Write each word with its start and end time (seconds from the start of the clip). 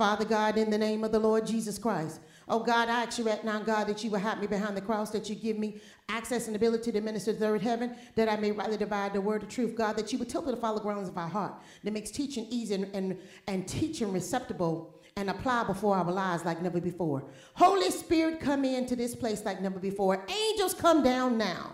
Father 0.00 0.24
God, 0.24 0.56
in 0.56 0.70
the 0.70 0.78
name 0.78 1.04
of 1.04 1.12
the 1.12 1.18
Lord 1.18 1.46
Jesus 1.46 1.78
Christ. 1.78 2.22
Oh 2.48 2.60
God, 2.60 2.88
I 2.88 3.02
ask 3.02 3.18
you 3.18 3.24
right 3.26 3.44
now, 3.44 3.60
God, 3.60 3.86
that 3.86 4.02
you 4.02 4.10
will 4.10 4.18
help 4.18 4.40
me 4.40 4.46
behind 4.46 4.74
the 4.74 4.80
cross, 4.80 5.10
that 5.10 5.28
you 5.28 5.34
give 5.34 5.58
me 5.58 5.78
access 6.08 6.46
and 6.46 6.56
ability 6.56 6.90
to 6.92 7.02
minister 7.02 7.34
to 7.34 7.38
the 7.38 7.44
third 7.44 7.60
heaven, 7.60 7.94
that 8.14 8.26
I 8.26 8.36
may 8.36 8.50
rightly 8.50 8.78
divide 8.78 9.12
the 9.12 9.20
word 9.20 9.42
of 9.42 9.50
truth. 9.50 9.76
God, 9.76 9.98
that 9.98 10.10
you 10.10 10.18
would 10.18 10.34
me 10.34 10.52
to 10.52 10.56
follow 10.56 10.78
the 10.78 10.82
grounds 10.82 11.10
of 11.10 11.18
our 11.18 11.28
heart, 11.28 11.52
that 11.84 11.92
makes 11.92 12.10
teaching 12.10 12.46
easy 12.48 12.76
and, 12.76 12.88
and, 12.94 13.18
and 13.46 13.68
teaching 13.68 14.10
receptible 14.10 14.94
and 15.16 15.28
apply 15.28 15.64
before 15.64 15.98
our 15.98 16.10
lives 16.10 16.46
like 16.46 16.62
never 16.62 16.80
before. 16.80 17.22
Holy 17.52 17.90
Spirit, 17.90 18.40
come 18.40 18.64
into 18.64 18.96
this 18.96 19.14
place 19.14 19.44
like 19.44 19.60
never 19.60 19.78
before. 19.78 20.24
Angels, 20.30 20.72
come 20.72 21.02
down 21.02 21.36
now. 21.36 21.72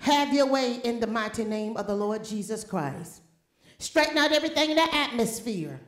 Have 0.00 0.34
your 0.34 0.48
way 0.48 0.82
in 0.84 1.00
the 1.00 1.06
mighty 1.06 1.44
name 1.44 1.78
of 1.78 1.86
the 1.86 1.96
Lord 1.96 2.24
Jesus 2.24 2.62
Christ. 2.62 3.22
Straighten 3.78 4.18
out 4.18 4.32
everything 4.32 4.68
in 4.68 4.76
the 4.76 4.94
atmosphere. 4.94 5.80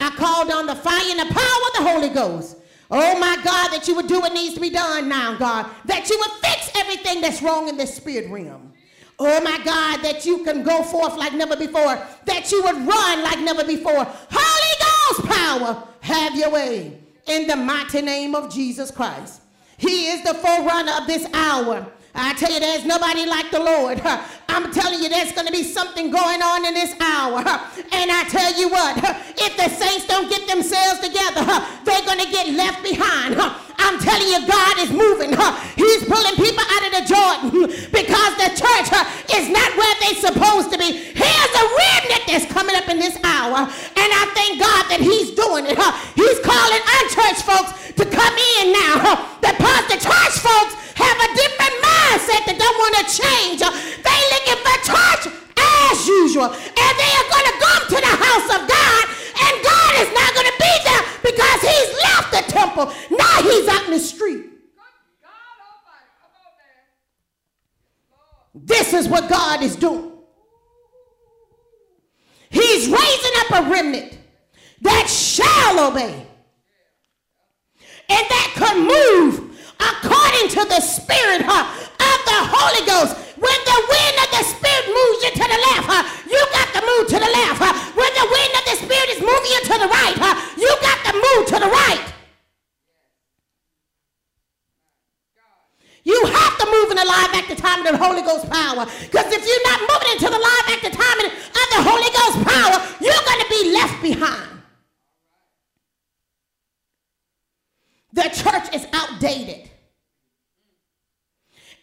I 0.00 0.10
called 0.10 0.50
on 0.50 0.66
the 0.66 0.76
fire 0.76 1.10
and 1.10 1.20
the 1.20 1.34
power 1.34 1.40
of 1.68 1.72
the 1.76 1.90
Holy 1.90 2.08
Ghost 2.08 2.58
Oh 2.90 3.18
my 3.18 3.36
God, 3.44 3.68
that 3.72 3.86
you 3.86 3.94
would 3.96 4.06
do 4.06 4.20
what 4.20 4.32
needs 4.32 4.54
to 4.54 4.60
be 4.60 4.70
done 4.70 5.08
now, 5.08 5.36
God. 5.36 5.66
That 5.84 6.08
you 6.08 6.18
would 6.18 6.30
fix 6.42 6.70
everything 6.74 7.20
that's 7.20 7.42
wrong 7.42 7.68
in 7.68 7.76
this 7.76 7.94
spirit 7.94 8.30
realm. 8.30 8.72
Oh 9.18 9.40
my 9.42 9.58
God, 9.64 10.00
that 10.02 10.24
you 10.24 10.44
can 10.44 10.62
go 10.62 10.82
forth 10.82 11.16
like 11.16 11.34
never 11.34 11.56
before. 11.56 12.00
That 12.24 12.50
you 12.50 12.62
would 12.62 12.76
run 12.76 13.22
like 13.22 13.40
never 13.40 13.64
before. 13.64 14.06
Holy 14.30 15.16
Ghost 15.16 15.28
power, 15.28 15.86
have 16.00 16.34
your 16.34 16.50
way 16.50 16.98
in 17.26 17.46
the 17.46 17.56
mighty 17.56 18.00
name 18.00 18.34
of 18.34 18.52
Jesus 18.52 18.90
Christ. 18.90 19.42
He 19.76 20.08
is 20.08 20.24
the 20.24 20.34
forerunner 20.34 20.92
of 20.92 21.06
this 21.06 21.26
hour. 21.34 21.86
I 22.18 22.34
tell 22.34 22.50
you, 22.50 22.58
there's 22.58 22.84
nobody 22.84 23.26
like 23.26 23.50
the 23.50 23.60
Lord. 23.60 24.02
I'm 24.48 24.72
telling 24.72 25.00
you, 25.00 25.08
there's 25.08 25.30
going 25.32 25.46
to 25.46 25.52
be 25.52 25.62
something 25.62 26.10
going 26.10 26.42
on 26.42 26.66
in 26.66 26.74
this 26.74 26.92
hour. 26.98 27.46
And 27.94 28.10
I 28.10 28.26
tell 28.26 28.50
you 28.58 28.68
what, 28.68 28.98
if 29.38 29.54
the 29.54 29.70
saints 29.70 30.06
don't 30.06 30.28
get 30.28 30.48
themselves 30.50 30.98
together, 30.98 31.46
they're 31.86 32.02
going 32.02 32.18
to 32.18 32.30
get 32.30 32.50
left 32.58 32.82
behind. 32.82 33.38
I'm 33.78 33.96
telling 34.02 34.26
you, 34.26 34.42
God 34.50 34.74
is 34.82 34.90
moving. 34.90 35.30
He's 35.78 36.02
pulling 36.10 36.34
people 36.34 36.64
out 36.66 36.82
of 36.84 36.92
the 36.98 37.04
Jordan 37.06 37.50
because 37.94 38.32
the 38.42 38.50
church 38.58 38.90
is 39.38 39.46
not 39.46 39.70
where 39.78 39.94
they're 40.02 40.18
supposed 40.18 40.74
to 40.74 40.78
be. 40.78 41.14
Here's 41.14 41.54
a 41.54 41.64
remnant 41.70 42.24
that's 42.26 42.46
coming 42.50 42.74
up 42.74 42.88
in 42.90 42.98
this 42.98 43.14
hour. 43.22 43.62
And 43.62 44.08
I 44.10 44.24
thank 44.34 44.58
God 44.58 44.90
that 44.90 44.98
He's 44.98 45.38
doing 45.38 45.70
it. 45.70 45.78
He's 46.18 46.38
calling 46.42 46.82
unchurched 46.82 47.46
folks 47.46 47.94
to 47.94 48.04
come 48.04 48.34
in 48.58 48.74
now. 48.74 49.22
The, 49.38 49.54
the 49.54 49.98
church 50.02 50.36
folks 50.42 50.87
have 50.98 51.18
a 51.22 51.30
different 51.38 51.74
mindset 51.78 52.42
that 52.50 52.56
don't 52.58 52.78
want 52.78 52.94
to 52.98 53.04
change. 53.06 53.62
They 53.62 54.18
looking 54.34 54.60
for 54.66 54.76
church 54.82 55.24
as 55.30 55.96
usual. 56.06 56.50
And 56.50 56.92
they 56.98 57.12
are 57.14 57.28
going 57.30 57.48
to 57.48 57.56
come 57.62 57.82
to 57.94 57.98
the 58.02 58.14
house 58.18 58.48
of 58.58 58.62
God. 58.66 59.04
And 59.38 59.54
God 59.62 59.92
is 60.02 60.10
not 60.10 60.30
going 60.34 60.50
to 60.50 60.58
be 60.58 60.74
there 60.82 61.02
because 61.22 61.60
he's 61.62 61.90
left 62.02 62.28
the 62.34 62.44
temple. 62.50 62.84
Now 63.14 63.36
he's 63.46 63.68
out 63.68 63.84
in 63.86 63.92
the 63.92 64.02
street. 64.02 64.44
This 68.54 68.92
is 68.92 69.08
what 69.08 69.28
God 69.28 69.62
is 69.62 69.76
doing. 69.76 70.12
He's 72.50 72.88
raising 72.88 73.32
up 73.36 73.64
a 73.64 73.70
remnant 73.70 74.18
that 74.80 75.06
shall 75.08 75.90
obey 75.90 76.26
and 78.08 78.26
that 78.30 78.52
can 78.54 78.86
move 78.86 79.47
according 79.80 80.50
to 80.50 80.62
the 80.66 80.80
Spirit 80.82 81.42
huh, 81.46 81.64
of 81.66 82.18
the 82.26 82.40
Holy 82.50 82.82
Ghost. 82.86 83.14
When 83.38 83.60
the 83.64 83.78
wind 83.86 84.16
of 84.18 84.28
the 84.34 84.44
Spirit 84.46 84.86
moves 84.90 85.18
you 85.22 85.30
to 85.38 85.46
the 85.46 85.60
left, 85.70 85.86
huh, 85.86 86.02
you 86.26 86.40
got 86.50 86.68
to 86.74 86.82
move 86.82 87.04
to 87.14 87.18
the 87.22 87.30
left. 87.30 87.58
Huh. 87.62 87.74
When 87.94 88.12
the 88.18 88.26
wind 88.26 88.52
of 88.58 88.64
the 88.66 88.76
Spirit 88.82 89.08
is 89.14 89.20
moving 89.22 89.50
you 89.54 89.62
to 89.62 89.76
the 89.78 89.88
right, 89.88 90.16
huh, 90.18 90.34
you 90.58 90.70
got 90.82 90.98
to 91.06 91.12
move 91.14 91.42
to 91.54 91.58
the 91.62 91.70
right. 91.70 92.04
You 96.08 96.18
have 96.24 96.54
to 96.58 96.66
move 96.66 96.90
in 96.90 96.96
the 96.96 97.04
live 97.04 97.32
at 97.36 97.46
the 97.48 97.54
time 97.54 97.84
of 97.84 97.92
the 97.92 97.98
Holy 98.00 98.22
Ghost 98.22 98.48
power. 98.48 98.86
Because 98.86 99.28
if 99.28 99.44
you're 99.44 99.66
not 99.68 99.80
moving 99.86 100.10
into 100.16 100.28
the 100.32 100.40
live 100.40 100.66
at 100.72 100.80
the 100.82 100.94
time 100.94 101.18
of 101.20 101.66
the 101.76 101.82
Holy 101.84 102.10
Ghost 102.16 102.40
power, 102.48 102.80
you're 102.98 103.24
going 103.28 103.42
to 103.44 103.50
be 103.50 103.72
left 103.72 104.02
behind. 104.02 104.57
The 108.12 108.22
church 108.22 108.74
is 108.74 108.86
outdated 108.92 109.68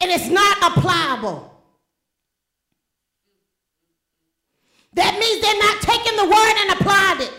and 0.01 0.11
it's 0.11 0.29
not 0.29 0.57
applicable. 0.61 1.51
That 4.93 5.19
means 5.19 5.41
they're 5.41 5.59
not 5.59 5.81
taking 5.81 6.15
the 6.15 6.25
word 6.25 6.55
and 6.61 6.79
applied 6.79 7.21
it. 7.21 7.33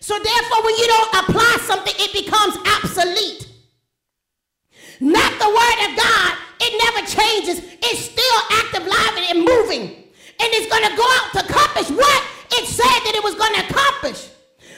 So 0.00 0.14
therefore, 0.14 0.62
when 0.64 0.76
you 0.76 0.86
don't 0.86 1.14
apply 1.24 1.56
something, 1.62 1.94
it 1.96 2.12
becomes 2.12 2.56
obsolete. 2.76 3.48
Not 5.00 5.32
the 5.38 5.48
word 5.48 5.90
of 5.90 5.96
God. 5.96 6.36
It 6.60 6.72
never 6.84 7.06
changes. 7.06 7.58
It's 7.82 8.00
still 8.04 8.40
active, 8.62 8.86
live, 8.86 9.30
and 9.30 9.44
moving. 9.44 9.82
And 9.82 10.48
it's 10.52 10.70
going 10.70 10.88
to 10.88 10.96
go 10.96 11.02
out 11.02 11.32
to 11.32 11.50
accomplish 11.50 11.90
what 11.90 12.22
it 12.52 12.66
said 12.66 12.84
that 12.84 13.14
it 13.14 13.24
was 13.24 13.34
going 13.34 13.54
to 13.54 13.68
accomplish. 13.68 14.28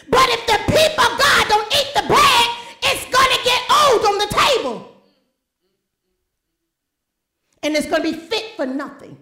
But 0.09 0.29
if 0.31 0.47
the 0.47 0.59
people 0.73 1.05
of 1.05 1.19
God 1.19 1.49
don't 1.49 1.73
eat 1.75 1.93
the 1.95 2.07
bread, 2.07 2.47
it's 2.83 3.05
going 3.05 3.37
to 3.37 3.45
get 3.45 3.61
old 3.71 4.05
on 4.07 4.19
the 4.19 4.35
table. 4.35 4.97
And 7.63 7.77
it's 7.77 7.87
going 7.87 8.03
to 8.03 8.13
be 8.13 8.17
fit 8.17 8.57
for 8.57 8.67
nothing. 8.67 9.19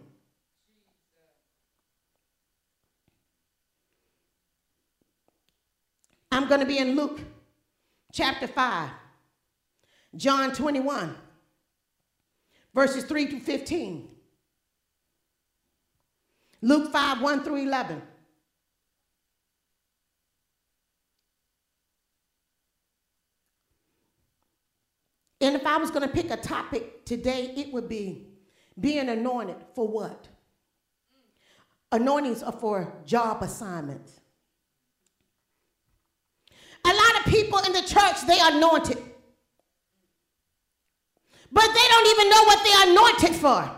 I'm 6.31 6.49
going 6.49 6.61
to 6.61 6.67
be 6.67 6.79
in 6.79 6.97
Luke 6.97 7.21
chapter 8.13 8.47
5, 8.47 8.91
John 10.17 10.53
21, 10.53 11.17
verses 12.75 13.05
3 13.05 13.27
to 13.29 13.41
15. 13.41 14.09
Luke 16.63 16.93
5, 16.93 17.23
1 17.23 17.43
through 17.43 17.57
11. 17.57 18.03
And 25.47 25.55
if 25.55 25.65
I 25.65 25.77
was 25.77 25.93
going 25.93 26.03
to 26.03 26.13
pick 26.13 26.33
a 26.33 26.37
topic 26.37 27.05
today, 27.05 27.53
it 27.57 27.73
would 27.73 27.89
be 27.89 28.27
being 28.81 29.09
anointed 29.09 29.55
for 29.77 29.87
what? 29.87 30.27
Anointings 31.93 32.43
are 32.43 32.51
for 32.51 32.93
job 33.05 33.45
assignments. 33.45 34.19
A 36.85 36.89
lot 36.89 37.21
of 37.21 37.33
people 37.33 37.61
in 37.61 37.73
the 37.73 37.83
church, 37.83 38.27
they 38.27 38.41
are 38.41 38.57
anointed. 38.57 38.99
But 41.53 41.67
they 41.69 41.89
don't 41.91 42.07
even 42.09 42.29
know 42.29 42.43
what 42.43 42.65
they're 42.65 42.91
anointed 42.91 43.37
for. 43.37 43.71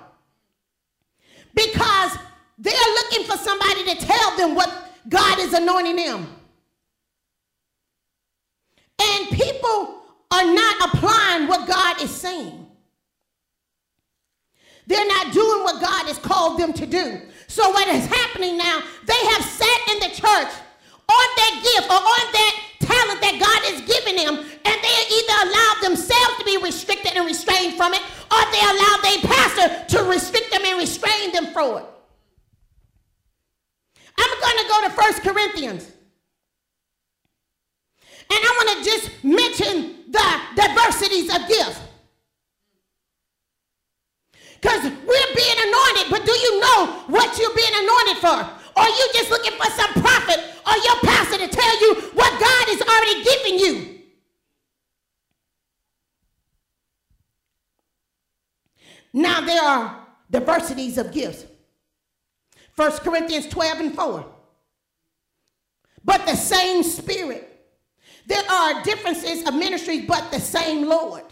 Because 1.55 2.17
they're 2.57 2.95
looking 2.95 3.25
for 3.25 3.37
somebody 3.37 3.95
to 3.95 4.07
tell 4.07 4.37
them 4.39 4.55
what 4.55 4.73
God 5.07 5.39
is 5.39 5.53
anointing 5.53 5.97
them. 5.97 6.29
And 8.99 9.29
people 9.29 9.98
are 10.31 10.45
not 10.45 10.95
applying 10.95 11.49
what 11.49 11.67
God 11.67 12.03
is 12.03 12.11
saying. 12.11 12.67
They're 14.87 15.07
not 15.07 15.33
doing 15.33 15.65
what 15.65 15.83
God 15.83 16.07
has 16.07 16.19
called 16.19 16.59
them 16.59 16.73
to 16.73 16.87
do. 16.87 17.21
So 17.47 17.69
what 17.71 17.89
is 17.89 18.07
happening 18.07 18.57
now, 18.57 18.81
they 19.07 19.21
have 19.33 19.45
sat 19.45 19.81
in 19.93 20.01
the 20.01 20.15
church 20.17 20.53
on 21.09 21.29
that 21.37 21.55
gift 21.63 21.89
or 21.91 21.97
on 21.97 22.33
that 22.33 22.55
talent 22.81 23.21
that 23.21 23.37
God 23.41 23.61
has 23.73 23.81
given 23.85 24.17
them, 24.17 24.37
and 24.37 24.77
they 24.81 24.99
either 25.13 25.37
allow 25.49 25.75
themselves 25.83 26.39
to 26.39 26.45
be 26.45 26.57
restricted 26.57 27.13
and 27.17 27.27
restrained 27.27 27.75
from 27.75 27.93
it, 27.93 28.01
or 28.33 28.41
they 28.53 28.61
allow 28.61 28.97
their 29.03 29.21
pastor 29.29 29.97
to 29.97 30.09
restrict 30.09 30.51
them 30.51 30.65
and 30.65 30.79
restrain 30.79 31.33
them 31.33 31.47
from 31.53 31.79
it. 31.79 31.85
I'm 34.19 34.41
going 34.41 34.59
to 34.59 34.69
go 34.69 34.83
to 34.85 34.91
First 34.91 35.23
Corinthians. 35.23 35.85
And 38.31 38.41
I 38.41 38.51
want 38.57 38.85
to 38.85 38.91
just 38.91 39.25
mention 39.25 39.98
the 40.11 40.41
diversities 40.57 41.35
of 41.35 41.49
gifts. 41.49 41.81
Because 44.61 44.83
we're 44.83 45.35
being 45.37 45.59
anointed, 45.69 46.11
but 46.11 46.25
do 46.25 46.33
you 46.33 46.61
know 46.61 47.05
what 47.07 47.39
you're 47.39 47.55
being 47.55 47.73
anointed 47.75 48.17
for? 48.19 48.37
Or 48.77 48.83
are 48.83 48.89
you 48.89 49.09
just 49.13 49.31
looking 49.31 49.53
for 49.53 49.71
some 49.71 49.93
prophet 50.03 50.39
or 50.67 50.77
your 50.85 50.97
pastor 51.05 51.39
to 51.39 51.49
tell 51.49 51.81
you 51.81 51.95
what 52.15 52.31
God 52.41 52.69
has 52.69 52.83
already 52.83 53.25
given 53.25 53.59
you? 53.59 53.95
Now 59.13 59.41
there 59.41 59.63
are 59.63 60.07
diversities 60.31 60.99
of 60.99 61.13
gifts. 61.13 61.45
1 62.77 62.93
Corinthians 62.99 63.49
12 63.49 63.81
and 63.81 63.95
4. 63.95 64.27
But 66.05 66.27
the 66.27 66.37
same 66.37 66.83
spirit 66.83 67.48
there 68.29 68.45
are 68.45 68.83
differences 68.85 69.49
of 69.49 69.55
ministries, 69.55 70.05
but 70.07 70.31
the 70.31 70.39
same 70.39 70.87
Lord. 70.87 71.25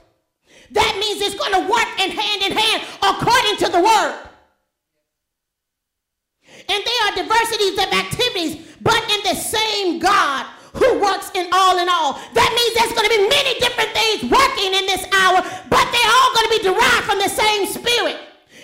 That 0.72 0.96
means 0.98 1.20
it's 1.20 1.36
going 1.36 1.52
to 1.52 1.68
work 1.68 1.92
in 2.00 2.10
hand 2.10 2.40
in 2.42 2.56
hand 2.56 2.82
according 3.04 3.56
to 3.60 3.68
the 3.68 3.84
word. 3.84 4.16
And 6.72 6.80
there 6.80 7.00
are 7.04 7.12
diversities 7.20 7.76
of 7.76 7.92
activities, 7.92 8.80
but 8.80 8.96
in 9.12 9.20
the 9.28 9.36
same 9.36 10.00
God 10.00 10.48
who 10.72 10.98
works 10.98 11.30
in 11.36 11.46
all 11.52 11.76
in 11.76 11.88
all. 11.88 12.16
That 12.32 12.50
means 12.56 12.72
there's 12.72 12.96
going 12.96 13.04
to 13.04 13.14
be 13.14 13.28
many 13.28 13.60
different 13.60 13.92
things 13.92 14.32
working 14.32 14.72
in 14.72 14.84
this 14.88 15.04
hour, 15.12 15.44
but 15.68 15.84
they're 15.92 16.12
all 16.16 16.30
going 16.32 16.48
to 16.48 16.54
be 16.56 16.62
derived 16.64 17.04
from 17.04 17.20
the 17.20 17.28
same 17.28 17.68
spirit. 17.68 18.16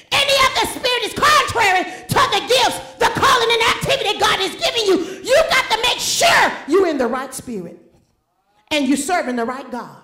Any 0.08 0.36
other 0.48 0.72
spirit 0.72 1.02
is 1.04 1.12
contrary 1.12 1.84
to 1.84 2.20
the 2.32 2.42
gifts, 2.48 2.80
the 2.96 3.12
calling 3.12 3.50
and 3.52 3.62
activity 3.76 4.16
God 4.16 4.40
has 4.40 4.56
given 4.56 4.82
you. 4.88 5.20
You 5.20 5.36
got 5.52 5.68
to 5.68 5.78
make 5.84 6.00
sure 6.00 6.44
you're 6.66 6.88
in 6.88 6.96
the 6.96 7.06
right 7.06 7.32
spirit 7.32 7.91
and 8.72 8.88
you're 8.88 8.96
serving 8.96 9.36
the 9.36 9.44
right 9.44 9.70
God. 9.70 10.02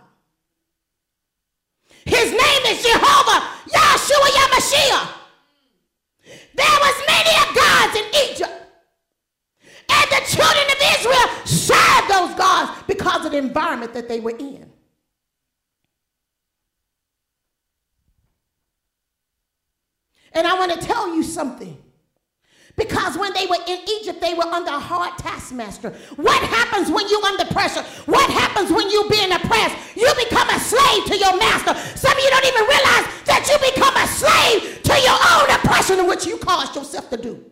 His 2.05 2.31
name 2.31 2.63
is 2.67 2.83
Jehovah 2.83 3.47
Yahshua 3.67 4.29
HaMashiach. 4.39 5.09
There 6.55 6.79
was 6.81 7.03
many 7.07 7.31
of 7.43 7.55
gods 7.57 7.97
in 7.97 8.05
Egypt. 8.31 8.55
And 9.91 10.11
the 10.11 10.23
children 10.27 10.67
of 10.71 10.79
Israel 10.99 11.47
served 11.47 12.11
those 12.11 12.35
gods 12.35 12.83
because 12.87 13.25
of 13.25 13.33
the 13.33 13.39
environment 13.39 13.95
that 13.95 14.07
they 14.07 14.21
were 14.21 14.37
in. 14.39 14.71
And 20.33 20.47
I 20.47 20.59
want 20.59 20.73
to 20.73 20.79
tell 20.79 21.15
you 21.15 21.23
something. 21.23 21.83
Because 22.79 23.19
when 23.19 23.35
they 23.35 23.45
were 23.47 23.59
in 23.67 23.81
Egypt, 23.99 24.21
they 24.21 24.35
were 24.35 24.47
under 24.47 24.71
a 24.71 24.79
hard 24.79 25.19
taskmaster. 25.19 25.91
What 26.15 26.41
happens 26.45 26.89
when 26.91 27.09
you're 27.11 27.27
under 27.27 27.45
pressure? 27.47 27.83
What 28.07 28.31
happens 28.31 28.71
when 28.71 28.89
you're 28.89 29.11
being 29.11 29.33
oppressed? 29.33 29.75
You 29.97 30.07
become 30.15 30.49
a 30.49 30.61
slave 30.61 31.05
to 31.11 31.19
your 31.19 31.37
master. 31.37 31.75
Some 31.99 32.15
of 32.15 32.23
you 32.23 32.31
don't 32.31 32.47
even 32.47 32.65
realize 32.71 33.07
that 33.27 33.43
you 33.51 33.59
become 33.75 33.95
a 33.99 34.07
slave 34.07 34.79
to 34.87 34.95
your 35.03 35.19
own 35.35 35.51
oppression 35.59 36.07
which 36.07 36.25
you 36.25 36.39
caused 36.39 36.77
yourself 36.77 37.11
to 37.11 37.17
do. 37.19 37.45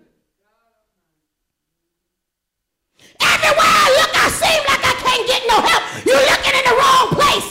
Everywhere 3.18 3.66
I 3.66 3.86
look, 3.98 4.12
I 4.14 4.26
seem 4.30 4.62
like 4.70 4.84
I 4.86 4.94
can't 5.02 5.26
get 5.26 5.42
no 5.50 5.58
help. 5.58 5.82
You're 6.06 6.22
looking 6.22 6.54
in 6.54 6.64
the 6.70 6.76
wrong 6.78 7.06
place. 7.18 7.50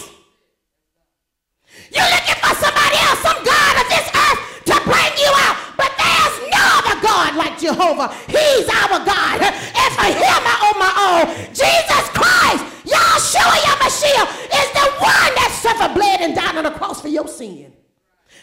You're 1.92 2.07
looking 2.07 2.39
for 2.39 2.56
somebody 2.56 2.98
else, 3.04 3.19
some 3.19 3.39
God 3.44 3.74
of 3.83 3.88
this 3.92 4.07
earth 4.16 4.39
to 4.71 4.75
bring 4.88 5.12
you 5.19 5.31
out. 5.44 5.56
But 5.75 5.92
there's 6.00 6.36
no 6.56 6.63
other 6.80 6.98
God 7.25 7.36
like 7.38 7.60
Jehovah. 7.60 8.13
He's 8.27 8.68
our 8.69 9.00
God. 9.06 9.42
And 9.42 9.92
for 9.95 10.10
him 10.10 10.42
I 10.45 10.56
owe 10.66 10.77
my 10.80 10.94
own. 11.10 11.45
Jesus 11.50 12.06
Christ, 12.13 12.63
Yahshua 12.86 13.57
HaMashiach, 13.66 14.30
is 14.45 14.69
the 14.74 14.88
one 15.01 15.31
that 15.36 15.60
suffered, 15.62 15.94
bled, 15.95 16.22
and 16.22 16.36
died 16.36 16.57
on 16.57 16.63
the 16.66 16.72
cross 16.72 17.01
for 17.01 17.07
your 17.07 17.27
sin. 17.27 17.74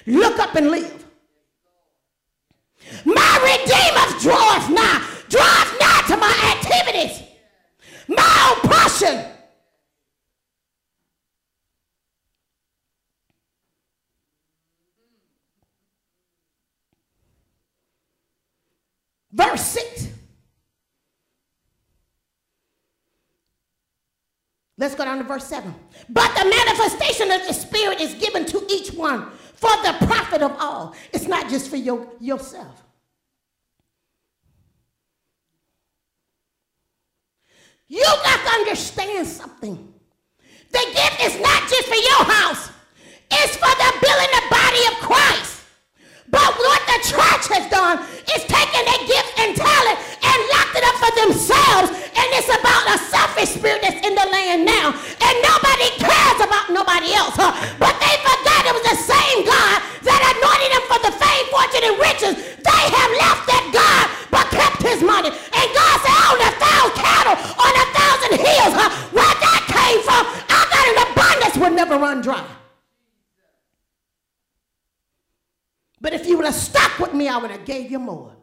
Look 0.07 0.39
up 0.39 0.55
and 0.57 0.71
live. 0.71 1.05
My 3.05 3.35
Redeemer 3.43 4.21
draweth 4.21 4.69
nigh. 4.71 5.07
Draweth 5.29 5.81
nigh 5.81 6.03
to 6.09 6.17
my 6.17 6.57
activities. 6.57 7.23
My 8.09 8.57
oppression. 8.57 9.25
Verse 19.33 19.63
6. 19.63 20.09
Let's 24.79 24.95
go 24.95 25.05
down 25.05 25.19
to 25.19 25.25
verse 25.25 25.47
7. 25.47 25.73
But 26.09 26.35
the 26.35 26.45
manifestation 26.45 27.31
of 27.31 27.47
the 27.47 27.53
Spirit 27.53 28.01
is 28.01 28.15
given 28.15 28.45
to 28.47 28.65
each 28.69 28.93
one 28.93 29.31
for 29.55 29.71
the 29.85 29.95
profit 30.07 30.43
of 30.43 30.57
all. 30.59 30.95
It's 31.13 31.29
not 31.29 31.49
just 31.49 31.71
for 31.71 31.77
your, 31.77 32.07
yourself. 32.19 32.83
You 37.87 38.03
got 38.03 38.41
to 38.45 38.51
understand 38.59 39.29
something. 39.29 39.93
The 40.71 40.85
gift 40.95 41.21
is 41.21 41.41
not 41.41 41.69
just 41.69 41.87
for 41.87 41.95
your 41.95 42.25
house, 42.25 42.71
it's 43.31 43.55
for 43.57 43.69
the 43.69 43.93
building 44.01 44.33
the 44.33 44.45
body 44.51 44.83
of 44.89 44.95
Christ. 45.07 45.61
But 46.31 46.57
what 46.57 46.81
the 46.87 46.99
church 47.07 47.45
has 47.53 47.71
done 47.71 47.99
is 48.35 48.43
taken 48.45 48.85
their 48.87 49.07
gift 49.07 49.22
and 49.39 49.57
talent 49.57 49.99
and 50.23 50.39
locked 50.53 50.75
it 50.77 50.85
up 50.85 50.97
for 51.01 51.13
themselves. 51.25 51.89
And 52.13 52.29
it's 52.37 52.51
about 52.53 52.85
a 52.93 52.97
selfish 53.09 53.57
spirit 53.57 53.81
that's 53.83 54.01
in 54.05 54.15
the 54.15 54.27
land 54.29 54.65
now. 54.65 54.93
And 54.93 55.35
nobody 55.43 55.89
cares 56.01 56.41
about 56.43 56.69
nobody 56.71 57.15
else. 57.17 57.35
Huh? 57.37 57.53
But 57.81 57.97
they 57.99 58.15
forgot 58.21 58.69
it 58.69 58.75
was 58.77 58.87
the 58.87 59.01
same 59.01 59.45
God 59.49 59.79
that 60.07 60.21
anointed 60.37 60.71
them 60.73 60.85
for 60.91 61.01
the 61.03 61.13
fame, 61.17 61.47
fortune, 61.51 61.85
and 61.89 61.97
riches. 61.99 62.35
They 62.61 62.85
have 62.93 63.13
left 63.17 63.43
that 63.49 63.65
God 63.73 64.05
but 64.31 64.47
kept 64.53 64.83
his 64.83 65.01
money. 65.03 65.31
And 65.31 65.67
God 65.73 65.97
said, 66.03 66.17
on 66.17 66.39
a 66.41 66.53
thousand 66.57 66.95
cattle, 66.99 67.37
on 67.57 67.73
a 67.73 67.87
thousand 67.97 68.33
hills, 68.41 68.75
huh? 68.77 68.91
where 69.13 69.37
that 69.41 69.63
came 69.69 70.01
from, 70.05 70.23
I 70.49 70.61
got 70.69 70.85
an 70.91 70.99
abundance 71.07 71.57
will 71.57 71.75
never 71.75 71.97
run 71.99 72.21
dry. 72.21 72.45
But 76.01 76.13
if 76.13 76.27
you 76.27 76.37
would 76.37 76.47
have 76.47 76.55
stuck 76.55 76.99
with 76.99 77.15
me, 77.15 77.29
I 77.29 77.37
would 77.39 77.53
have 77.53 77.65
gave 77.65 77.91
you 77.91 78.01
more. 78.01 78.35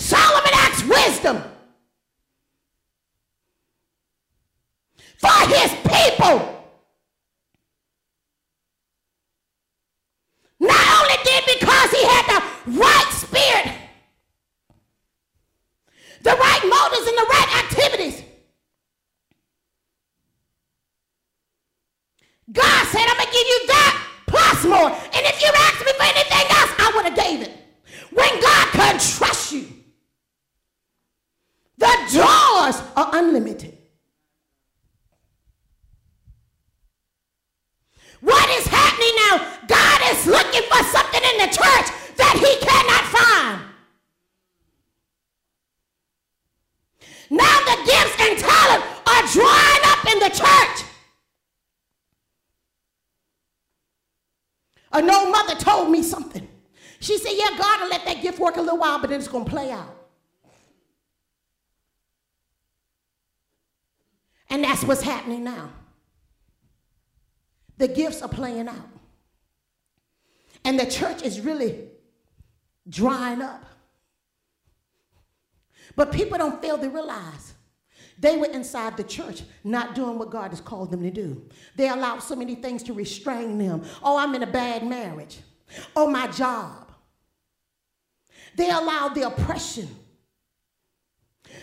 Solomon 0.00 0.50
asked 0.54 0.88
wisdom 0.88 1.42
for 5.18 5.48
his 5.48 5.70
people. 5.84 6.56
Not 10.58 11.00
only 11.00 11.16
did 11.22 11.44
because 11.58 11.90
he 11.90 12.02
had 12.04 12.24
the 12.26 12.42
right 12.78 13.10
spirit, 13.12 13.74
the 16.22 16.30
right 16.30 16.62
motives, 16.64 17.06
and 17.06 17.16
the 17.18 17.26
right 17.30 17.64
activities. 17.64 18.22
God 22.52 22.86
said, 22.88 23.02
I'm 23.02 23.16
going 23.16 23.26
to 23.26 23.32
give 23.32 23.46
you 23.46 23.66
that 23.68 24.06
plus 24.26 24.64
more. 24.64 24.90
And 24.90 25.26
if 25.26 25.40
you 25.42 25.50
asked 25.54 25.84
me 25.84 25.92
for 25.92 26.02
anything 26.02 26.46
else, 26.56 26.72
I 26.78 26.92
would 26.96 27.04
have 27.04 27.16
gave 27.16 27.42
it. 27.42 27.52
When 28.12 28.40
God 28.40 28.68
can 28.72 28.98
trust 28.98 29.52
you, 29.52 29.79
the 31.80 31.96
doors 32.12 32.82
are 32.94 33.10
unlimited. 33.14 33.76
What 38.20 38.48
is 38.50 38.66
happening 38.66 39.14
now? 39.30 39.46
God 39.66 40.00
is 40.12 40.26
looking 40.26 40.62
for 40.68 40.84
something 40.84 41.22
in 41.22 41.38
the 41.38 41.46
church 41.46 41.88
that 42.16 42.36
he 42.36 42.66
cannot 42.66 43.04
find. 43.08 43.62
Now 47.30 47.58
the 47.64 47.76
gifts 47.86 48.16
and 48.20 48.38
talent 48.38 48.84
are 49.06 49.22
drying 49.32 49.84
up 49.84 50.04
in 50.12 50.18
the 50.18 50.28
church. 50.28 50.86
An 54.92 55.08
old 55.10 55.30
mother 55.30 55.54
told 55.54 55.90
me 55.90 56.02
something. 56.02 56.46
She 56.98 57.16
said, 57.16 57.32
Yeah, 57.32 57.56
God 57.56 57.80
will 57.80 57.88
let 57.88 58.04
that 58.04 58.20
gift 58.20 58.38
work 58.38 58.56
a 58.56 58.60
little 58.60 58.78
while, 58.78 59.00
but 59.00 59.08
then 59.08 59.18
it's 59.20 59.28
going 59.28 59.46
to 59.46 59.50
play 59.50 59.70
out. 59.70 59.99
And 64.50 64.64
that's 64.64 64.82
what's 64.84 65.02
happening 65.02 65.44
now. 65.44 65.70
The 67.78 67.88
gifts 67.88 68.20
are 68.20 68.28
playing 68.28 68.68
out. 68.68 68.88
And 70.64 70.78
the 70.78 70.86
church 70.86 71.22
is 71.22 71.40
really 71.40 71.88
drying 72.88 73.40
up. 73.40 73.64
But 75.96 76.12
people 76.12 76.36
don't 76.36 76.60
fail 76.60 76.78
to 76.78 76.88
realize 76.88 77.54
they 78.18 78.36
were 78.36 78.46
inside 78.46 78.96
the 78.96 79.04
church, 79.04 79.42
not 79.64 79.94
doing 79.94 80.18
what 80.18 80.30
God 80.30 80.50
has 80.50 80.60
called 80.60 80.90
them 80.90 81.02
to 81.02 81.10
do. 81.10 81.42
They 81.76 81.88
allowed 81.88 82.18
so 82.18 82.36
many 82.36 82.54
things 82.54 82.82
to 82.84 82.92
restrain 82.92 83.56
them. 83.56 83.82
Oh, 84.02 84.18
I'm 84.18 84.34
in 84.34 84.42
a 84.42 84.46
bad 84.46 84.86
marriage. 84.86 85.38
Oh, 85.96 86.06
my 86.10 86.26
job. 86.26 86.92
They 88.56 88.68
allowed 88.68 89.14
the 89.14 89.22
oppression. 89.22 89.88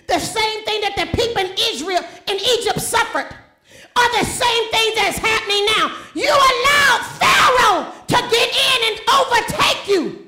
The 0.07 0.19
same 0.19 0.63
thing 0.63 0.81
that 0.81 0.95
the 0.95 1.05
people 1.17 1.43
in 1.43 1.51
Israel 1.71 2.01
in 2.27 2.37
Egypt 2.39 2.79
suffered 2.79 3.27
are 3.27 4.11
the 4.19 4.25
same 4.25 4.63
things 4.71 4.93
that's 4.95 5.19
happening 5.19 5.65
now. 5.75 5.91
You 6.15 6.31
allowed 6.31 7.01
Pharaoh 7.19 7.91
to 7.91 8.19
get 8.31 8.47
in 8.47 8.79
and 8.87 8.97
overtake 9.09 9.83
you. 9.89 10.27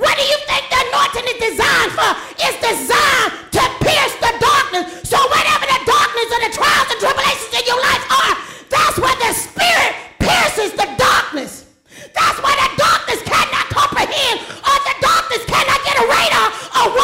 What 0.00 0.16
do 0.16 0.24
you 0.24 0.38
think 0.48 0.64
the 0.72 0.80
anointing 0.88 1.26
is 1.36 1.38
designed 1.52 1.92
for? 1.92 2.10
It's 2.40 2.56
designed 2.64 3.32
to 3.52 3.62
pierce 3.84 4.14
the 4.24 4.32
darkness. 4.40 5.04
So 5.04 5.20
whatever 5.28 5.66
the 5.68 5.80
darkness 5.84 6.28
or 6.32 6.40
the 6.48 6.52
trials 6.56 6.88
and 6.88 6.98
tribulations 7.02 7.52
in 7.52 7.64
your 7.68 7.80
life 7.82 8.04
are, 8.08 8.34
that's 8.72 8.96
where 8.96 9.18
the 9.20 9.32
Spirit 9.36 9.92
pierces 10.16 10.72
the 10.78 10.88
darkness. 10.96 11.68
That's 12.16 12.38
why 12.40 12.56
the 12.56 12.70
darkness 12.80 13.20
cannot 13.26 13.66
comprehend 13.68 14.40
or 14.64 14.76
the 14.88 14.96
darkness 15.04 15.42
cannot 15.44 15.79
get 15.92 16.04
a 16.04 16.08
radar 16.08 16.50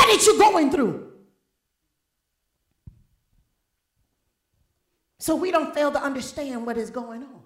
what 0.07 0.09
is 0.11 0.27
you 0.27 0.39
going 0.39 0.71
through. 0.71 1.13
So 5.19 5.35
we 5.35 5.51
don't 5.51 5.75
fail 5.75 5.91
to 5.91 6.01
understand 6.01 6.67
what 6.67 6.77
is 6.77 6.91
going 6.91 7.23
on. 7.23 7.43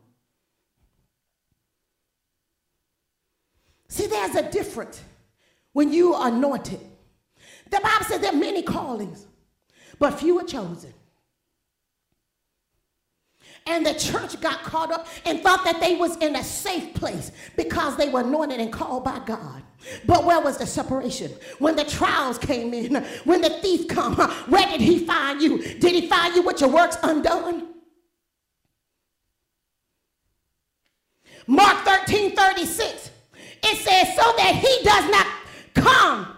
See, 3.88 4.06
there's 4.06 4.34
a 4.34 4.50
difference 4.50 5.02
when 5.72 5.92
you 5.92 6.14
are 6.14 6.28
anointed. 6.28 6.80
The 7.70 7.80
Bible 7.82 8.04
says 8.04 8.20
there 8.20 8.32
are 8.32 8.36
many 8.36 8.62
callings, 8.62 9.26
but 9.98 10.14
few 10.14 10.38
are 10.38 10.44
chosen. 10.44 10.92
And 13.66 13.84
the 13.84 13.94
church 13.94 14.40
got 14.40 14.62
caught 14.62 14.90
up 14.90 15.06
and 15.24 15.40
thought 15.40 15.64
that 15.64 15.80
they 15.80 15.96
was 15.96 16.16
in 16.18 16.36
a 16.36 16.42
safe 16.42 16.94
place 16.94 17.30
because 17.56 17.96
they 17.96 18.08
were 18.08 18.20
anointed 18.20 18.60
and 18.60 18.72
called 18.72 19.04
by 19.04 19.20
God. 19.20 19.62
But 20.06 20.24
where 20.24 20.40
was 20.40 20.58
the 20.58 20.66
separation? 20.66 21.32
When 21.58 21.76
the 21.76 21.84
trials 21.84 22.38
came 22.38 22.74
in, 22.74 22.96
when 23.24 23.40
the 23.40 23.50
thief 23.50 23.88
come, 23.88 24.16
where 24.48 24.66
did 24.66 24.80
he 24.80 25.04
find 25.04 25.40
you? 25.40 25.58
Did 25.58 25.94
he 25.94 26.08
find 26.08 26.34
you 26.34 26.42
with 26.42 26.60
your 26.60 26.70
works 26.70 26.96
undone? 27.02 27.68
Mark 31.46 31.84
13, 31.84 32.36
36. 32.36 33.10
It 33.62 33.76
says, 33.76 34.16
so 34.16 34.32
that 34.36 34.54
he 34.54 34.84
does 34.84 35.10
not 35.10 35.26
come, 35.74 36.36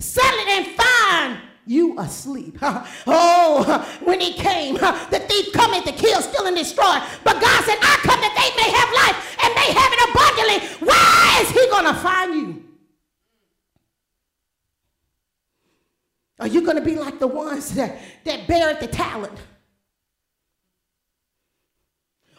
it 0.00 0.48
and 0.48 0.66
find 0.76 1.40
you 1.66 1.98
asleep. 1.98 2.58
Oh, 3.06 3.98
when 4.04 4.20
he 4.20 4.32
came, 4.32 4.74
the 4.74 5.24
thief 5.28 5.52
cometh 5.52 5.84
to 5.84 5.92
kill, 5.92 6.20
steal, 6.22 6.46
and 6.46 6.56
destroy. 6.56 6.98
But 7.22 7.40
God 7.40 7.64
said, 7.64 7.78
I 7.80 7.98
come 8.02 8.20
that 8.20 8.34
they 8.34 8.50
may 8.60 8.70
have 8.70 8.90
life 8.92 9.36
and 9.42 9.54
may 9.54 9.72
have 9.72 9.92
it 9.92 10.00
abundantly. 10.10 10.86
Why 10.86 11.40
is 11.42 11.50
he 11.50 11.68
going 11.70 11.84
to 11.84 11.94
find 11.94 12.34
you? 12.34 12.64
Are 16.40 16.48
you 16.48 16.62
going 16.62 16.76
to 16.76 16.82
be 16.82 16.96
like 16.96 17.18
the 17.18 17.26
ones 17.26 17.70
that, 17.74 17.98
that 18.24 18.46
buried 18.48 18.80
the 18.80 18.88
talent? 18.88 19.38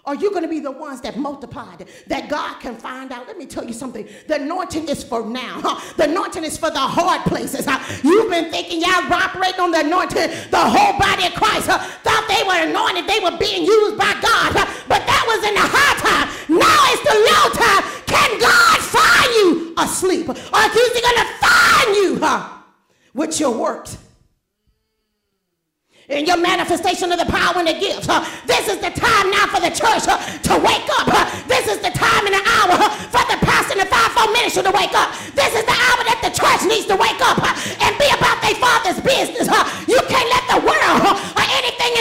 Are 0.05 0.13
you 0.15 0.29
going 0.29 0.43
to 0.43 0.47
be 0.47 0.59
the 0.59 0.71
ones 0.71 1.01
that 1.01 1.17
multiplied 1.17 1.87
that 2.07 2.29
God 2.29 2.59
can 2.59 2.75
find 2.75 3.11
out? 3.11 3.25
Let 3.25 3.37
me 3.37 3.47
tell 3.47 3.65
you 3.65 3.73
something. 3.73 4.07
The 4.27 4.35
anointing 4.35 4.87
is 4.87 5.03
for 5.03 5.25
now. 5.25 5.81
The 5.97 6.03
anointing 6.03 6.43
is 6.43 6.57
for 6.57 6.69
the 6.69 6.79
hard 6.79 7.23
places. 7.23 7.67
You've 8.03 8.29
been 8.29 8.51
thinking 8.51 8.81
y'all 8.81 9.11
operating 9.11 9.59
on 9.59 9.71
the 9.71 9.79
anointing. 9.79 10.29
The 10.51 10.59
whole 10.59 10.99
body 10.99 11.25
of 11.25 11.33
Christ 11.33 11.65
thought 11.65 12.25
they 12.27 12.43
were 12.45 12.69
anointed. 12.69 13.07
They 13.07 13.19
were 13.19 13.35
being 13.37 13.65
used 13.65 13.97
by 13.97 14.13
God. 14.21 14.53
But 14.87 15.01
that 15.07 15.23
was 15.25 15.41
in 15.47 15.55
the 15.55 15.65
high 15.65 15.97
time. 15.97 16.29
Now 16.53 16.77
it's 16.93 17.01
the 17.01 17.17
low 17.25 17.49
time. 17.57 17.83
Can 18.05 18.39
God 18.39 18.77
find 18.85 19.33
you 19.33 19.73
asleep? 19.77 20.29
Or 20.29 20.35
is 20.35 20.93
he 20.93 21.01
going 21.01 21.17
to 21.17 21.29
find 21.41 21.95
you 21.95 22.21
with 23.15 23.39
your 23.39 23.57
works? 23.57 23.97
In 26.09 26.25
your 26.25 26.37
manifestation 26.37 27.11
of 27.11 27.17
the 27.17 27.25
power 27.25 27.57
and 27.57 27.67
the 27.67 27.73
gifts. 27.73 28.07
Uh, 28.07 28.21
this 28.45 28.67
is 28.69 28.77
the 28.77 28.93
time 28.93 29.31
now 29.33 29.49
for 29.49 29.57
the 29.57 29.73
church 29.73 30.05
uh, 30.05 30.21
to 30.45 30.53
wake 30.61 30.85
up. 31.01 31.09
Uh, 31.09 31.25
this 31.49 31.65
is 31.65 31.81
the 31.81 31.89
time 31.89 32.25
and 32.29 32.35
the 32.37 32.43
hour 32.45 32.77
uh, 32.77 32.89
for 33.09 33.25
the 33.25 33.39
pastor 33.41 33.73
and 33.73 33.81
the 33.81 33.89
fivefold 33.89 34.29
ministry 34.33 34.61
to 34.61 34.73
wake 34.73 34.93
up. 34.93 35.09
This 35.33 35.49
is 35.57 35.65
the 35.65 35.73
hour 35.73 36.01
that 36.05 36.21
the 36.21 36.29
church 36.29 36.61
needs 36.69 36.85
to 36.93 36.95
wake 36.95 37.17
up 37.25 37.41
uh, 37.41 37.49
and 37.81 37.91
be 37.97 38.05
about 38.13 38.37
their 38.45 38.57
father's 38.61 39.01
business. 39.01 39.49
Uh. 39.49 39.65
you 39.89 39.97
can't 40.05 40.29
let 40.29 40.45
the 40.45 40.59
world 40.61 41.17
or 41.17 41.45
anything 41.57 41.94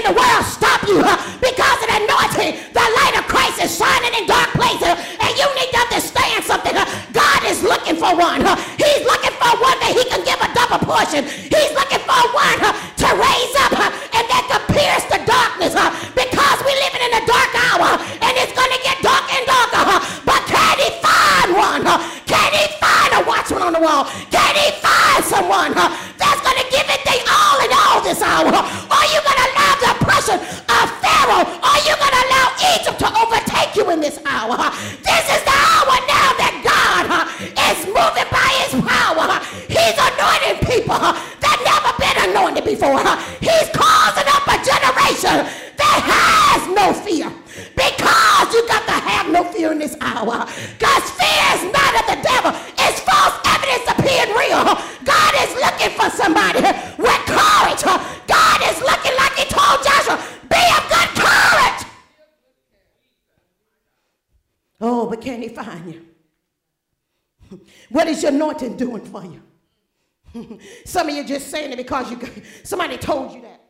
anointing 68.55 68.77
doing 68.77 69.05
for 69.05 69.25
you? 69.25 70.59
Some 70.85 71.09
of 71.09 71.15
you 71.15 71.25
just 71.25 71.49
saying 71.49 71.73
it 71.73 71.77
because 71.77 72.11
you 72.11 72.19
somebody 72.63 72.97
told 72.97 73.33
you 73.33 73.43
that. 73.43 73.61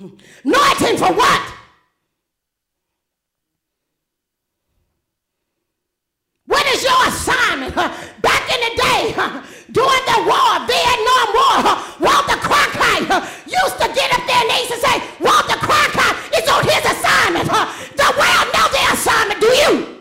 Anointing 0.44 0.98
for 0.98 1.12
what? 1.12 1.52
What 6.46 6.66
is 6.66 6.82
your 6.82 7.06
assignment? 7.06 7.74
Back 7.74 8.52
in 8.52 8.60
the 8.60 8.82
day, 8.82 9.14
during 9.70 10.04
the 10.04 10.18
war, 10.26 10.58
Vietnam 10.66 11.28
War, 11.32 11.56
Walter 12.00 12.36
Cronkite 12.44 13.08
used 13.46 13.78
to 13.80 13.88
get 13.94 14.12
up 14.12 14.26
there 14.26 14.36
and 14.36 14.50
they 14.50 14.58
used 14.58 14.72
to 14.72 14.80
say, 14.80 15.00
Walter 15.20 15.56
Cronkite 15.64 16.42
is 16.42 16.48
on 16.50 16.64
his 16.64 16.84
assignment. 16.92 17.48
The 17.96 18.12
world 18.18 18.48
knows 18.52 18.72
their 18.72 18.92
assignment. 18.92 19.40
Do 19.40 19.46
you? 19.46 19.92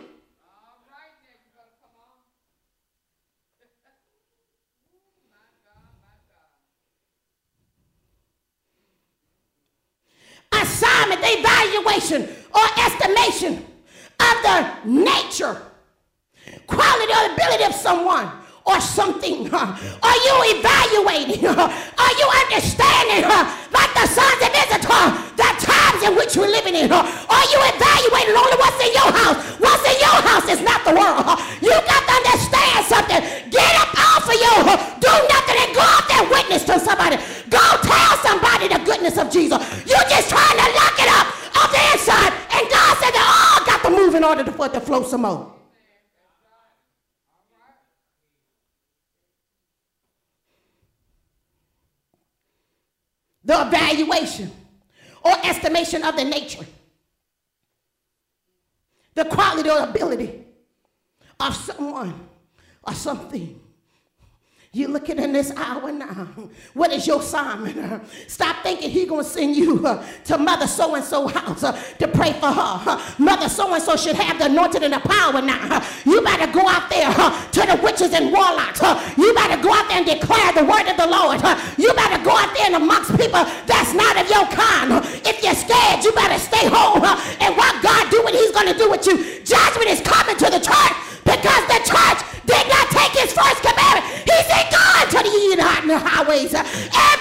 assignment, 10.61 11.21
the 11.21 11.41
evaluation 11.71 12.27
or 12.53 12.65
estimation 12.85 13.65
of 14.19 14.35
the 14.43 14.67
nature, 14.85 15.61
quality 16.67 17.13
or 17.13 17.33
ability 17.33 17.63
of 17.63 17.73
someone 17.73 18.29
or 18.65 18.79
something? 18.81 19.53
Are 19.53 20.19
you 20.27 20.35
evaluating? 20.59 21.45
Are 21.47 22.13
you 22.17 22.27
understanding, 22.45 23.23
like 23.71 23.91
the 23.95 24.05
sons 24.07 24.41
of 24.41 24.51
Issachar, 24.51 25.05
the 25.37 25.49
times 25.63 26.03
in 26.03 26.15
which 26.15 26.35
we're 26.35 26.51
living 26.51 26.75
in? 26.75 26.91
Are 26.91 27.47
you 27.49 27.59
evaluating 27.59 28.35
only 28.35 28.57
what's 28.59 28.79
in 28.83 28.93
your 28.93 29.11
house? 29.11 29.37
What's 29.59 29.85
in 29.87 29.97
your 29.99 30.19
house 30.27 30.47
is 30.49 30.61
not 30.61 30.83
the 30.85 30.93
world. 30.93 31.39
You 31.61 31.71
got 31.71 32.01
to 32.05 32.13
understand 32.13 32.85
something. 32.85 33.21
Get 33.49 33.71
up 33.79 33.91
off 33.97 34.27
of 34.27 34.37
you. 34.37 34.55
Do 34.99 35.13
nothing 35.29 35.57
and 35.57 35.71
go 35.73 35.81
out 35.81 36.05
there 36.07 36.25
witness 36.29 36.63
to 36.65 36.79
somebody. 36.79 37.17
Go 37.49 37.63
tell 37.81 38.17
somebody 38.21 38.67
the 38.67 38.79
goodness 38.85 39.17
of 39.17 39.31
Jesus. 39.31 39.59
You're 39.85 40.07
just 40.09 40.29
trying 40.29 40.57
to 40.57 40.67
lock 40.77 40.95
it 40.99 41.09
up 41.09 41.40
the 41.69 41.81
inside. 41.93 42.33
And 42.53 42.69
God 42.69 42.97
said 42.97 43.11
they 43.11 43.19
all 43.19 43.65
got 43.65 43.83
to 43.83 43.89
move 43.89 44.15
in 44.15 44.23
order 44.23 44.43
for 44.51 44.65
it 44.65 44.73
to 44.73 44.81
flow 44.81 45.03
some 45.03 45.21
more. 45.21 45.53
the 53.43 53.67
evaluation 53.67 54.51
or 55.23 55.33
estimation 55.43 56.03
of 56.03 56.15
the 56.15 56.23
nature, 56.23 56.65
the 59.13 59.25
quality 59.25 59.69
or 59.69 59.79
ability 59.79 60.45
of 61.39 61.55
someone 61.55 62.13
or 62.83 62.93
something 62.93 63.60
you're 64.73 64.87
looking 64.87 65.19
in 65.19 65.33
this 65.33 65.51
hour 65.57 65.91
now. 65.91 66.29
What 66.73 66.93
is 66.93 67.05
your 67.05 67.19
assignment? 67.19 68.07
Stop 68.27 68.63
thinking 68.63 68.89
he's 68.89 69.09
going 69.09 69.25
to 69.25 69.29
send 69.29 69.53
you 69.53 69.85
uh, 69.85 70.01
to 70.23 70.37
Mother 70.37 70.65
so 70.65 70.95
and 70.95 71.03
so 71.03 71.27
house 71.27 71.65
uh, 71.65 71.73
to 71.99 72.07
pray 72.07 72.31
for 72.39 72.47
her. 72.47 73.01
Mother 73.19 73.49
so 73.49 73.73
and 73.73 73.83
so 73.83 73.97
should 73.97 74.15
have 74.15 74.39
the 74.39 74.45
anointing 74.45 74.81
and 74.81 74.93
the 74.93 75.01
power 75.01 75.41
now. 75.41 75.83
You 76.05 76.21
better 76.21 76.47
go 76.53 76.63
out 76.65 76.89
there 76.89 77.11
to 77.11 77.61
the 77.67 77.81
witches 77.83 78.13
and 78.13 78.31
warlocks. 78.31 78.79
You 79.17 79.33
better 79.33 79.61
go 79.61 79.73
out 79.73 79.89
there 79.89 79.97
and 79.97 80.05
declare 80.07 80.53
the 80.55 80.63
word 80.63 80.87
of 80.87 80.95
the 80.95 81.07
Lord. 81.07 81.43
You 81.75 81.91
better 81.91 82.23
go 82.23 82.31
out 82.31 82.55
there 82.55 82.71
and 82.71 82.75
amongst 82.75 83.11
people 83.19 83.43
that's 83.67 83.91
not 83.93 84.15
of 84.15 84.29
your 84.31 84.47
kind. 84.55 85.03
If 85.27 85.43
you're 85.43 85.51
scared, 85.51 85.99
you 85.99 86.13
better 86.13 86.39
stay 86.39 86.71
home 86.71 87.03
and 87.03 87.57
watch 87.57 87.75
God 87.83 88.09
do 88.09 88.23
what 88.23 88.33
he's 88.33 88.51
to 88.51 88.73
do 88.77 88.89
with 88.89 89.05
you. 89.05 89.43
Judgment 89.43 89.89
is 89.91 89.99
coming 89.99 90.37
to 90.37 90.47
the 90.47 90.63
church 90.63 90.95
because 91.27 91.63
the 91.67 91.79
church 91.83 92.31
did 92.51 92.67
not 92.67 92.91
take 92.91 93.15
his 93.15 93.31
first 93.31 93.63
commandment. 93.63 94.05
He 94.27 94.37
said, 94.43 94.67
go 94.69 94.83
into 95.03 95.23
the 95.23 95.87
the 95.91 95.99
highways 95.99 96.53
and 96.53 96.67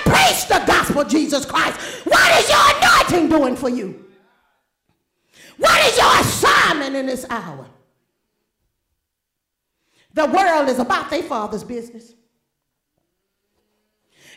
preach 0.05 0.47
the 0.49 0.63
gospel 0.67 1.03
of 1.03 1.09
Jesus 1.09 1.45
Christ. 1.45 1.79
What 2.07 2.41
is 2.41 2.49
your 2.49 2.77
anointing 2.77 3.29
doing 3.29 3.57
for 3.57 3.69
you? 3.69 4.05
What 5.57 5.87
is 5.87 5.97
your 5.99 6.21
assignment 6.21 6.97
in 6.97 7.07
this 7.07 7.27
hour? 7.29 7.67
The 10.15 10.27
world 10.27 10.69
is 10.69 10.79
about 10.79 11.11
their 11.11 11.23
father's 11.23 11.65
business. 11.65 12.15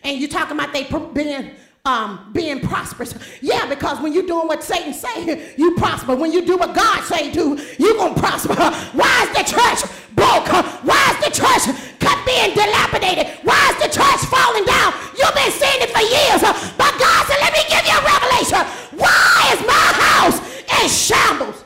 And 0.03 0.19
you're 0.19 0.29
talking 0.29 0.57
about 0.57 0.73
they 0.73 0.83
being 1.13 1.51
um, 1.85 2.31
being 2.31 2.61
prosperous. 2.61 3.13
Yeah, 3.41 3.67
because 3.67 3.99
when 3.99 4.13
you're 4.13 4.25
doing 4.25 4.47
what 4.47 4.63
Satan 4.63 4.93
say, 4.93 5.53
you 5.57 5.75
prosper. 5.75 6.15
When 6.15 6.31
you 6.31 6.45
do 6.45 6.57
what 6.57 6.73
God 6.73 7.03
say 7.03 7.29
do, 7.29 7.59
you 7.77 7.93
gonna 7.95 8.15
prosper. 8.15 8.55
Why 8.55 9.27
is 9.27 9.29
the 9.35 9.43
church 9.43 9.91
broke? 10.15 10.47
Why 10.83 11.11
is 11.11 11.25
the 11.25 11.31
church 11.31 11.75
cut 11.99 12.25
being 12.25 12.55
dilapidated? 12.55 13.27
Why 13.43 13.69
is 13.71 13.83
the 13.83 13.89
church 13.91 14.21
falling 14.31 14.63
down? 14.63 14.93
You've 15.17 15.35
been 15.35 15.51
saying 15.51 15.81
it 15.81 15.89
for 15.89 15.99
years, 15.99 16.41
but 16.77 16.97
God 16.97 17.27
said, 17.27 17.39
let 17.41 17.51
me 17.51 17.59
give 17.67 17.85
you 17.85 17.97
a 17.97 18.03
revelation. 18.05 18.63
Why 18.97 19.51
is 19.51 19.67
my 19.67 19.91
house 20.07 20.39
in 20.83 20.89
shambles? 20.89 21.65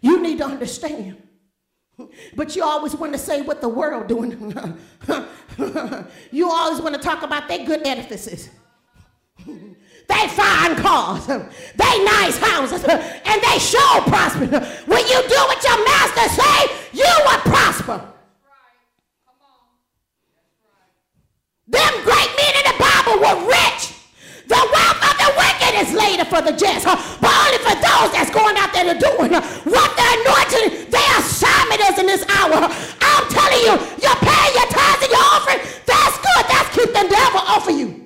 You 0.00 0.22
need 0.22 0.38
to 0.38 0.46
understand 0.46 1.29
but 2.36 2.56
you 2.56 2.62
always 2.62 2.94
want 2.94 3.12
to 3.12 3.18
say 3.18 3.42
what 3.42 3.60
the 3.60 3.68
world 3.68 4.08
doing. 4.08 4.54
you 6.30 6.50
always 6.50 6.80
want 6.80 6.94
to 6.94 7.00
talk 7.00 7.22
about 7.22 7.48
their 7.48 7.64
good 7.64 7.86
edifices. 7.86 8.50
They 9.46 10.26
fine 10.28 10.74
cars, 10.76 11.26
they 11.26 12.04
nice 12.04 12.36
houses, 12.38 12.84
and 12.84 13.42
they 13.42 13.58
show 13.58 14.00
prosper. 14.06 14.46
When 14.86 15.06
you 15.06 15.28
do 15.28 15.40
what 15.46 15.62
your 15.62 15.84
master 15.84 16.42
say, 16.42 16.66
you 16.92 17.06
will 17.24 17.40
prosper. 17.40 18.04
Them 21.68 21.94
great 22.02 22.30
men 22.36 22.54
in 22.58 22.64
the 22.66 22.76
Bible 22.78 23.20
were 23.20 23.48
rich. 23.48 23.94
The 24.48 24.56
wealth 24.56 25.02
of 25.06 25.16
the 25.22 25.39
wicked 25.70 25.88
is 25.88 25.94
later 25.94 26.24
for 26.24 26.42
the 26.42 26.52
just, 26.52 26.84
but 26.84 27.32
only 27.46 27.58
for 27.58 27.74
those 27.74 28.12
that's 28.12 28.30
going 28.30 28.56
out 28.56 28.72
there 28.72 28.92
to 28.92 28.98
doing 28.98 29.32
what 29.32 29.96
the 29.96 30.06
anointing, 30.20 30.90
their 30.90 31.18
assignment 31.18 31.80
is 31.80 31.98
in 31.98 32.06
this 32.06 32.24
hour. 32.28 32.68
I'm 33.00 33.28
telling 33.28 33.60
you, 33.60 33.74
you're 34.02 34.20
paying 34.20 34.54
your 34.54 34.66
tithes 34.66 35.02
and 35.02 35.10
your 35.10 35.24
offering. 35.24 35.58
That's 35.86 36.16
good. 36.18 36.44
That's 36.48 36.76
keep 36.76 36.88
the 36.88 37.08
devil 37.08 37.40
off 37.40 37.68
of 37.68 37.78
you. 37.78 37.96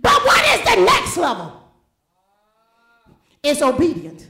But 0.00 0.24
what 0.24 0.58
is 0.58 0.64
the 0.64 0.84
next 0.84 1.16
level? 1.16 1.54
It's 3.42 3.62
obedient, 3.62 4.28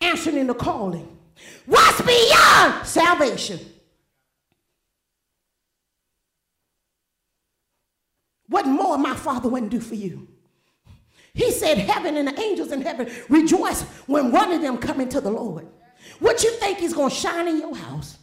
answering 0.00 0.46
the 0.46 0.54
calling. 0.54 1.16
What's 1.66 2.00
beyond 2.02 2.86
salvation? 2.86 3.60
What 8.56 8.64
more 8.64 8.96
my 8.96 9.14
Father 9.14 9.50
wouldn't 9.50 9.70
do 9.70 9.80
for 9.80 9.96
you? 9.96 10.28
He 11.34 11.50
said, 11.50 11.76
Heaven 11.76 12.16
and 12.16 12.26
the 12.26 12.40
angels 12.40 12.72
in 12.72 12.80
heaven 12.80 13.06
rejoice 13.28 13.82
when 14.06 14.32
one 14.32 14.50
of 14.50 14.62
them 14.62 14.78
come 14.78 14.98
into 14.98 15.20
the 15.20 15.28
Lord. 15.28 15.68
What 16.20 16.42
you 16.42 16.50
think 16.52 16.80
is 16.80 16.94
going 16.94 17.10
to 17.10 17.14
shine 17.14 17.48
in 17.48 17.58
your 17.58 17.76
house? 17.76 18.16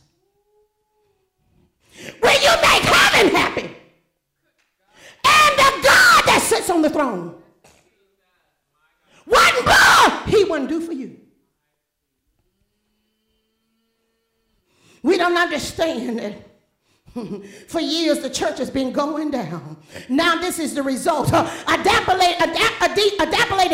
When 2.19 2.33
you 2.41 2.49
make 2.63 2.81
heaven 2.81 3.35
happy. 3.35 3.61
And 3.61 5.53
the 5.55 5.87
God 5.87 6.23
that 6.25 6.41
sits 6.43 6.67
on 6.71 6.81
the 6.81 6.89
throne. 6.89 7.35
What 9.25 9.65
more 9.67 10.19
he 10.25 10.45
wouldn't 10.45 10.69
do 10.69 10.81
for 10.81 10.93
you. 10.93 11.19
We 15.03 15.15
don't 15.15 15.37
understand 15.37 16.17
that 16.17 16.52
For 17.67 17.79
years, 17.79 18.19
the 18.19 18.29
church 18.29 18.57
has 18.57 18.71
been 18.71 18.91
going 18.91 19.29
down. 19.29 19.77
Now, 20.09 20.35
this 20.39 20.57
is 20.57 20.73
the 20.73 20.81
result. 20.81 21.31
Uh, 21.31 21.47
adapted, 21.67 22.03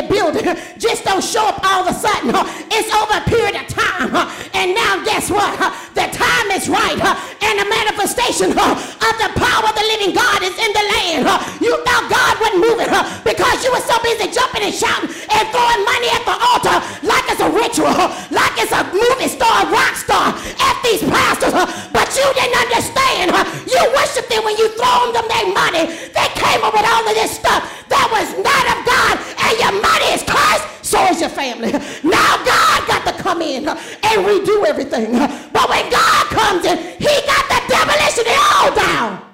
building 0.10 0.44
just 0.78 1.06
don't 1.06 1.24
show 1.24 1.48
up 1.48 1.62
all 1.64 1.88
of 1.88 1.96
a 1.96 1.98
sudden. 1.98 2.36
Uh, 2.36 2.44
it's 2.74 2.92
over 2.92 3.16
a 3.16 3.26
period 3.30 3.56
of 3.56 3.68
time. 3.70 4.12
Uh, 4.12 4.28
and 4.54 4.76
now, 4.76 5.00
guess 5.06 5.30
what? 5.32 5.54
Uh, 5.62 5.72
the 5.94 6.10
time 6.12 6.48
is 6.52 6.68
right. 6.68 7.00
And 7.40 7.56
the 7.62 7.68
manifestation 7.70 8.52
of 8.52 9.14
the 9.22 9.30
power 9.38 9.64
of 9.70 9.76
the 9.78 9.86
living 9.96 10.12
God 10.12 10.44
is 10.44 10.58
in 10.60 10.72
the 10.76 10.86
land. 10.98 11.24
You 11.62 11.78
thought 11.86 12.12
God 12.12 12.34
wasn't 12.42 12.66
moving 12.66 12.92
because 13.24 13.64
you 13.64 13.72
were 13.72 13.86
so 13.86 13.96
busy 14.04 14.28
jumping 14.34 14.68
and 14.68 14.76
shouting 14.76 15.08
and 15.08 15.44
throwing 15.54 15.82
money 15.88 16.10
at 16.12 16.24
the 16.26 16.36
altar 16.36 16.78
like 17.06 17.26
it's 17.32 17.42
a 17.42 17.50
ritual, 17.50 17.96
like 18.34 18.56
it's 18.60 18.74
a 18.74 18.84
movie 18.92 19.30
star, 19.30 19.70
rock 19.72 19.96
star 19.96 20.36
at 20.36 20.76
these 20.84 21.04
pastors. 21.06 21.54
But 21.94 22.10
you 22.18 22.28
didn't 22.34 22.58
understand 22.58 23.29
you 23.68 23.82
worship 23.96 24.28
them 24.28 24.44
when 24.44 24.58
you 24.58 24.70
throw 24.76 25.12
them 25.14 25.28
their 25.28 25.48
money. 25.54 25.86
They 25.88 26.30
came 26.36 26.62
up 26.64 26.74
with 26.74 26.86
all 26.86 27.06
of 27.06 27.16
this 27.16 27.32
stuff 27.32 27.64
that 27.90 28.08
was 28.12 28.28
not 28.42 28.66
of 28.74 28.80
God, 28.86 29.16
and 29.46 29.54
your 29.60 29.76
money 29.82 30.10
is 30.14 30.24
cursed, 30.24 30.66
so 30.86 30.98
is 31.10 31.22
your 31.22 31.30
family. 31.30 31.72
Now 32.04 32.42
God 32.44 32.88
got 32.88 33.06
to 33.06 33.14
come 33.22 33.42
in 33.42 33.68
and 33.68 34.18
redo 34.26 34.66
everything. 34.66 35.14
But 35.54 35.70
when 35.70 35.90
God 35.90 36.26
comes 36.28 36.66
in, 36.66 36.78
he 36.98 37.14
got 37.26 37.46
the 37.48 37.60
demolition 37.70 38.26
it 38.28 38.40
all 38.40 38.76
down 38.76 39.26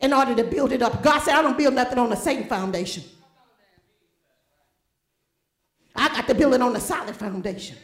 in 0.00 0.12
order 0.12 0.34
to 0.34 0.44
build 0.44 0.72
it 0.72 0.82
up. 0.82 1.02
God 1.02 1.20
said, 1.20 1.34
I 1.34 1.42
don't 1.42 1.56
build 1.56 1.74
nothing 1.74 1.98
on 1.98 2.12
a 2.12 2.16
Satan 2.16 2.48
foundation. 2.48 3.04
I 5.94 6.08
got 6.08 6.26
to 6.26 6.34
build 6.34 6.54
it 6.54 6.62
on 6.62 6.74
a 6.74 6.80
solid 6.80 7.14
foundation. 7.14 7.76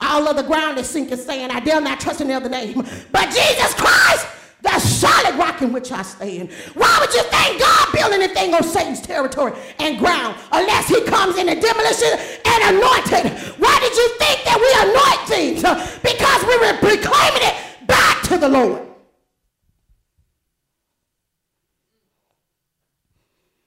All 0.00 0.26
of 0.26 0.36
the 0.36 0.42
ground 0.42 0.78
is 0.78 0.88
sinking, 0.88 1.18
saying, 1.18 1.50
I 1.50 1.60
dare 1.60 1.80
not 1.80 2.00
trust 2.00 2.20
in 2.20 2.30
other 2.30 2.48
name. 2.48 2.74
But 3.12 3.26
Jesus 3.26 3.74
Christ, 3.74 4.26
the 4.62 4.78
solid 4.78 5.36
rock 5.38 5.62
in 5.62 5.72
which 5.72 5.92
I 5.92 6.02
stand. 6.02 6.50
Why 6.74 6.98
would 7.00 7.14
you 7.14 7.22
think 7.24 7.60
God 7.60 7.92
build 7.92 8.12
anything 8.12 8.54
on 8.54 8.62
Satan's 8.62 9.00
territory 9.00 9.52
and 9.78 9.98
ground 9.98 10.36
unless 10.52 10.88
he 10.88 11.02
comes 11.02 11.36
in 11.38 11.48
and 11.48 11.60
demolition 11.60 12.18
and 12.44 12.76
anointed? 12.76 13.32
Why 13.58 13.78
did 13.80 13.96
you 13.96 14.08
think 14.18 14.44
that 14.44 14.58
we 14.60 14.70
anoint 14.90 15.28
things? 15.28 15.62
Because 16.02 16.44
we 16.44 16.58
were 16.58 16.76
proclaiming 16.78 17.42
it 17.42 17.86
back 17.86 18.22
to 18.24 18.38
the 18.38 18.48
Lord. 18.48 18.86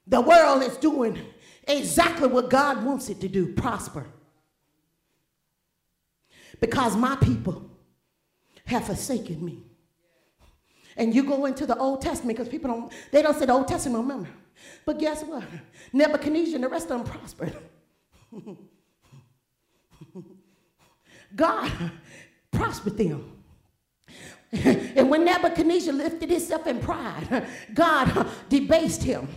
The 0.08 0.22
world 0.22 0.62
is 0.64 0.78
doing 0.78 1.20
exactly 1.68 2.28
what 2.28 2.50
God 2.50 2.84
wants 2.84 3.10
it 3.10 3.20
to 3.22 3.28
do 3.28 3.54
prosper 3.54 4.08
because 6.64 6.96
my 6.96 7.18
people 7.18 7.62
have 8.64 8.86
forsaken 8.86 9.44
me. 9.44 9.62
And 10.96 11.14
you 11.14 11.24
go 11.26 11.44
into 11.46 11.66
the 11.66 11.78
Old 11.78 12.02
Testament 12.02 12.38
because 12.38 12.50
people 12.50 12.72
don't, 12.72 12.94
they 13.12 13.22
don't 13.22 13.38
say 13.38 13.46
the 13.46 13.52
Old 13.52 13.68
Testament, 13.68 14.02
remember. 14.02 14.30
But 14.86 14.98
guess 14.98 15.26
what? 15.26 15.44
Nebuchadnezzar 15.92 16.56
and 16.56 16.64
the 16.64 16.70
rest 16.70 16.90
of 16.90 17.04
them 17.04 17.14
prospered. 17.14 17.58
God 21.36 21.70
prospered 22.50 22.98
them. 22.98 23.44
and 24.54 25.10
when 25.10 25.26
Nebuchadnezzar 25.26 25.94
lifted 25.94 26.30
himself 26.30 26.66
in 26.66 26.80
pride, 26.80 27.46
God 27.74 28.26
debased 28.48 29.04
him. 29.04 29.28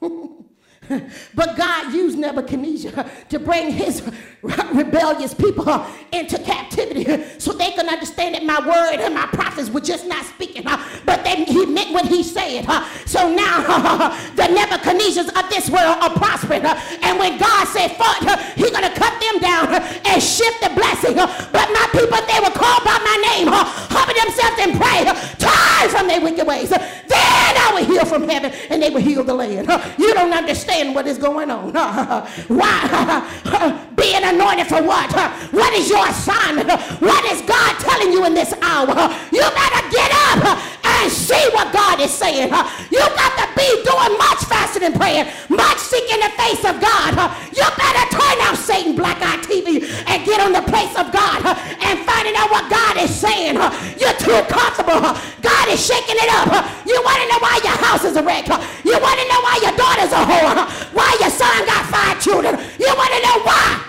But 1.34 1.56
God 1.56 1.92
used 1.92 2.18
Nebuchadnezzar 2.18 3.08
to 3.28 3.38
bring 3.38 3.70
his 3.70 4.02
rebellious 4.42 5.34
people 5.34 5.86
into 6.12 6.38
captivity 6.38 7.04
so 7.38 7.52
they 7.52 7.70
can 7.72 7.88
understand 7.88 8.34
that 8.34 8.44
my 8.44 8.58
word 8.60 9.00
and 9.00 9.14
my 9.14 9.26
prophets 9.26 9.70
were 9.70 9.80
just 9.80 10.06
not 10.06 10.24
speaking, 10.24 10.64
but 10.64 11.24
then 11.24 11.44
he 11.44 11.66
meant 11.66 11.92
what 11.92 12.06
he 12.06 12.22
said. 12.22 12.64
So 13.06 13.32
now 13.32 14.10
the 14.36 14.48
Nebuchadnezzars 14.50 15.28
of 15.28 15.50
this 15.50 15.70
world 15.70 15.96
are 16.02 16.10
prospering. 16.10 16.64
And 16.64 17.18
when 17.18 17.38
God 17.38 17.66
said, 17.68 17.92
fuck, 17.96 18.18
he's 18.56 18.70
going 18.70 18.84
to 18.84 18.94
cut 18.98 19.14
them 19.20 19.38
down 19.38 19.74
and 20.04 20.22
shift 20.22 20.60
the 20.60 20.70
blessing. 20.74 21.14
But 21.14 21.68
my 21.70 21.86
people, 21.92 22.18
they 22.26 22.40
were 22.40 22.54
called 22.54 22.84
by 22.84 22.98
my 22.98 23.16
name, 23.36 23.48
humble 23.50 24.14
themselves 24.14 24.58
and 24.58 24.72
pray, 24.76 25.04
turn 25.38 25.88
from 25.90 26.08
their 26.08 26.20
wicked 26.20 26.46
ways. 26.46 26.70
Then 26.70 27.56
I 27.56 27.72
will 27.74 27.84
heal 27.84 28.04
from 28.04 28.28
heaven 28.28 28.52
and 28.70 28.82
they 28.82 28.90
will 28.90 29.00
heal 29.00 29.22
the 29.22 29.34
land. 29.34 29.68
You 29.98 30.14
don't 30.14 30.32
understand 30.32 30.79
understand 30.80 30.94
what 30.94 31.06
is 31.06 31.18
going 31.18 31.50
on. 31.50 31.72
Why? 32.48 33.86
Being 33.96 34.24
anointed 34.24 34.66
for 34.66 34.82
what? 34.82 35.12
What 35.52 35.72
is 35.74 35.88
your 35.88 36.06
assignment? 36.08 36.70
What 37.00 37.24
is 37.26 37.42
God 37.42 37.78
telling 37.80 38.12
you 38.12 38.24
in 38.24 38.34
this 38.34 38.52
hour? 38.62 38.88
You 39.32 39.40
better 39.42 39.82
get 39.90 40.10
up 40.32 40.58
and 41.00 41.10
see 41.10 41.48
what 41.52 41.72
God 41.72 42.00
is 42.00 42.10
saying. 42.10 42.48
You 42.90 43.00
got 43.16 43.32
to 43.40 43.46
be 43.56 43.68
doing 43.84 44.12
much 44.18 44.44
fasting 44.44 44.84
and 44.84 44.94
praying, 44.94 45.26
much 45.48 45.78
seeking 45.78 46.20
the 46.20 46.32
face 46.36 46.64
of 46.64 46.80
God. 46.80 47.12
You 47.56 47.64
better 47.76 48.04
turn 48.12 48.36
off 48.48 48.56
Satan 48.56 48.96
Black 48.96 49.16
Eye 49.20 49.40
TV 49.44 49.84
and 50.08 50.24
get 50.24 50.40
on 50.40 50.52
the 50.52 50.62
place 50.68 50.92
of 50.96 51.12
God 51.12 51.40
and 51.80 51.98
finding 52.04 52.36
out 52.36 52.50
what 52.50 52.68
God 52.70 52.96
is 53.00 53.12
saying. 53.12 53.56
You're 54.00 54.16
too 54.20 54.40
comfortable. 54.48 55.00
God 55.40 55.66
is 55.68 55.80
shaking 55.80 56.16
it 56.20 56.30
up. 56.36 56.68
You 56.86 57.00
want 57.02 57.20
to 57.22 57.26
know 57.32 57.40
why 57.40 57.60
your 57.64 57.76
house 57.80 58.04
is 58.04 58.16
a 58.16 58.22
wreck. 58.22 58.46
You 58.84 58.96
want 59.00 59.18
to 59.20 59.26
know 59.28 59.40
why 59.40 59.56
your 59.62 59.76
daughter's 59.76 60.12
a 60.12 60.22
whore. 60.24 60.92
Why 60.92 61.16
your 61.20 61.30
son 61.30 61.66
got 61.66 61.86
five 61.86 62.20
children. 62.20 62.58
You 62.78 62.92
want 62.96 63.12
to 63.12 63.20
know 63.22 63.38
why? 63.44 63.86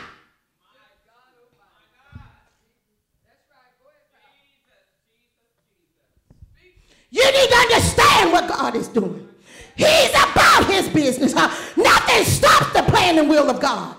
You 7.13 7.25
need 7.25 7.51
doing. 8.71 9.27
He's 9.75 10.10
about 10.12 10.65
his 10.65 10.88
business. 10.89 11.34
Huh? 11.34 11.49
Nothing 11.75 12.25
stops 12.25 12.73
the 12.73 12.84
plan 12.84 13.17
and 13.19 13.29
will 13.29 13.49
of 13.49 13.60
God. 13.60 13.95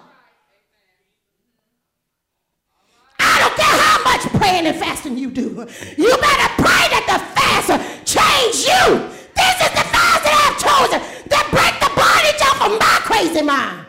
I 3.19 3.39
don't 3.39 3.57
care 3.57 3.79
how 3.79 4.03
much 4.05 4.21
praying 4.41 4.67
and 4.67 4.77
fasting 4.77 5.17
you 5.17 5.31
do. 5.31 5.67
You 5.97 6.11
better 6.17 6.49
pray 6.61 6.85
that 6.93 7.05
the 7.07 7.19
fast 7.35 7.69
change 8.05 8.67
you. 8.67 9.09
This 9.35 9.57
is 9.63 9.73
the 9.73 9.87
fast 9.91 10.23
that 10.25 10.35
I've 10.43 10.59
chosen 10.61 11.01
that 11.31 11.47
break 11.51 11.75
the 11.81 11.91
bondage 11.97 12.43
off 12.43 12.61
of 12.69 12.79
my 12.79 12.97
crazy 13.07 13.43
mind, 13.43 13.87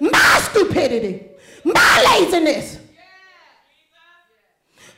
my 0.00 0.40
stupidity, 0.50 1.26
my 1.64 1.92
laziness. 2.12 2.78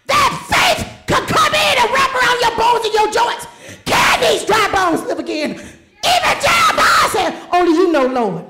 That 0.06 0.32
faith 0.50 0.84
can 1.06 1.24
come 1.26 1.54
in 1.54 1.74
and 1.78 1.88
wrap 1.94 2.12
around 2.14 2.38
your 2.42 2.54
bones 2.58 2.84
and 2.84 2.94
your 2.94 3.10
joints. 3.10 3.46
Can 3.85 4.20
these 4.20 4.44
dry 4.44 4.70
bones 4.72 5.02
live 5.06 5.18
again? 5.18 5.52
Even 5.52 6.37
Jeremiah 6.40 7.09
said, 7.11 7.48
only 7.52 7.72
you 7.72 7.92
know, 7.92 8.06
Lord. 8.06 8.44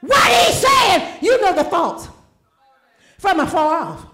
What 0.00 0.32
he's 0.32 0.60
saying, 0.60 1.18
you 1.20 1.40
know 1.40 1.54
the 1.54 1.64
thoughts 1.64 2.08
from 3.18 3.40
afar 3.40 3.82
off. 3.82 4.06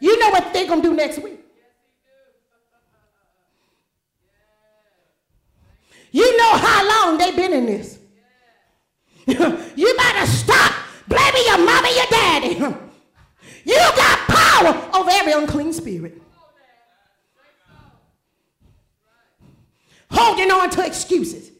You 0.00 0.18
know 0.18 0.30
what 0.30 0.52
they're 0.52 0.66
going 0.66 0.82
to 0.82 0.88
do 0.88 0.94
next 0.94 1.18
week. 1.18 1.38
You 6.10 6.36
know 6.36 6.56
how 6.56 6.88
long 6.88 7.18
they've 7.18 7.36
been 7.36 7.52
in 7.52 7.66
this. 7.66 7.98
you 9.26 9.94
better 9.96 10.26
stop 10.26 10.74
blaming 11.08 11.42
your 11.46 11.58
mama 11.58 11.88
your 11.94 12.06
daddy. 12.10 12.76
You 13.64 13.76
got 13.76 14.18
power 14.26 14.98
over 14.98 15.10
every 15.12 15.32
unclean 15.32 15.72
spirit. 15.72 16.21
Holding 20.12 20.50
on 20.50 20.70
to 20.70 20.84
excuses. 20.84 21.50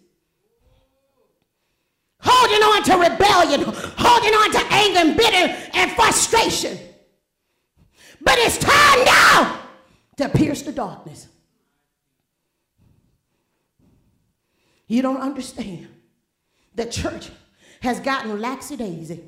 Holding 2.21 2.63
on 2.63 2.83
to 2.85 2.93
rebellion. 2.97 3.63
Holding 3.65 4.35
on 4.35 4.53
to 4.53 4.61
anger 4.71 4.99
and 5.01 5.17
bitter 5.17 5.57
and 5.75 5.91
frustration. 5.93 6.79
But 8.21 8.39
it's 8.39 8.59
time 8.59 9.05
now 9.05 9.63
to 10.19 10.29
pierce 10.29 10.63
the 10.63 10.73
darkness. 10.73 11.29
You 14.87 15.03
don't 15.03 15.21
understand. 15.21 15.89
The 16.75 16.87
church 16.87 17.31
has 17.81 17.99
gotten 18.01 18.39
lackadaisy. 18.39 19.21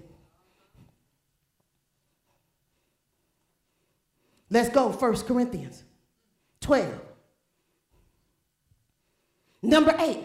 Let's 4.51 4.69
go, 4.69 4.91
1 4.91 5.17
Corinthians 5.23 5.83
12. 6.61 7.14
Number 9.65 9.95
eight, 9.99 10.21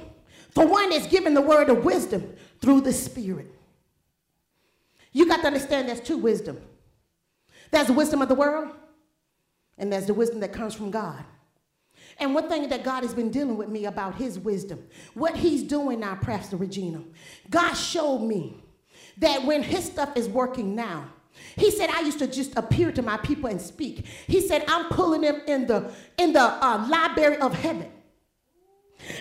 for 0.52 0.68
one 0.68 0.92
is 0.92 1.08
given 1.08 1.34
the 1.34 1.42
word 1.42 1.70
of 1.70 1.86
wisdom 1.86 2.36
through 2.60 2.82
the 2.82 2.92
Spirit. 2.94 3.48
You 5.12 5.28
got 5.28 5.42
to 5.42 5.48
understand 5.48 5.88
there's 5.88 6.02
two 6.02 6.18
wisdom. 6.18 6.60
There's 7.72 7.88
the 7.88 7.94
wisdom 7.94 8.22
of 8.22 8.28
the 8.30 8.36
world, 8.36 8.74
and 9.78 9.92
there's 9.92 10.08
the 10.08 10.14
wisdom 10.14 10.42
that 10.42 10.52
comes 10.52 10.76
from 10.76 10.92
God. 10.92 11.24
And 12.20 12.36
one 12.36 12.50
thing 12.50 12.68
that 12.70 12.84
God 12.84 13.04
has 13.04 13.14
been 13.14 13.32
dealing 13.32 13.56
with 13.56 13.70
me 13.70 13.86
about 13.86 14.16
his 14.16 14.38
wisdom, 14.38 14.86
what 15.14 15.38
he's 15.38 15.64
doing 15.64 16.02
now, 16.02 16.16
Pastor 16.16 16.58
Regina, 16.58 17.02
God 17.50 17.74
showed 17.76 18.20
me 18.20 18.62
that 19.20 19.46
when 19.46 19.64
his 19.64 19.86
stuff 19.86 20.18
is 20.18 20.28
working 20.28 20.76
now, 20.76 21.06
he 21.56 21.72
said, 21.72 21.90
I 21.90 22.02
used 22.02 22.20
to 22.20 22.28
just 22.28 22.58
appear 22.58 22.92
to 22.92 23.02
my 23.02 23.16
people 23.18 23.50
and 23.50 23.62
speak. 23.62 24.06
He 24.28 24.42
said, 24.42 24.66
I'm 24.68 24.90
pulling 24.90 25.22
them 25.22 25.42
in 25.48 25.68
the, 25.68 25.92
in 26.18 26.34
the 26.34 26.42
uh, 26.42 26.86
library 26.90 27.38
of 27.38 27.54
heaven. 27.54 27.90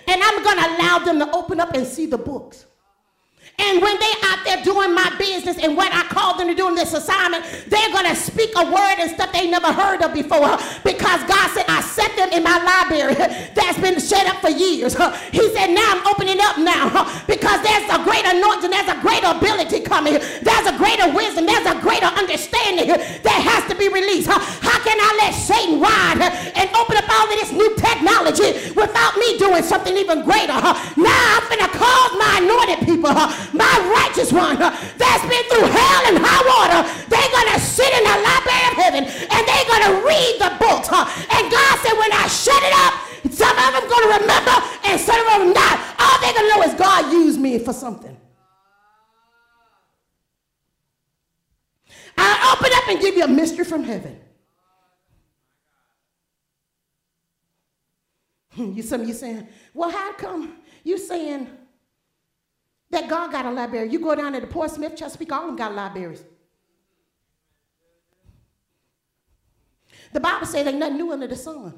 And 0.06 0.22
I'm 0.22 0.42
going 0.42 0.58
to 0.58 0.76
allow 0.76 0.98
them 0.98 1.18
to 1.20 1.30
open 1.32 1.60
up 1.60 1.74
and 1.74 1.86
see 1.86 2.06
the 2.06 2.18
books. 2.18 2.66
And 3.58 3.82
when 3.82 3.98
they 3.98 4.12
out 4.22 4.44
there 4.44 4.62
doing 4.62 4.94
my 4.94 5.10
business 5.18 5.58
and 5.58 5.76
what 5.76 5.92
I 5.92 6.04
called 6.06 6.38
them 6.38 6.46
to 6.46 6.54
do 6.54 6.68
in 6.68 6.74
this 6.76 6.94
assignment, 6.94 7.44
they're 7.66 7.90
going 7.90 8.06
to 8.06 8.14
speak 8.14 8.50
a 8.54 8.64
word 8.64 8.96
and 9.02 9.10
stuff 9.10 9.32
they 9.32 9.50
never 9.50 9.72
heard 9.72 10.00
of 10.00 10.14
before 10.14 10.56
because 10.86 11.20
God 11.26 11.50
said, 11.50 11.66
I 11.66 11.82
set 11.82 12.14
them 12.16 12.30
in 12.30 12.42
my 12.42 12.62
library 12.62 13.14
that's 13.58 13.78
been 13.78 13.98
shut 13.98 14.26
up 14.26 14.40
for 14.40 14.50
years. 14.50 14.96
He 15.32 15.50
said, 15.50 15.70
now 15.70 15.84
I'm 15.92 16.06
opening 16.06 16.38
up 16.40 16.58
now 16.58 17.04
because 17.26 17.62
there's 17.62 17.88
a 17.90 18.02
great 18.04 18.24
anointing, 18.24 18.70
there's 18.70 18.88
a 18.88 18.98
greater 19.02 19.26
ability 19.26 19.80
coming. 19.80 20.14
There's 20.14 20.66
a 20.66 20.76
greater 20.78 21.10
wisdom, 21.12 21.46
there's 21.46 21.66
a 21.66 21.78
greater 21.80 22.06
understanding 22.06 22.88
that 22.88 23.38
has 23.42 23.68
to 23.70 23.74
be 23.76 23.88
released. 23.88 24.28
How 24.28 24.78
can 24.80 24.96
I 24.98 25.10
let 25.18 25.32
Satan 25.34 25.80
ride 25.80 26.22
and 26.54 26.66
open 26.74 26.96
up 26.96 27.06
all 27.10 27.26
of 27.26 27.34
this 27.38 27.52
new 27.52 27.74
technology 27.76 28.72
without 28.72 29.16
me 29.18 29.38
doing 29.38 29.62
something 29.62 29.96
even 29.96 30.22
greater? 30.22 30.54
Now 30.54 31.20
I'm 31.36 31.44
going 31.50 31.64
to 31.66 31.72
cause 31.76 32.12
my 32.18 32.32
anointed 32.42 32.80
people 32.86 33.12
my 33.52 33.74
righteous 33.88 34.32
one 34.32 34.58
that's 34.58 35.24
been 35.26 35.44
through 35.48 35.68
hell 35.68 36.02
and 36.10 36.18
high 36.20 36.44
water, 36.44 36.80
they're 37.08 37.32
going 37.32 37.50
to 37.54 37.60
sit 37.60 37.88
in 37.92 38.04
the 38.04 38.16
library 38.20 38.64
of 38.68 38.76
heaven 38.76 39.02
and 39.04 39.40
they're 39.46 39.68
going 39.68 39.86
to 39.88 39.94
read 40.04 40.34
the 40.40 40.52
books. 40.58 40.88
And 40.92 41.44
God 41.50 41.74
said, 41.80 41.94
when 41.96 42.12
I 42.12 42.26
shut 42.28 42.62
it 42.62 42.74
up, 42.84 42.94
some 43.32 43.56
of 43.56 43.68
them 43.74 43.84
going 43.88 44.04
to 44.08 44.12
remember 44.20 44.56
and 44.84 45.00
some 45.00 45.20
of 45.20 45.26
them 45.26 45.52
not. 45.52 45.76
All 45.98 46.16
they're 46.20 46.32
going 46.34 46.50
to 46.50 46.56
know 46.56 46.62
is 46.62 46.74
God 46.74 47.12
used 47.12 47.40
me 47.40 47.58
for 47.58 47.72
something. 47.72 48.16
I'll 52.16 52.56
open 52.56 52.70
up 52.74 52.88
and 52.88 53.00
give 53.00 53.16
you 53.16 53.24
a 53.24 53.28
mystery 53.28 53.64
from 53.64 53.84
heaven. 53.84 54.18
Hmm, 58.54 58.72
you 58.72 58.82
some 58.82 59.04
you 59.04 59.14
saying, 59.14 59.46
well, 59.72 59.90
how 59.90 60.12
come 60.14 60.56
you 60.82 60.98
saying 60.98 61.48
that 62.90 63.08
God 63.08 63.32
got 63.32 63.46
a 63.46 63.50
library. 63.50 63.90
You 63.90 64.00
go 64.00 64.14
down 64.14 64.32
to 64.32 64.40
the 64.40 64.46
Portsmouth, 64.46 64.96
Chesapeake, 64.96 65.32
all 65.32 65.42
of 65.42 65.46
them 65.48 65.56
got 65.56 65.74
libraries. 65.74 66.24
The 70.12 70.20
Bible 70.20 70.46
says 70.46 70.66
ain't 70.66 70.78
nothing 70.78 70.96
new 70.96 71.12
under 71.12 71.26
the 71.26 71.36
sun. 71.36 71.74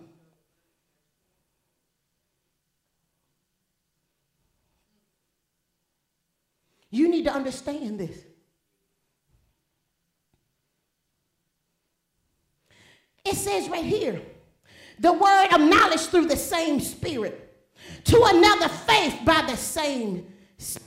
You 6.90 7.08
need 7.08 7.24
to 7.24 7.32
understand 7.32 7.98
this. 7.98 8.24
It 13.24 13.34
says 13.34 13.68
right 13.68 13.84
here 13.84 14.20
the 14.98 15.12
word 15.12 15.48
of 15.52 15.60
knowledge 15.60 16.00
through 16.00 16.26
the 16.26 16.36
same 16.36 16.78
spirit, 16.78 17.46
to 18.04 18.22
another 18.22 18.68
faith 18.68 19.18
by 19.24 19.42
the 19.48 19.56
same 19.56 20.26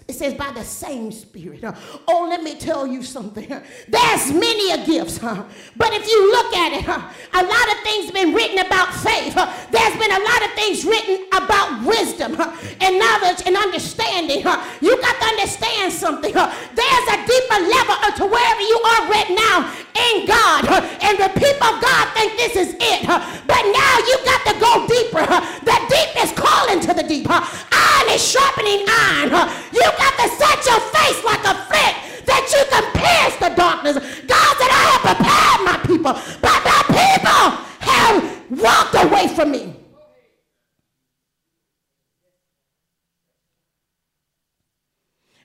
it 0.07 0.13
says 0.13 0.36
by 0.36 0.51
the 0.51 0.63
same 0.63 1.12
spirit. 1.12 1.63
Oh, 2.07 2.27
let 2.29 2.43
me 2.43 2.53
tell 2.59 2.86
you 2.86 3.01
something. 3.01 3.47
There's 3.88 4.31
many 4.31 4.69
a 4.69 4.86
gifts, 4.86 5.17
huh? 5.17 5.45
but 5.75 5.89
if 5.93 6.05
you 6.05 6.31
look 6.31 6.53
at 6.53 6.71
it, 6.77 6.86
a 6.86 7.41
lot 7.41 7.67
of 7.73 7.77
things 7.81 8.12
been 8.12 8.33
written 8.33 8.59
about 8.59 8.93
faith. 8.93 9.33
There's 9.33 9.97
been 9.97 10.13
a 10.13 10.21
lot 10.21 10.45
of 10.45 10.51
things 10.53 10.86
written 10.86 11.25
about 11.33 11.81
wisdom 11.88 12.38
and 12.38 12.99
knowledge 13.01 13.41
and 13.47 13.57
understanding. 13.57 14.45
You 14.81 14.93
got 15.01 15.15
to 15.17 15.25
understand 15.25 15.91
something. 15.91 16.33
There's 16.33 17.07
a 17.09 17.17
deeper 17.25 17.59
level 17.65 17.97
to 18.21 18.23
wherever 18.29 18.62
you 18.62 18.77
are 18.77 19.09
right 19.09 19.31
now 19.33 19.73
in 19.93 20.25
God, 20.29 20.69
and 21.01 21.17
the 21.17 21.33
people 21.33 21.65
of 21.65 21.81
God 21.81 22.13
think 22.13 22.38
this 22.38 22.55
is 22.55 22.75
it. 22.77 23.07
But 23.09 23.63
now 23.73 23.93
you 24.05 24.15
got 24.21 24.41
to 24.45 24.55
go 24.62 24.71
deeper. 24.86 25.25
The 25.65 25.77
deep 25.89 26.13
is 26.21 26.31
calling 26.38 26.79
to 26.81 26.93
the 26.93 27.03
deep. 27.03 27.25
Iron 27.29 28.09
is 28.13 28.21
sharpening 28.21 28.86
iron. 28.88 29.62
You 29.71 29.82
got 29.82 30.13
to 30.17 30.28
set 30.36 30.65
your 30.65 30.82
face 30.91 31.23
like 31.23 31.43
a 31.45 31.56
flint 31.69 31.95
that 32.26 32.43
you 32.52 32.62
can 32.69 32.86
pierce 32.93 33.36
the 33.39 33.56
darkness. 33.56 33.95
God 34.28 34.58
said, 34.58 34.71
I 34.71 34.84
have 34.91 35.04
prepared 35.15 35.60
my 35.65 35.78
people, 35.86 36.13
but 36.41 36.60
my 36.65 36.82
people 36.91 37.43
have 37.80 38.52
walked 38.52 38.95
away 38.95 39.28
from 39.36 39.52
me. 39.52 39.76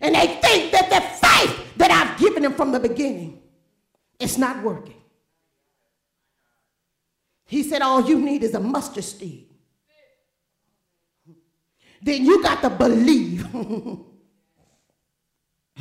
And 0.00 0.14
they 0.14 0.26
think 0.40 0.72
that 0.72 0.88
the 0.90 1.00
faith 1.26 1.76
that 1.76 1.90
I've 1.90 2.18
given 2.18 2.42
them 2.42 2.54
from 2.54 2.72
the 2.72 2.80
beginning 2.80 3.40
is 4.18 4.38
not 4.38 4.62
working. 4.62 4.94
He 7.46 7.62
said, 7.62 7.82
All 7.82 8.06
you 8.06 8.20
need 8.20 8.44
is 8.44 8.54
a 8.54 8.60
mustard 8.60 9.04
seed. 9.04 9.46
Then 12.00 12.24
you 12.24 12.42
got 12.42 12.62
to 12.62 12.70
believe 12.70 13.46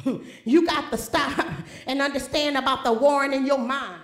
you 0.45 0.65
got 0.65 0.91
to 0.91 0.97
stop 0.97 1.47
and 1.85 2.01
understand 2.01 2.57
about 2.57 2.83
the 2.83 2.93
warring 2.93 3.33
in 3.33 3.45
your 3.45 3.57
mind. 3.57 4.01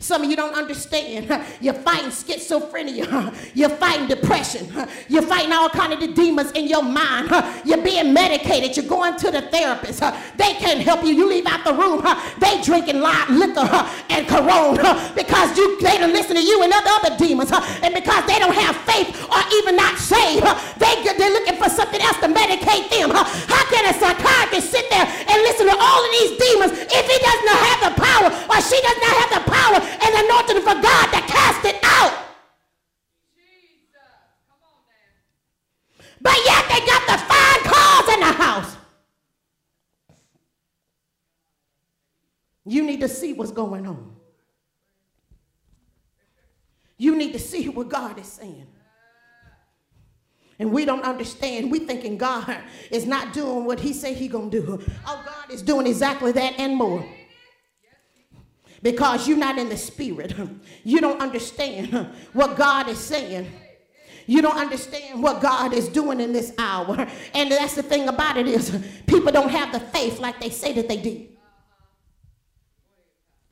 Some 0.00 0.22
of 0.22 0.30
you 0.30 0.36
don't 0.36 0.54
understand. 0.54 1.26
You're 1.60 1.74
fighting 1.74 2.10
schizophrenia. 2.10 3.34
You're 3.54 3.68
fighting 3.68 4.06
depression. 4.06 4.72
You're 5.08 5.22
fighting 5.22 5.52
all 5.52 5.68
kind 5.68 5.92
of 5.92 6.00
the 6.00 6.08
demons 6.08 6.52
in 6.52 6.68
your 6.68 6.82
mind. 6.82 7.30
You're 7.64 7.82
being 7.82 8.12
medicated. 8.12 8.76
You're 8.76 8.86
going 8.86 9.16
to 9.16 9.30
the 9.30 9.42
therapist. 9.42 10.00
They 10.36 10.54
can't 10.54 10.80
help 10.80 11.04
you. 11.04 11.10
You 11.10 11.28
leave 11.28 11.46
out 11.46 11.64
the 11.64 11.74
room. 11.74 12.06
They 12.38 12.62
drinking 12.62 13.00
liquor 13.00 13.66
and 14.10 14.28
corona 14.28 15.12
because 15.16 15.56
you 15.58 15.80
they 15.80 15.98
don't 15.98 16.12
listen 16.12 16.36
to 16.36 16.42
you 16.42 16.62
and 16.62 16.72
other 16.72 16.90
other 17.02 17.16
demons. 17.16 17.50
And 17.52 17.92
because 17.94 18.24
they 18.26 18.38
don't 18.38 18.54
have 18.54 18.76
faith 18.86 19.10
or 19.26 19.42
even 19.58 19.76
not 19.76 19.98
saved, 19.98 20.46
they 20.78 20.94
they're 21.18 21.32
looking 21.32 21.56
for 21.56 21.68
something 21.68 22.00
else 22.00 22.18
to 22.22 22.28
medicate 22.28 22.88
them. 22.90 23.10
How 23.10 23.64
can 23.66 23.82
a 23.90 23.94
psychiatrist 23.98 24.70
sit 24.70 24.88
there 24.90 25.06
and 25.06 25.36
listen 25.42 25.66
to 25.66 25.74
all 25.74 26.00
of 26.04 26.10
these 26.12 26.38
demons 26.38 26.72
if 26.78 27.04
he 27.04 27.18
does 27.18 27.42
not 27.44 27.58
have 27.66 27.80
the 27.90 27.94
power 27.98 28.28
or 28.30 28.56
she 28.62 28.78
does 28.80 28.98
not 29.02 29.14
have 29.18 29.30
the 29.34 29.44
power 29.50 29.87
and 30.02 30.14
anointing 30.24 30.62
for 30.62 30.80
God 30.80 31.06
to 31.12 31.20
cast 31.32 31.64
it 31.64 31.76
out. 31.82 32.26
But 36.20 36.36
yet 36.44 36.64
they 36.68 36.84
got 36.84 37.06
the 37.06 37.18
fine 37.24 37.72
cars 37.72 38.14
in 38.14 38.20
the 38.20 38.32
house. 38.32 38.76
You 42.64 42.84
need 42.84 43.00
to 43.00 43.08
see 43.08 43.32
what's 43.32 43.52
going 43.52 43.86
on. 43.86 44.16
You 46.98 47.16
need 47.16 47.32
to 47.32 47.38
see 47.38 47.68
what 47.68 47.88
God 47.88 48.18
is 48.18 48.26
saying. 48.26 48.66
And 50.58 50.72
we 50.72 50.84
don't 50.84 51.04
understand. 51.04 51.70
We 51.70 51.78
thinking 51.78 52.18
God 52.18 52.58
is 52.90 53.06
not 53.06 53.32
doing 53.32 53.64
what 53.64 53.78
he 53.78 53.92
say 53.92 54.12
he 54.12 54.26
gonna 54.26 54.50
do. 54.50 54.82
Oh, 55.06 55.22
God 55.24 55.54
is 55.54 55.62
doing 55.62 55.86
exactly 55.86 56.32
that 56.32 56.58
and 56.58 56.76
more 56.76 57.06
because 58.82 59.26
you're 59.26 59.38
not 59.38 59.58
in 59.58 59.68
the 59.68 59.76
spirit. 59.76 60.34
You 60.84 61.00
don't 61.00 61.20
understand 61.20 61.92
what 62.32 62.56
God 62.56 62.88
is 62.88 62.98
saying. 62.98 63.50
You 64.26 64.42
don't 64.42 64.56
understand 64.56 65.22
what 65.22 65.40
God 65.40 65.72
is 65.72 65.88
doing 65.88 66.20
in 66.20 66.32
this 66.32 66.52
hour. 66.58 67.06
And 67.34 67.50
that's 67.50 67.74
the 67.74 67.82
thing 67.82 68.08
about 68.08 68.36
it 68.36 68.46
is 68.46 68.70
people 69.06 69.32
don't 69.32 69.50
have 69.50 69.72
the 69.72 69.80
faith 69.80 70.20
like 70.20 70.40
they 70.40 70.50
say 70.50 70.72
that 70.74 70.88
they 70.88 70.98
did. 70.98 71.28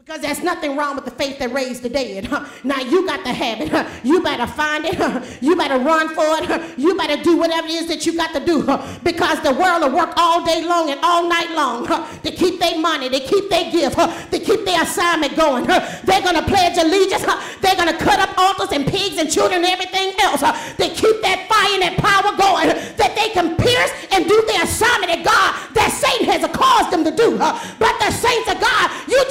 Because 0.07 0.23
there's 0.23 0.41
nothing 0.41 0.77
wrong 0.77 0.95
with 0.95 1.05
the 1.05 1.11
faith 1.11 1.41
that 1.41 1.53
raised 1.53 1.83
the 1.83 1.89
dead. 1.89 2.31
Now 2.65 2.79
you 2.79 3.07
got 3.07 3.25
the 3.25 3.33
habit. 3.33 3.73
You 4.05 4.23
better 4.23 4.47
find 4.47 4.85
it. 4.85 4.95
You 5.43 5.57
better 5.57 5.79
run 5.79 6.15
for 6.15 6.23
it. 6.23 6.79
You 6.79 6.97
better 6.97 7.21
do 7.21 7.37
whatever 7.37 7.67
it 7.67 7.75
is 7.75 7.89
that 7.89 8.07
you 8.07 8.17
got 8.17 8.33
to 8.35 8.39
do. 8.39 8.63
Because 9.03 9.43
the 9.43 9.53
world 9.53 9.83
will 9.83 9.97
work 9.99 10.15
all 10.17 10.45
day 10.45 10.65
long 10.65 10.91
and 10.91 11.01
all 11.03 11.29
night 11.29 11.51
long 11.51 11.87
to 12.23 12.31
keep 12.31 12.61
their 12.61 12.79
money, 12.79 13.09
to 13.09 13.19
keep 13.19 13.51
their 13.51 13.69
gift, 13.73 13.99
to 13.99 14.39
keep 14.39 14.65
their 14.65 14.83
assignment 14.83 15.35
going. 15.35 15.67
They're 15.67 16.23
going 16.23 16.39
to 16.39 16.47
pledge 16.47 16.79
allegiance. 16.79 17.27
They're 17.61 17.75
going 17.75 17.91
to 17.91 17.99
cut 17.99 18.21
up 18.21 18.31
altars 18.39 18.71
and 18.71 18.87
pigs 18.87 19.19
and 19.19 19.31
children 19.31 19.65
and 19.65 19.73
everything 19.73 20.15
else 20.23 20.41
to 20.41 20.87
keep 20.87 21.19
that 21.23 21.51
fire 21.51 21.75
and 21.75 21.83
that 21.83 21.99
power 21.99 22.31
going 22.39 22.69
that 22.95 23.15
they 23.19 23.31
can 23.35 23.57
pierce 23.57 23.91
and 24.13 24.29
do 24.29 24.39
their 24.47 24.63
assignment 24.63 25.11
that 25.11 25.23
God, 25.27 25.51
that 25.75 25.91
Satan 25.91 26.31
has 26.31 26.47
caused 26.55 26.91
them 26.95 27.03
to 27.05 27.11
do. 27.11 27.37
But 27.37 27.95
the 27.99 28.11
saints 28.11 28.49
of 28.49 28.61
God, 28.61 28.87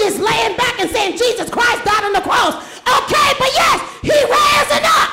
just 0.06 0.20
laying 0.20 0.56
back 0.56 0.80
and 0.80 0.90
saying 0.90 1.18
Jesus 1.18 1.50
Christ 1.50 1.84
died 1.84 2.04
on 2.04 2.14
the 2.14 2.22
cross. 2.22 2.56
Okay, 2.56 3.30
but 3.40 3.52
yes, 3.54 4.00
he 4.04 4.14
rose 4.26 4.82
up. 4.86 5.10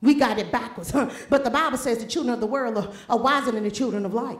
We 0.00 0.14
got 0.14 0.38
it 0.38 0.50
backwards. 0.50 0.90
Huh? 0.90 1.08
But 1.30 1.44
the 1.44 1.50
Bible 1.50 1.78
says 1.78 1.98
the 1.98 2.06
children 2.06 2.34
of 2.34 2.40
the 2.40 2.46
world 2.46 2.76
are, 2.76 2.92
are 3.08 3.18
wiser 3.18 3.52
than 3.52 3.62
the 3.62 3.70
children 3.70 4.04
of 4.04 4.12
light. 4.12 4.38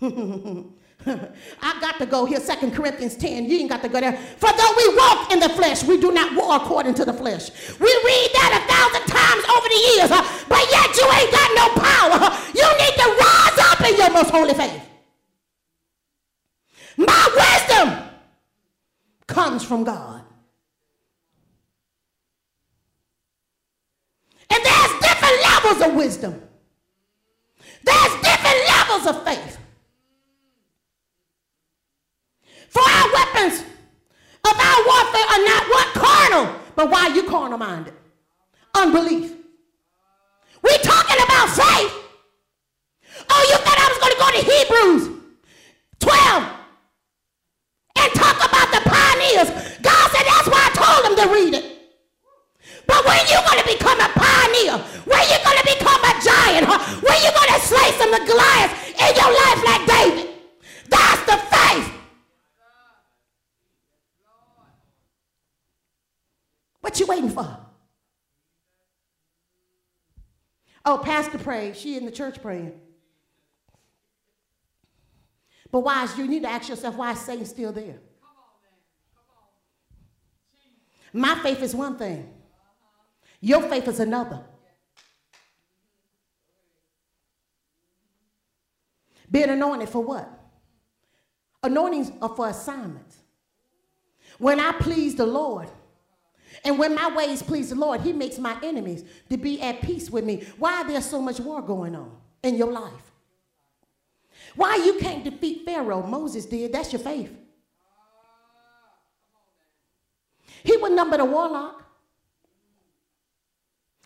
I 0.02 1.80
got 1.80 1.98
to 1.98 2.06
go 2.06 2.24
here, 2.24 2.40
Second 2.40 2.74
Corinthians 2.74 3.14
10. 3.16 3.44
You 3.48 3.58
ain't 3.58 3.70
got 3.70 3.82
to 3.82 3.88
go 3.88 4.00
there. 4.00 4.16
For 4.16 4.50
though 4.50 4.74
we 4.76 4.96
walk 4.96 5.32
in 5.32 5.38
the 5.38 5.50
flesh, 5.50 5.84
we 5.84 6.00
do 6.00 6.10
not 6.10 6.34
war 6.34 6.56
according 6.56 6.94
to 6.94 7.04
the 7.04 7.12
flesh. 7.12 7.50
We 7.78 7.86
read 7.86 8.30
that 8.34 8.64
a 8.64 8.72
thousand 8.72 9.05
times 9.26 9.44
over 9.50 9.68
the 9.68 9.80
years, 9.90 10.10
uh, 10.10 10.22
but 10.48 10.62
yet 10.70 10.88
you 10.96 11.06
ain't 11.18 11.32
got 11.32 11.50
no 11.60 11.66
power. 11.82 12.20
You 12.54 12.68
need 12.82 12.94
to 13.02 13.08
rise 13.24 13.58
up 13.70 13.80
in 13.88 13.96
your 13.96 14.10
most 14.10 14.30
holy 14.30 14.54
faith. 14.54 14.82
My 16.96 17.24
wisdom 17.36 17.86
comes 19.26 19.62
from 19.64 19.84
God. 19.84 20.22
And 24.48 24.64
there's 24.64 24.92
different 25.00 25.42
levels 25.42 25.82
of 25.86 25.94
wisdom. 25.94 26.42
There's 27.84 28.14
different 28.22 28.60
levels 28.68 29.06
of 29.06 29.24
faith. 29.24 29.58
For 32.68 32.82
our 32.82 33.12
weapons 33.12 33.60
of 34.44 34.54
our 34.68 34.80
warfare 34.86 35.26
are 35.34 35.44
not 35.44 35.68
what? 35.68 35.86
Carnal. 35.94 36.60
But 36.74 36.90
why 36.90 37.08
you 37.08 37.22
carnal 37.24 37.58
minded? 37.58 37.95
Unbelief. 38.86 39.34
we 40.62 40.78
talking 40.78 41.18
about 41.18 41.48
faith. 41.50 41.90
Oh, 43.28 43.42
you 43.50 43.58
thought 43.66 43.78
I 43.82 43.86
was 43.90 43.98
going 43.98 44.14
to 44.14 44.20
go 44.22 44.28
to 44.30 44.42
Hebrews 44.46 45.02
12 45.98 46.46
and 47.98 48.08
talk 48.14 48.38
about 48.38 48.70
the 48.70 48.82
pioneers. 48.86 49.50
God 49.82 50.04
said 50.14 50.22
that's 50.22 50.46
why 50.46 50.62
I 50.62 50.70
told 50.78 51.00
them 51.02 51.14
to 51.18 51.26
read 51.34 51.54
it. 51.58 51.66
But 52.86 53.02
when 53.02 53.18
you 53.26 53.42
going 53.42 53.58
to 53.58 53.68
become 53.74 53.98
a 53.98 54.10
pioneer, 54.14 54.78
when 55.02 55.24
you 55.34 55.38
going 55.42 55.58
to 55.58 55.66
become 55.66 56.02
a 56.06 56.14
giant, 56.22 56.70
when 57.02 57.18
you 57.26 57.30
going 57.34 57.52
to 57.58 57.60
slay 57.66 57.90
some 57.98 58.14
of 58.14 58.22
the 58.22 58.26
Goliaths 58.30 58.70
in 59.02 59.10
your 59.18 59.32
life 59.34 59.60
like 59.66 59.82
David, 59.82 60.30
that's 60.86 61.22
the 61.26 61.38
faith 61.50 61.90
What 66.86 67.00
you 67.00 67.06
waiting 67.06 67.30
for? 67.30 67.65
Oh, 70.88 70.98
Pastor 70.98 71.36
prayed. 71.36 71.76
She 71.76 71.96
in 71.96 72.06
the 72.06 72.12
church 72.12 72.40
praying. 72.40 72.80
But 75.72 75.80
why 75.80 76.04
is 76.04 76.16
you 76.16 76.28
need 76.28 76.44
to 76.44 76.48
ask 76.48 76.68
yourself 76.68 76.94
why 76.94 77.12
is 77.12 77.18
Satan 77.18 77.44
still 77.44 77.72
there? 77.72 77.98
My 81.12 81.34
faith 81.40 81.60
is 81.60 81.74
one 81.74 81.96
thing. 81.96 82.32
Your 83.40 83.62
faith 83.62 83.88
is 83.88 83.98
another. 83.98 84.44
Being 89.28 89.50
anointed 89.50 89.88
for 89.88 90.02
what? 90.04 90.30
Anointings 91.62 92.12
are 92.22 92.28
for 92.28 92.48
assignments. 92.48 93.16
When 94.38 94.60
I 94.60 94.72
please 94.72 95.16
the 95.16 95.26
Lord, 95.26 95.68
and 96.64 96.78
when 96.78 96.94
my 96.94 97.14
ways 97.14 97.42
please 97.42 97.70
the 97.70 97.74
Lord, 97.74 98.00
He 98.00 98.12
makes 98.12 98.38
my 98.38 98.56
enemies 98.62 99.04
to 99.30 99.36
be 99.36 99.60
at 99.60 99.82
peace 99.82 100.10
with 100.10 100.24
me. 100.24 100.44
Why 100.58 100.82
there's 100.84 101.04
so 101.04 101.20
much 101.20 101.40
war 101.40 101.62
going 101.62 101.94
on 101.94 102.10
in 102.42 102.56
your 102.56 102.72
life? 102.72 103.12
Why 104.54 104.76
you 104.76 104.98
can't 104.98 105.22
defeat 105.22 105.64
Pharaoh? 105.64 106.06
Moses 106.06 106.46
did. 106.46 106.72
That's 106.72 106.92
your 106.92 107.00
faith. 107.00 107.36
He 110.64 110.76
was 110.76 110.90
number 110.90 111.16
the 111.16 111.24
warlock. 111.24 111.84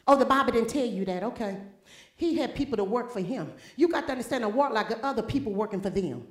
Oh, 0.06 0.16
the 0.16 0.24
Bible 0.24 0.52
didn't 0.52 0.68
tell 0.68 0.84
you 0.84 1.04
that. 1.04 1.22
Okay. 1.22 1.56
He 2.16 2.36
had 2.36 2.54
people 2.54 2.76
to 2.76 2.84
work 2.84 3.10
for 3.10 3.20
him. 3.20 3.52
You 3.76 3.88
got 3.88 4.06
to 4.06 4.12
understand 4.12 4.44
a 4.44 4.48
warlock 4.48 4.90
got 4.90 5.00
other 5.02 5.22
people 5.22 5.54
working 5.54 5.80
for 5.80 5.88
them. 5.88 6.26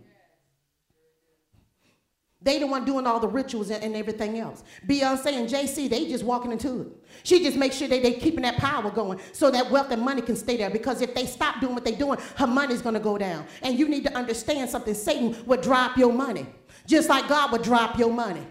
They 2.41 2.58
the 2.58 2.67
one 2.67 2.86
doing 2.86 3.06
all 3.06 3.19
the 3.19 3.28
rituals 3.28 3.69
and, 3.69 3.84
and 3.84 3.95
everything 3.95 4.39
else. 4.39 4.63
Beyonce 4.88 5.34
and 5.34 5.49
Jay-Z, 5.49 5.89
they 5.89 6.08
just 6.08 6.23
walking 6.23 6.54
into 6.54 6.82
it. 6.82 6.88
She 7.23 7.43
just 7.43 7.58
makes 7.58 7.75
sure 7.75 7.89
that 7.89 8.02
they 8.02 8.13
keeping 8.13 8.43
that 8.43 8.56
power 8.58 8.89
going 8.89 9.19
so 9.34 9.52
that 9.52 9.69
wealth 9.69 9.91
and 9.91 10.02
money 10.02 10.21
can 10.21 10.38
stay 10.38 10.56
there. 10.56 10.69
Because 10.69 11.02
if 11.02 11.13
they 11.13 11.25
stop 11.25 11.60
doing 11.60 11.73
what 11.73 11.84
they're 11.84 11.97
doing, 11.97 12.17
her 12.38 12.47
money's 12.47 12.82
gonna 12.82 12.99
go 12.99 13.17
down. 13.17 13.45
And 13.62 13.78
you 13.78 13.89
need 13.89 14.06
to 14.06 14.13
understand 14.15 14.69
something. 14.69 14.93
Satan 14.93 15.36
would 15.47 15.62
drop 15.62 15.97
your 15.97 16.13
money. 16.13 16.45
Just 16.88 17.10
like 17.10 17.28
God 17.28 17.52
would 17.52 17.62
drop 17.62 17.99
your 17.99 18.12
money. 18.12 18.47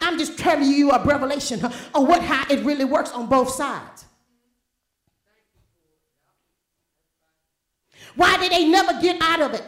I'm 0.00 0.18
just 0.18 0.38
telling 0.38 0.70
you 0.70 0.90
a 0.90 1.04
revelation 1.04 1.62
of 1.64 1.72
what 1.94 2.22
how 2.22 2.46
it 2.48 2.64
really 2.64 2.84
works 2.84 3.10
on 3.10 3.28
both 3.28 3.50
sides. 3.50 4.06
Why 8.14 8.36
did 8.38 8.52
they 8.52 8.66
never 8.68 9.00
get 9.00 9.20
out 9.20 9.40
of 9.40 9.54
it? 9.54 9.64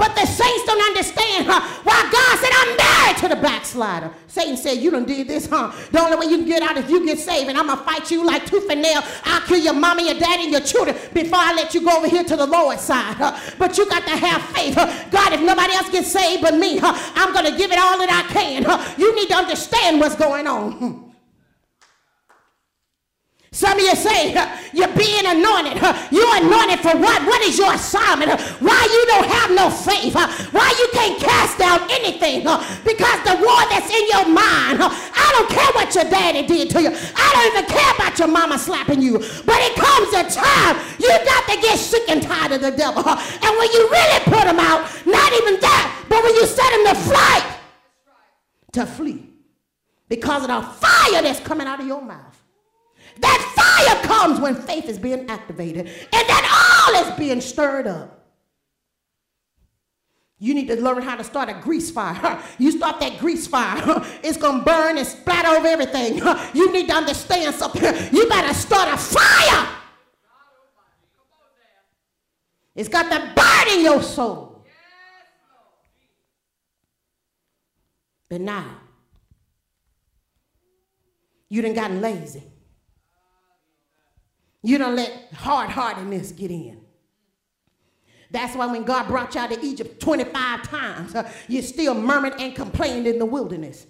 But 0.00 0.14
the 0.14 0.24
saints 0.24 0.64
don't 0.64 0.80
understand 0.80 1.44
huh, 1.46 1.60
why 1.84 2.08
God 2.10 2.38
said, 2.40 2.48
I'm 2.56 2.74
married 2.74 3.18
to 3.18 3.28
the 3.28 3.36
backslider. 3.36 4.10
Satan 4.28 4.56
said, 4.56 4.78
You 4.78 4.90
done 4.90 5.04
did 5.04 5.28
this, 5.28 5.44
huh? 5.44 5.70
The 5.92 6.00
only 6.00 6.16
way 6.16 6.32
you 6.32 6.38
can 6.38 6.46
get 6.46 6.62
out 6.62 6.78
is 6.78 6.90
you 6.90 7.04
get 7.04 7.18
saved, 7.18 7.50
and 7.50 7.58
I'm 7.58 7.66
gonna 7.66 7.84
fight 7.84 8.10
you 8.10 8.24
like 8.24 8.46
tooth 8.46 8.70
and 8.70 8.80
nail. 8.80 9.02
I'll 9.24 9.42
kill 9.42 9.58
your 9.58 9.74
mommy, 9.74 10.06
your 10.06 10.18
daddy, 10.18 10.44
and 10.44 10.52
your 10.52 10.62
children 10.62 10.96
before 11.12 11.38
I 11.38 11.52
let 11.52 11.74
you 11.74 11.84
go 11.84 11.98
over 11.98 12.08
here 12.08 12.24
to 12.24 12.34
the 12.34 12.46
Lord's 12.46 12.80
side. 12.80 13.16
Huh? 13.16 13.38
But 13.58 13.76
you 13.76 13.86
got 13.90 14.04
to 14.04 14.16
have 14.16 14.40
faith. 14.56 14.74
Huh? 14.74 14.86
God, 15.10 15.34
if 15.34 15.42
nobody 15.42 15.74
else 15.74 15.90
gets 15.90 16.10
saved 16.10 16.40
but 16.40 16.54
me, 16.54 16.78
huh, 16.78 16.94
I'm 17.14 17.34
gonna 17.34 17.54
give 17.54 17.70
it 17.70 17.78
all 17.78 17.98
that 17.98 18.08
I 18.08 18.32
can. 18.32 18.62
Huh? 18.62 18.94
You 18.96 19.14
need 19.14 19.28
to 19.28 19.34
understand 19.34 20.00
what's 20.00 20.16
going 20.16 20.46
on. 20.46 21.04
Some 23.52 23.78
of 23.78 23.84
you 23.84 23.96
say 23.96 24.30
you're 24.72 24.94
being 24.94 25.26
anointed. 25.26 25.82
You're 26.12 26.36
anointed 26.38 26.78
for 26.80 26.96
what? 26.96 27.26
What 27.26 27.42
is 27.42 27.58
your 27.58 27.74
assignment? 27.74 28.40
Why 28.62 28.78
you 28.78 29.06
don't 29.10 29.26
have 29.26 29.50
no 29.50 29.68
faith? 29.68 30.14
Why 30.54 30.72
you 30.78 30.88
can't 30.92 31.20
cast 31.20 31.58
down 31.58 31.82
anything? 31.90 32.42
Because 32.42 33.18
the 33.26 33.34
war 33.42 33.60
that's 33.66 33.90
in 33.90 34.06
your 34.06 34.26
mind. 34.30 34.78
I 34.80 35.28
don't 35.34 35.50
care 35.50 35.66
what 35.74 35.92
your 35.96 36.04
daddy 36.04 36.46
did 36.46 36.70
to 36.70 36.80
you. 36.80 36.90
I 36.90 37.28
don't 37.34 37.58
even 37.58 37.66
care 37.68 37.92
about 37.96 38.16
your 38.20 38.28
mama 38.28 38.56
slapping 38.56 39.02
you. 39.02 39.18
But 39.18 39.58
it 39.66 39.74
comes 39.74 40.14
a 40.14 40.30
time 40.30 40.78
you 41.00 41.08
got 41.08 41.48
to 41.48 41.60
get 41.60 41.76
sick 41.76 42.08
and 42.08 42.22
tired 42.22 42.52
of 42.52 42.60
the 42.60 42.70
devil. 42.70 43.02
And 43.04 43.58
when 43.58 43.72
you 43.72 43.90
really 43.90 44.24
put 44.26 44.46
him 44.46 44.60
out, 44.60 44.86
not 45.06 45.32
even 45.32 45.58
that, 45.60 46.06
but 46.08 46.22
when 46.22 46.34
you 46.36 46.46
set 46.46 46.72
him 46.72 46.86
to 46.86 46.94
flight, 47.02 47.58
to 48.72 48.86
flee 48.86 49.28
because 50.08 50.42
of 50.42 50.48
the 50.48 50.62
fire 50.62 51.22
that's 51.22 51.40
coming 51.40 51.66
out 51.66 51.80
of 51.80 51.88
your 51.88 52.00
mouth. 52.00 52.29
That 53.20 53.52
fire 53.54 54.02
comes 54.06 54.40
when 54.40 54.54
faith 54.54 54.88
is 54.88 54.98
being 54.98 55.28
activated 55.28 55.86
and 55.86 56.28
that 56.28 56.90
all 56.92 57.06
is 57.06 57.18
being 57.18 57.40
stirred 57.40 57.86
up. 57.86 58.20
You 60.42 60.54
need 60.54 60.68
to 60.68 60.76
learn 60.76 61.02
how 61.02 61.16
to 61.16 61.24
start 61.24 61.50
a 61.50 61.54
grease 61.54 61.90
fire. 61.90 62.42
You 62.58 62.72
start 62.72 62.98
that 63.00 63.18
grease 63.18 63.46
fire, 63.46 63.82
it's 64.22 64.38
to 64.38 64.62
burn 64.64 64.98
and 64.98 65.06
splatter 65.06 65.48
over 65.48 65.68
everything. 65.68 66.22
You 66.54 66.72
need 66.72 66.88
to 66.88 66.94
understand 66.94 67.54
something. 67.54 67.82
You 68.12 68.28
better 68.28 68.54
start 68.54 68.92
a 68.92 68.96
fire. 68.96 69.68
It's 72.74 72.88
got 72.88 73.10
to 73.10 73.32
burn 73.34 73.78
in 73.78 73.84
your 73.84 74.02
soul. 74.02 74.64
But 78.30 78.40
now, 78.40 78.78
you 81.48 81.60
done 81.60 81.74
gotten 81.74 82.00
lazy. 82.00 82.49
You 84.62 84.78
don't 84.78 84.96
let 84.96 85.32
hard-heartedness 85.32 86.32
get 86.32 86.50
in. 86.50 86.80
That's 88.30 88.54
why 88.54 88.66
when 88.66 88.84
God 88.84 89.08
brought 89.08 89.34
you 89.34 89.40
out 89.40 89.52
of 89.52 89.62
Egypt 89.64 90.00
25 90.00 90.62
times, 90.62 91.14
uh, 91.14 91.30
you 91.48 91.62
still 91.62 91.94
murmured 91.94 92.34
and 92.38 92.54
complained 92.54 93.06
in 93.06 93.18
the 93.18 93.26
wilderness. 93.26 93.86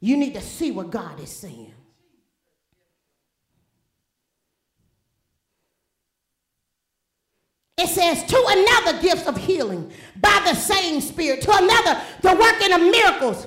You 0.00 0.16
need 0.16 0.34
to 0.34 0.40
see 0.40 0.70
what 0.70 0.90
God 0.90 1.20
is 1.20 1.30
saying. 1.30 1.72
It 7.76 7.88
says, 7.88 8.24
to 8.24 8.44
another 8.48 9.02
gifts 9.02 9.26
of 9.26 9.36
healing 9.36 9.90
by 10.20 10.42
the 10.46 10.54
same 10.54 11.00
Spirit, 11.00 11.42
to 11.42 11.52
another 11.52 12.00
the 12.22 12.34
working 12.34 12.72
of 12.72 12.80
miracles, 12.80 13.46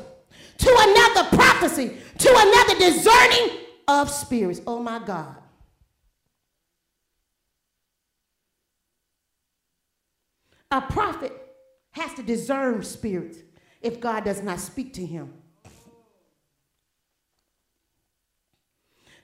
to 0.57 0.77
another 0.79 1.35
prophecy, 1.35 1.97
to 2.17 2.29
another 2.29 2.77
discerning 2.77 3.66
of 3.87 4.09
spirits. 4.09 4.61
Oh 4.67 4.79
my 4.79 4.99
God. 4.99 5.35
A 10.69 10.81
prophet 10.81 11.31
has 11.91 12.13
to 12.15 12.23
discern 12.23 12.83
spirits 12.83 13.37
if 13.81 14.01
God 14.01 14.25
does 14.25 14.43
not 14.43 14.59
speak 14.59 14.93
to 14.93 15.05
him. 15.05 15.33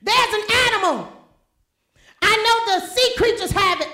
There's 0.01 0.33
an 0.33 0.43
animal. 0.67 1.11
I 2.21 2.35
know 2.37 2.79
the 2.79 2.87
sea 2.87 3.13
creatures 3.17 3.51
have 3.51 3.81
it. 3.81 3.89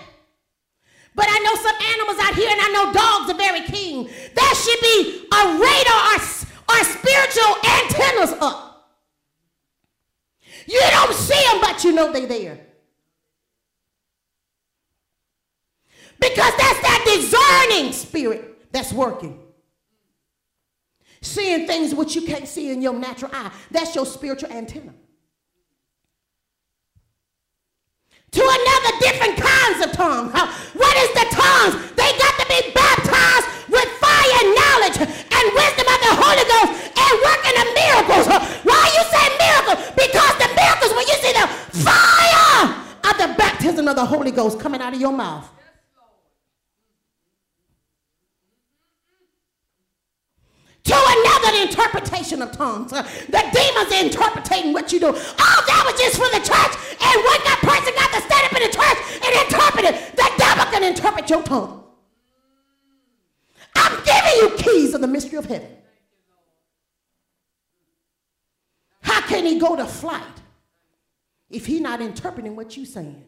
But 1.16 1.26
I 1.28 1.40
know 1.40 1.56
some 1.56 1.76
animals 1.94 2.20
out 2.22 2.36
here, 2.36 2.50
and 2.50 2.62
I 2.62 2.70
know 2.72 2.94
dogs 2.94 3.32
are 3.32 3.38
very 3.38 3.62
keen. 3.68 4.06
There 4.06 4.56
should 4.56 4.80
be 4.80 5.28
a 5.34 5.60
radar 5.60 6.14
or, 6.14 6.22
or 6.70 6.84
spiritual 6.84 7.56
antennas 7.66 8.34
up. 8.40 8.69
You 10.68 10.82
don't 10.92 11.14
see 11.14 11.42
them, 11.52 11.62
but 11.62 11.84
you 11.84 11.92
know 11.92 12.12
they're 12.12 12.28
there. 12.28 12.60
Because 16.20 16.54
that's 16.58 16.82
that 16.82 17.04
discerning 17.06 17.94
spirit 17.94 18.72
that's 18.72 18.92
working. 18.92 19.40
Seeing 21.22 21.68
things 21.68 21.96
which 21.96 22.16
you 22.16 22.22
can't 22.24 22.48
see 22.48 22.72
in 22.72 22.82
your 22.82 22.94
natural 22.94 23.32
eye. 23.34 23.52
That's 23.72 23.96
your 23.96 24.06
spiritual 24.06 24.52
antenna. 24.52 24.94
To 28.32 28.42
another 28.42 29.00
different 29.00 29.38
kinds 29.38 29.86
of 29.86 29.92
tongues. 29.94 30.34
What 30.34 30.98
is 30.98 31.14
the 31.14 31.26
tongues? 31.32 31.92
They 31.92 32.12
got 32.18 32.40
to 32.40 32.46
be 32.48 32.72
baptized 32.74 33.48
with 33.70 33.88
fire 34.00 34.32
and 34.44 34.56
knowledge 34.56 34.98
and 35.40 35.48
wisdom 35.56 35.88
of 35.88 36.00
the 36.04 36.14
Holy 36.20 36.46
Ghost 36.52 36.72
and 36.92 37.14
working 37.24 37.56
of 37.56 37.68
miracles. 37.72 38.26
Why 38.68 38.84
you 38.96 39.04
say 39.08 39.26
miracles? 39.40 39.80
Because 39.96 40.34
the 40.36 40.50
miracles, 40.52 40.92
when 40.96 41.06
you 41.08 41.18
see 41.24 41.34
the 41.34 41.48
fire 41.80 42.64
of 43.08 43.16
the 43.18 43.30
baptism 43.38 43.88
of 43.88 43.96
the 43.96 44.06
Holy 44.06 44.32
Ghost 44.32 44.60
coming 44.60 44.82
out 44.82 44.94
of 44.94 45.00
your 45.00 45.14
mouth. 45.14 45.50
to 50.90 50.96
another 50.96 51.62
interpretation 51.62 52.42
of 52.42 52.52
tongues. 52.52 52.92
Uh, 52.92 53.04
the 53.30 53.44
demons 53.54 53.92
interpreting 53.94 54.74
what 54.74 54.92
you 54.92 55.00
do. 55.00 55.06
All 55.06 55.14
that 55.14 55.84
was 55.86 56.02
just 56.02 56.18
for 56.18 56.26
the 56.34 56.42
church. 56.42 56.74
And 56.98 57.18
one 57.22 57.42
person 57.62 57.94
got 57.94 58.10
to 58.10 58.22
stand 58.26 58.46
up 58.50 58.54
in 58.58 58.64
the 58.66 58.74
church 58.74 58.98
and 59.22 59.32
interpret 59.46 59.86
it. 59.86 60.16
The 60.16 60.30
devil 60.38 60.66
can 60.72 60.84
interpret 60.84 61.30
your 61.30 61.44
tongue. 61.44 61.79
I'm 63.90 64.04
giving 64.04 64.40
you 64.42 64.58
keys 64.58 64.94
of 64.94 65.02
the 65.02 65.08
mystery 65.08 65.38
of 65.38 65.46
heaven. 65.46 65.70
How 69.02 69.22
can 69.22 69.46
he 69.46 69.58
go 69.60 69.76
to 69.76 69.86
flight 69.86 70.24
if 71.50 71.66
he's 71.66 71.82
not 71.82 72.02
interpreting 72.02 72.56
what 72.56 72.78
you're 72.78 72.86
saying? 72.86 73.26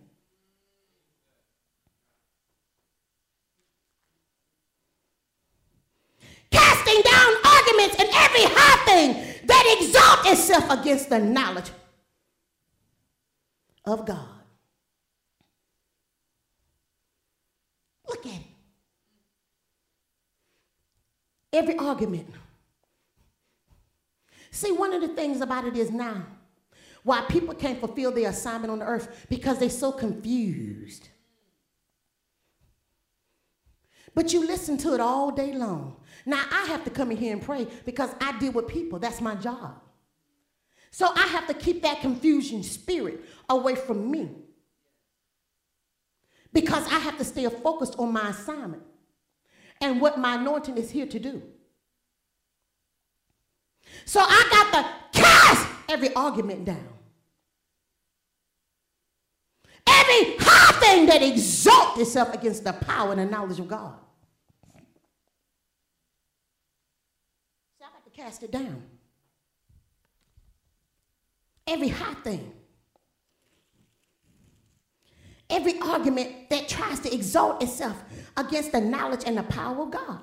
casting 6.51 7.01
down 7.01 7.33
arguments 7.45 7.95
and 7.97 8.09
every 8.13 8.43
high 8.43 8.85
thing 8.85 9.47
that 9.47 9.77
exalts 9.79 10.29
itself 10.29 10.69
against 10.79 11.09
the 11.09 11.19
knowledge 11.19 11.71
of 13.85 14.05
God. 14.05 14.27
Look 18.07 18.25
at 18.25 18.33
it. 18.33 18.50
Every 21.53 21.75
argument. 21.77 22.27
See, 24.51 24.71
one 24.71 24.93
of 24.93 25.01
the 25.01 25.09
things 25.09 25.41
about 25.41 25.65
it 25.65 25.75
is 25.75 25.91
now 25.91 26.25
why 27.03 27.21
people 27.21 27.55
can't 27.55 27.79
fulfill 27.79 28.11
their 28.11 28.29
assignment 28.29 28.71
on 28.71 28.79
the 28.79 28.85
earth 28.85 29.25
because 29.29 29.59
they're 29.59 29.69
so 29.69 29.91
confused. 29.91 31.09
But 34.13 34.33
you 34.33 34.45
listen 34.45 34.77
to 34.79 34.93
it 34.93 34.99
all 34.99 35.31
day 35.31 35.53
long. 35.53 35.95
Now 36.25 36.43
I 36.51 36.65
have 36.65 36.83
to 36.83 36.89
come 36.89 37.11
in 37.11 37.17
here 37.17 37.33
and 37.33 37.41
pray 37.41 37.65
because 37.85 38.13
I 38.19 38.37
deal 38.37 38.51
with 38.51 38.67
people. 38.67 38.99
That's 38.99 39.21
my 39.21 39.35
job. 39.35 39.81
So 40.91 41.09
I 41.15 41.27
have 41.27 41.47
to 41.47 41.53
keep 41.53 41.81
that 41.83 42.01
confusion 42.01 42.63
spirit 42.63 43.21
away 43.49 43.75
from 43.75 44.11
me. 44.11 44.29
Because 46.51 46.85
I 46.87 46.99
have 46.99 47.17
to 47.17 47.23
stay 47.23 47.47
focused 47.47 47.95
on 47.97 48.11
my 48.11 48.29
assignment 48.29 48.83
and 49.81 49.99
what 49.99 50.17
my 50.17 50.35
anointing 50.35 50.77
is 50.77 50.91
here 50.91 51.07
to 51.07 51.19
do. 51.19 51.41
So 54.05 54.21
I 54.21 54.47
got 54.51 54.73
to 54.73 55.19
cast 55.19 55.67
every 55.89 56.13
argument 56.13 56.65
down. 56.65 56.87
Every 59.87 60.37
high 60.39 60.79
thing 60.79 61.05
that 61.07 61.21
exalts 61.21 61.99
itself 61.99 62.33
against 62.33 62.63
the 62.63 62.73
power 62.73 63.11
and 63.11 63.19
the 63.19 63.25
knowledge 63.25 63.59
of 63.59 63.67
God. 63.67 63.95
So 67.79 67.85
I 67.85 67.89
got 67.89 68.05
to 68.05 68.11
cast 68.11 68.43
it 68.43 68.51
down. 68.51 68.83
Every 71.67 71.89
high 71.89 72.13
thing. 72.15 72.53
Every 75.51 75.79
argument 75.81 76.49
that 76.49 76.67
tries 76.67 76.99
to 77.01 77.13
exalt 77.13 77.61
itself 77.61 78.01
against 78.37 78.71
the 78.71 78.81
knowledge 78.81 79.23
and 79.25 79.37
the 79.37 79.43
power 79.43 79.83
of 79.83 79.91
God. 79.91 80.19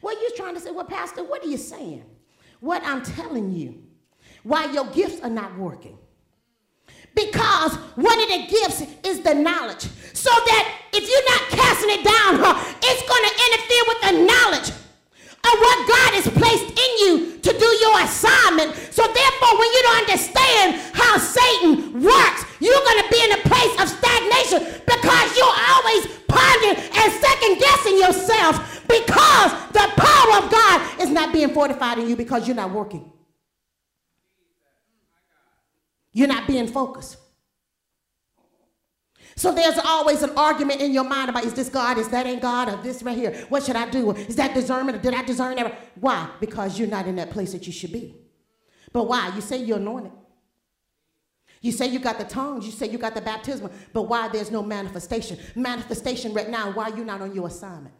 What 0.00 0.16
are 0.16 0.36
trying 0.36 0.54
to 0.54 0.60
say? 0.60 0.70
Well, 0.70 0.84
Pastor, 0.84 1.22
what 1.22 1.44
are 1.44 1.48
you 1.48 1.56
saying? 1.56 2.04
What 2.60 2.82
I'm 2.84 3.02
telling 3.02 3.52
you, 3.52 3.82
why 4.42 4.72
your 4.72 4.86
gifts 4.86 5.20
are 5.20 5.30
not 5.30 5.56
working 5.56 5.98
because 7.14 7.74
one 7.96 8.20
of 8.20 8.28
the 8.28 8.46
gifts 8.48 8.82
is 9.04 9.20
the 9.20 9.34
knowledge. 9.34 9.88
So 10.14 10.30
that 10.30 10.64
if 10.92 11.04
you're 11.04 11.28
not 11.28 11.42
casting 11.50 11.90
it 11.90 12.04
down, 12.04 12.40
it's 12.82 13.04
going 13.04 13.24
to 13.28 13.34
interfere 13.46 13.84
with 13.88 14.00
the 14.00 14.14
knowledge 14.32 14.68
of 15.42 15.54
what 15.58 15.78
God 15.88 16.10
has 16.14 16.28
placed 16.30 16.70
in 16.70 16.92
you 17.04 17.38
to 17.38 17.52
do 17.52 17.66
your 17.66 18.00
assignment. 18.00 18.81
So 18.92 19.02
therefore, 19.02 19.58
when 19.58 19.72
you 19.72 19.82
don't 19.82 20.00
understand 20.04 20.76
how 20.92 21.16
Satan 21.16 22.02
works, 22.02 22.44
you're 22.60 22.84
going 22.84 23.02
to 23.02 23.08
be 23.10 23.24
in 23.24 23.32
a 23.32 23.42
place 23.48 23.74
of 23.80 23.88
stagnation 23.88 24.82
because 24.84 25.36
you're 25.36 25.58
always 25.72 26.06
pondering 26.28 26.76
and 26.76 27.12
second 27.12 27.58
guessing 27.58 27.98
yourself 27.98 28.82
because 28.86 29.52
the 29.72 29.88
power 29.96 30.44
of 30.44 30.50
God 30.50 31.00
is 31.00 31.08
not 31.08 31.32
being 31.32 31.54
fortified 31.54 31.98
in 32.00 32.08
you 32.08 32.16
because 32.16 32.46
you're 32.46 32.54
not 32.54 32.70
working. 32.70 33.10
You're 36.12 36.28
not 36.28 36.46
being 36.46 36.66
focused. 36.66 37.16
So 39.36 39.54
there's 39.54 39.78
always 39.78 40.22
an 40.22 40.32
argument 40.36 40.82
in 40.82 40.92
your 40.92 41.04
mind 41.04 41.30
about 41.30 41.46
is 41.46 41.54
this 41.54 41.70
God, 41.70 41.96
is 41.96 42.08
that 42.10 42.26
ain't 42.26 42.42
God, 42.42 42.68
or 42.68 42.82
this 42.82 43.02
right 43.02 43.16
here? 43.16 43.46
What 43.48 43.62
should 43.62 43.76
I 43.76 43.88
do? 43.88 44.10
Is 44.12 44.36
that 44.36 44.52
discernment, 44.52 44.98
or 44.98 45.00
did 45.00 45.14
I 45.14 45.22
discern 45.22 45.56
that? 45.56 45.74
Why? 45.94 46.28
Because 46.40 46.78
you're 46.78 46.88
not 46.88 47.06
in 47.06 47.16
that 47.16 47.30
place 47.30 47.52
that 47.52 47.66
you 47.66 47.72
should 47.72 47.92
be. 47.92 48.21
But 48.92 49.08
why? 49.08 49.32
You 49.34 49.40
say 49.40 49.58
you're 49.58 49.78
anointed. 49.78 50.12
You 51.62 51.70
say 51.70 51.86
you 51.86 52.00
got 52.00 52.18
the 52.18 52.24
tongues, 52.24 52.66
you 52.66 52.72
say 52.72 52.88
you 52.88 52.98
got 52.98 53.14
the 53.14 53.20
baptism, 53.20 53.70
but 53.92 54.02
why 54.02 54.26
there's 54.28 54.50
no 54.50 54.64
manifestation? 54.64 55.38
Manifestation 55.54 56.34
right 56.34 56.50
now, 56.50 56.72
why 56.72 56.88
you 56.88 57.04
not 57.04 57.22
on 57.22 57.32
your 57.32 57.46
assignment? 57.46 57.94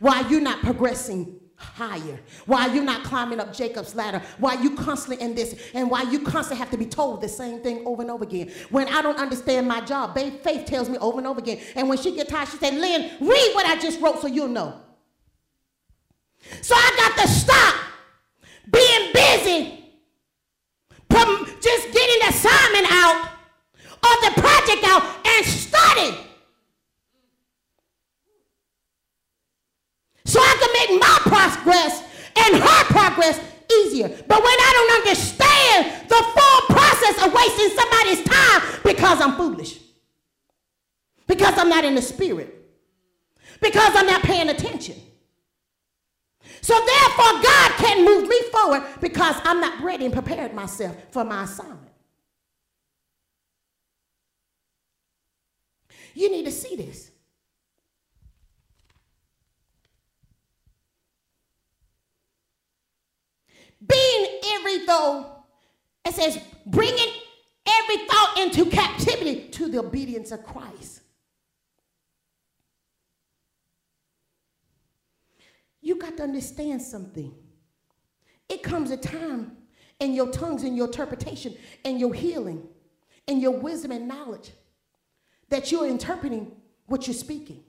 Why 0.00 0.28
you 0.28 0.40
not 0.40 0.60
progressing 0.60 1.38
higher? 1.54 2.18
Why 2.46 2.66
you 2.74 2.82
not 2.82 3.04
climbing 3.04 3.38
up 3.38 3.54
Jacob's 3.54 3.94
ladder? 3.94 4.20
Why 4.38 4.54
you 4.54 4.74
constantly 4.74 5.24
in 5.24 5.36
this? 5.36 5.70
And 5.72 5.88
why 5.88 6.02
you 6.02 6.20
constantly 6.20 6.58
have 6.58 6.70
to 6.70 6.78
be 6.78 6.86
told 6.86 7.20
the 7.20 7.28
same 7.28 7.60
thing 7.60 7.86
over 7.86 8.02
and 8.02 8.10
over 8.10 8.24
again? 8.24 8.50
When 8.70 8.88
I 8.88 9.02
don't 9.02 9.18
understand 9.18 9.68
my 9.68 9.80
job, 9.80 10.14
babe, 10.14 10.40
Faith 10.42 10.66
tells 10.66 10.88
me 10.88 10.98
over 10.98 11.18
and 11.18 11.28
over 11.28 11.38
again. 11.38 11.60
And 11.76 11.88
when 11.88 11.98
she 11.98 12.16
get 12.16 12.28
tired, 12.28 12.48
she 12.48 12.56
say, 12.56 12.72
Lynn, 12.72 13.10
read 13.20 13.54
what 13.54 13.66
I 13.66 13.78
just 13.78 14.00
wrote 14.00 14.20
so 14.20 14.26
you'll 14.26 14.48
know. 14.48 14.80
So 16.62 16.74
I 16.74 16.94
got 16.96 17.22
to 17.22 17.28
stop 17.28 17.79
being 18.70 19.12
busy 19.12 19.80
just 21.60 21.92
getting 21.92 22.18
the 22.20 22.28
assignment 22.28 22.86
out 22.90 23.28
or 24.02 24.14
the 24.24 24.40
project 24.40 24.84
out 24.84 25.02
and 25.26 25.46
study. 25.46 26.16
So 30.24 30.40
I 30.40 30.54
can 30.58 30.90
make 30.90 31.00
my 31.00 31.18
progress 31.22 32.02
and 32.36 32.56
her 32.56 32.84
progress 32.84 33.40
easier. 33.70 34.08
But 34.08 34.42
when 34.42 34.58
I 34.58 34.70
don't 34.72 35.08
understand 35.08 36.08
the 36.08 36.14
full 36.14 36.76
process 36.76 37.26
of 37.26 37.32
wasting 37.32 37.70
somebody's 37.76 38.22
time 38.24 38.62
because 38.84 39.20
I'm 39.20 39.36
foolish, 39.36 39.78
because 41.26 41.58
I'm 41.58 41.68
not 41.68 41.84
in 41.84 41.94
the 41.94 42.02
spirit, 42.02 42.56
because 43.60 43.92
I'm 43.94 44.06
not 44.06 44.22
paying 44.22 44.48
attention. 44.48 44.96
So 46.62 46.74
therefore, 46.74 47.42
God 47.42 47.72
can't 47.78 48.04
move 48.04 48.28
me 48.28 48.40
forward 48.52 48.82
because 49.00 49.36
I'm 49.44 49.60
not 49.60 49.82
ready 49.82 50.04
and 50.04 50.14
prepared 50.14 50.54
myself 50.54 50.96
for 51.10 51.24
my 51.24 51.44
assignment. 51.44 51.80
You 56.14 56.30
need 56.30 56.44
to 56.44 56.52
see 56.52 56.76
this. 56.76 57.10
Being 63.86 64.26
every 64.54 64.84
thought, 64.84 65.44
it 66.04 66.14
says, 66.14 66.38
bringing 66.66 67.12
every 67.66 67.96
thought 68.06 68.38
into 68.38 68.66
captivity 68.66 69.48
to 69.48 69.68
the 69.68 69.78
obedience 69.78 70.32
of 70.32 70.44
Christ. 70.44 70.99
You 75.80 75.96
got 75.96 76.16
to 76.18 76.22
understand 76.22 76.82
something. 76.82 77.34
It 78.48 78.62
comes 78.62 78.90
a 78.90 78.96
time 78.96 79.56
in 80.00 80.14
your 80.14 80.30
tongues, 80.30 80.62
and 80.62 80.76
your 80.76 80.86
interpretation, 80.86 81.54
and 81.84 82.00
your 82.00 82.14
healing, 82.14 82.66
and 83.28 83.40
your 83.40 83.52
wisdom 83.52 83.92
and 83.92 84.08
knowledge 84.08 84.50
that 85.50 85.70
you're 85.70 85.86
interpreting 85.86 86.50
what 86.86 87.06
you're 87.06 87.14
speaking. 87.14 87.62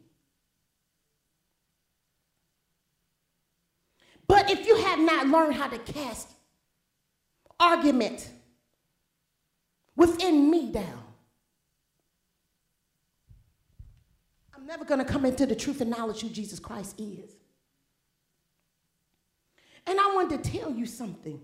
But 4.27 4.49
if 4.49 4.65
you 4.65 4.77
have 4.77 4.99
not 4.99 5.27
learned 5.27 5.55
how 5.55 5.67
to 5.67 5.77
cast 5.79 6.29
argument 7.59 8.29
within 9.97 10.49
me 10.49 10.71
down, 10.71 11.03
I'm 14.55 14.65
never 14.65 14.85
going 14.85 14.99
to 14.99 15.05
come 15.05 15.25
into 15.25 15.45
the 15.45 15.55
truth 15.55 15.81
and 15.81 15.91
knowledge 15.91 16.21
who 16.21 16.29
Jesus 16.29 16.59
Christ 16.59 16.97
is. 16.97 17.40
And 19.87 19.99
I 19.99 20.13
wanted 20.13 20.43
to 20.43 20.57
tell 20.57 20.71
you 20.71 20.85
something. 20.85 21.41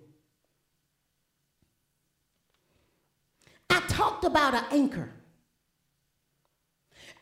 I 3.69 3.81
talked 3.88 4.23
about 4.25 4.53
an 4.53 4.63
anchor. 4.71 5.09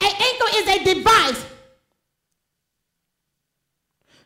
An 0.02 0.12
anchor 0.12 0.48
is 0.56 0.68
a 0.68 0.94
device 0.94 1.46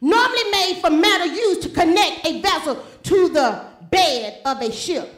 normally 0.02 0.52
made 0.52 0.80
from 0.82 1.02
metal 1.02 1.28
used 1.28 1.62
to 1.64 1.70
connect 1.70 2.26
a 2.26 2.42
vessel 2.42 2.84
to 3.04 3.30
the 3.30 3.66
bed 3.90 4.42
of 4.46 4.62
a 4.62 4.72
ship 4.72 5.10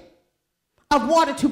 of 0.89 1.07
water 1.07 1.34
to 1.34 1.49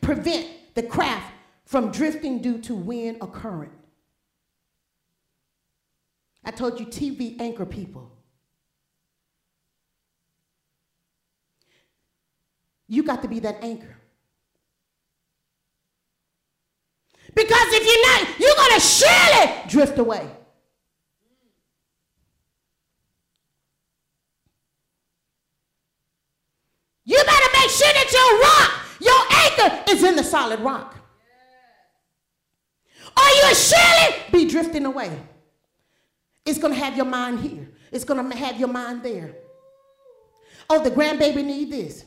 prevent 0.00 0.74
the 0.74 0.82
craft 0.82 1.32
from 1.66 1.90
drifting 1.90 2.40
due 2.40 2.58
to 2.58 2.74
wind 2.74 3.18
or 3.20 3.28
current. 3.28 3.72
I 6.44 6.50
told 6.50 6.80
you 6.80 6.86
TV 6.86 7.40
anchor 7.40 7.66
people. 7.66 8.10
You 12.92 13.02
got 13.02 13.22
to 13.22 13.28
be 13.28 13.40
that 13.40 13.64
anchor. 13.64 13.96
Because 17.34 17.66
if 17.70 17.86
you're 17.86 18.06
not, 18.06 18.38
you're 18.38 18.54
going 18.54 18.74
to 18.74 18.80
surely 18.80 19.68
drift 19.70 19.98
away. 19.98 20.30
You 27.06 27.16
better 27.16 27.46
make 27.60 27.70
sure 27.70 27.92
that 27.94 28.12
your 28.12 28.40
rock, 28.42 28.70
your 29.00 29.70
anchor, 29.70 29.90
is 29.90 30.04
in 30.04 30.14
the 30.14 30.22
solid 30.22 30.60
rock. 30.60 30.94
Or 33.16 33.24
you'll 33.40 33.54
surely 33.54 34.16
be 34.30 34.50
drifting 34.50 34.84
away. 34.84 35.18
It's 36.44 36.58
going 36.58 36.74
to 36.74 36.78
have 36.78 36.94
your 36.94 37.06
mind 37.06 37.40
here. 37.40 37.70
It's 37.90 38.04
going 38.04 38.30
to 38.30 38.36
have 38.36 38.60
your 38.60 38.68
mind 38.68 39.02
there. 39.02 39.34
Oh, 40.68 40.84
the 40.84 40.90
grandbaby 40.90 41.42
need 41.42 41.70
this. 41.70 42.04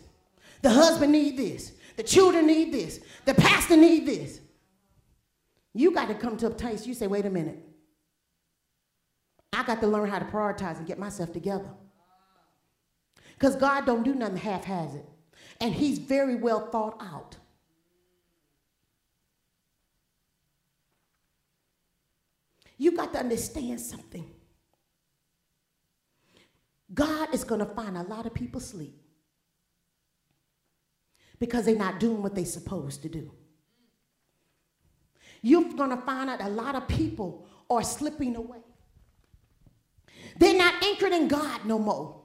The 0.66 0.72
husband 0.72 1.12
need 1.12 1.38
this. 1.38 1.74
The 1.96 2.02
children 2.02 2.48
need 2.48 2.74
this. 2.74 3.00
The 3.26 3.36
pastor 3.36 3.78
need 3.78 4.08
this. 4.08 4.40
You 5.76 5.92
got 5.92 6.08
to 6.08 6.16
come 6.16 6.38
to 6.38 6.48
a 6.48 6.50
place 6.50 6.88
you 6.88 6.96
say, 6.96 7.06
wait 7.06 7.28
a 7.28 7.30
minute. 7.30 7.60
I 9.54 9.62
got 9.62 9.80
to 9.82 9.88
learn 9.88 10.10
how 10.10 10.18
to 10.18 10.26
prioritize 10.26 10.80
and 10.80 10.88
get 10.88 10.98
myself 10.98 11.32
together. 11.32 11.70
Because 13.36 13.56
God 13.56 13.86
don't 13.86 14.02
do 14.02 14.16
nothing 14.16 14.38
half-hazard. 14.38 15.06
And 15.62 15.72
he's 15.72 16.00
very 16.00 16.34
well 16.36 16.72
thought 16.72 16.98
out. 17.00 17.38
You 22.80 22.94
got 22.94 23.14
to 23.14 23.20
understand 23.20 23.82
something. 23.82 24.32
God 26.92 27.36
is 27.36 27.44
going 27.44 27.60
to 27.60 27.68
find 27.68 27.96
a 27.96 28.02
lot 28.02 28.26
of 28.26 28.34
people 28.34 28.60
sleep 28.60 29.05
because 31.40 31.66
they're 31.66 31.76
not 31.76 32.00
doing 32.00 32.22
what 32.22 32.36
they're 32.36 32.46
supposed 32.46 33.02
to 33.04 33.10
do. 33.10 33.32
You're 35.42 35.74
going 35.74 35.92
to 35.92 35.98
find 35.98 36.30
out 36.30 36.42
a 36.42 36.50
lot 36.50 36.76
of 36.76 36.88
people 36.88 37.46
are 37.70 37.84
slipping 37.84 38.36
away. 38.36 38.60
They're 40.38 40.58
not 40.58 40.84
anchored 40.84 41.12
in 41.12 41.28
God 41.28 41.66
no 41.66 41.78
more. 41.80 42.22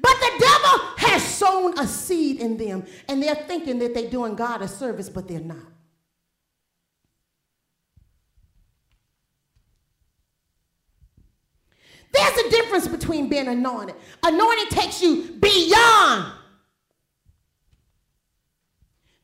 But 0.00 0.14
the 0.20 0.30
devil 0.38 0.86
has 0.98 1.22
sown 1.22 1.78
a 1.78 1.86
seed 1.86 2.40
in 2.40 2.56
them, 2.56 2.84
and 3.08 3.22
they're 3.22 3.34
thinking 3.34 3.78
that 3.80 3.94
they're 3.94 4.10
doing 4.10 4.36
God 4.36 4.62
a 4.62 4.68
service, 4.68 5.08
but 5.08 5.26
they're 5.26 5.40
not. 5.40 5.56
There's 12.12 12.38
a 12.38 12.50
difference 12.50 12.88
between 12.88 13.28
being 13.28 13.48
anointed. 13.48 13.96
Anointing 14.22 14.68
takes 14.70 15.02
you 15.02 15.36
beyond 15.40 16.32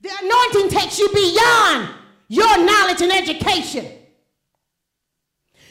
the 0.05 0.11
anointing 0.23 0.69
takes 0.69 0.99
you 0.99 1.09
beyond 1.15 1.89
your 2.29 2.59
knowledge 2.63 3.01
and 3.01 3.11
education, 3.11 3.91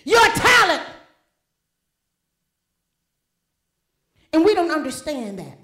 your 0.03 0.25
talent. 0.29 0.81
And 4.33 4.43
we 4.43 4.55
don't 4.55 4.71
understand 4.71 5.37
that 5.37 5.59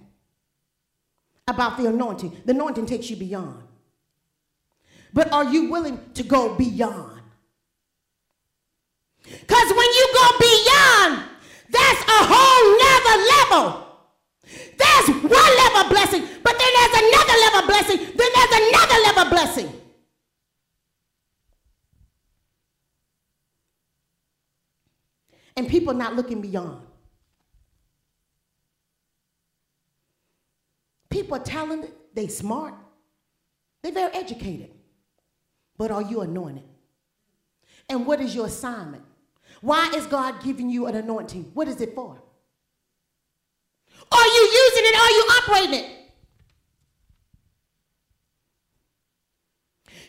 about 1.48 1.78
the 1.78 1.88
anointing. 1.88 2.44
The 2.46 2.54
anointing 2.54 2.86
takes 2.86 3.10
you 3.10 3.16
beyond. 3.16 3.64
But 5.14 5.34
are 5.34 5.46
you 5.46 5.72
willing 5.72 6.00
to 6.14 6.22
go 6.22 6.54
beyond? 6.54 7.22
Because 9.24 9.70
when 9.70 9.90
you 9.98 10.10
go 10.14 10.30
beyond, 10.40 11.24
that's 11.72 12.02
a 12.04 12.22
whole 12.30 13.50
nother 13.50 13.66
level. 13.66 13.89
There's 14.80 15.10
one 15.10 15.58
level 15.58 15.82
of 15.82 15.90
blessing, 15.90 16.24
but 16.44 16.58
then 16.58 16.72
there's 16.78 17.04
another 17.04 17.34
level 17.42 17.60
of 17.60 17.68
blessing, 17.68 17.98
then 17.98 18.30
there's 18.34 18.70
another 18.70 19.02
level 19.04 19.24
of 19.24 19.30
blessing. 19.30 19.74
And 25.58 25.68
people 25.68 25.94
not 25.94 26.16
looking 26.16 26.40
beyond. 26.40 26.82
People 31.10 31.36
are 31.36 31.44
talented, 31.44 31.92
they 32.14 32.28
smart, 32.28 32.74
they're 33.82 33.92
very 33.92 34.14
educated. 34.14 34.72
But 35.78 35.92
are 35.92 36.02
you 36.02 36.22
anointed? 36.22 36.64
And 37.90 38.06
what 38.06 38.22
is 38.22 38.36
your 38.36 38.46
assignment? 38.46 39.04
Why 39.62 39.92
is 39.96 40.06
God 40.06 40.42
giving 40.44 40.70
you 40.70 40.86
an 40.86 40.96
anointing? 40.96 41.52
What 41.54 41.68
is 41.68 41.82
it 41.82 41.96
for? 41.96 42.22
Are 44.12 44.26
you 44.26 44.42
using 44.42 44.84
it? 44.86 44.96
Are 44.96 45.12
you 45.12 45.28
operating 45.38 45.86
it? 45.86 45.96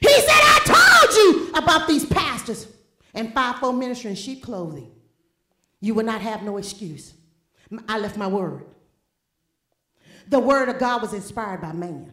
He 0.01 0.09
said, 0.09 0.31
I 0.31 0.61
told 0.65 1.17
you 1.17 1.53
about 1.55 1.87
these 1.87 2.07
pastors 2.07 2.67
and 3.15 3.33
fivefold 3.35 3.79
ministry 3.79 4.11
in 4.11 4.17
sheep 4.17 4.43
clothing. 4.43 4.91
You 5.81 5.95
will 5.95 6.05
not 6.05 6.21
have 6.21 6.43
no 6.43 6.57
excuse. 6.57 7.15
I 7.89 7.99
left 7.99 8.17
my 8.17 8.27
word. 8.27 8.65
The 10.29 10.39
word 10.39 10.69
of 10.69 10.79
God 10.79 11.03
was 11.03 11.13
inspired 11.13 11.61
by 11.61 11.73
man. 11.73 12.13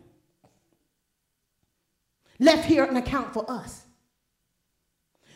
Left 2.39 2.65
here 2.65 2.83
an 2.83 2.97
account 2.97 3.33
for 3.33 3.49
us. 3.49 3.86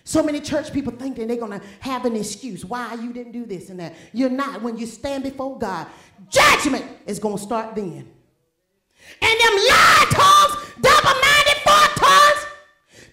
So 0.03 0.23
many 0.23 0.39
church 0.39 0.73
people 0.73 0.93
think 0.93 1.17
that 1.17 1.27
they're 1.27 1.37
going 1.37 1.59
to 1.59 1.65
have 1.79 2.05
an 2.05 2.15
excuse 2.15 2.65
why 2.65 2.95
you 2.95 3.13
didn't 3.13 3.33
do 3.33 3.45
this 3.45 3.69
and 3.69 3.79
that. 3.79 3.93
You're 4.13 4.29
not. 4.29 4.61
When 4.61 4.77
you 4.77 4.85
stand 4.85 5.23
before 5.23 5.57
God, 5.59 5.87
judgment 6.29 6.85
is 7.05 7.19
going 7.19 7.37
to 7.37 7.43
start 7.43 7.75
then. 7.75 8.11
And 9.21 9.39
them 9.39 9.55
lie 9.55 10.05
tongues, 10.11 10.55
double-minded 10.81 11.57
fork 11.63 11.95
tongues, 11.95 12.45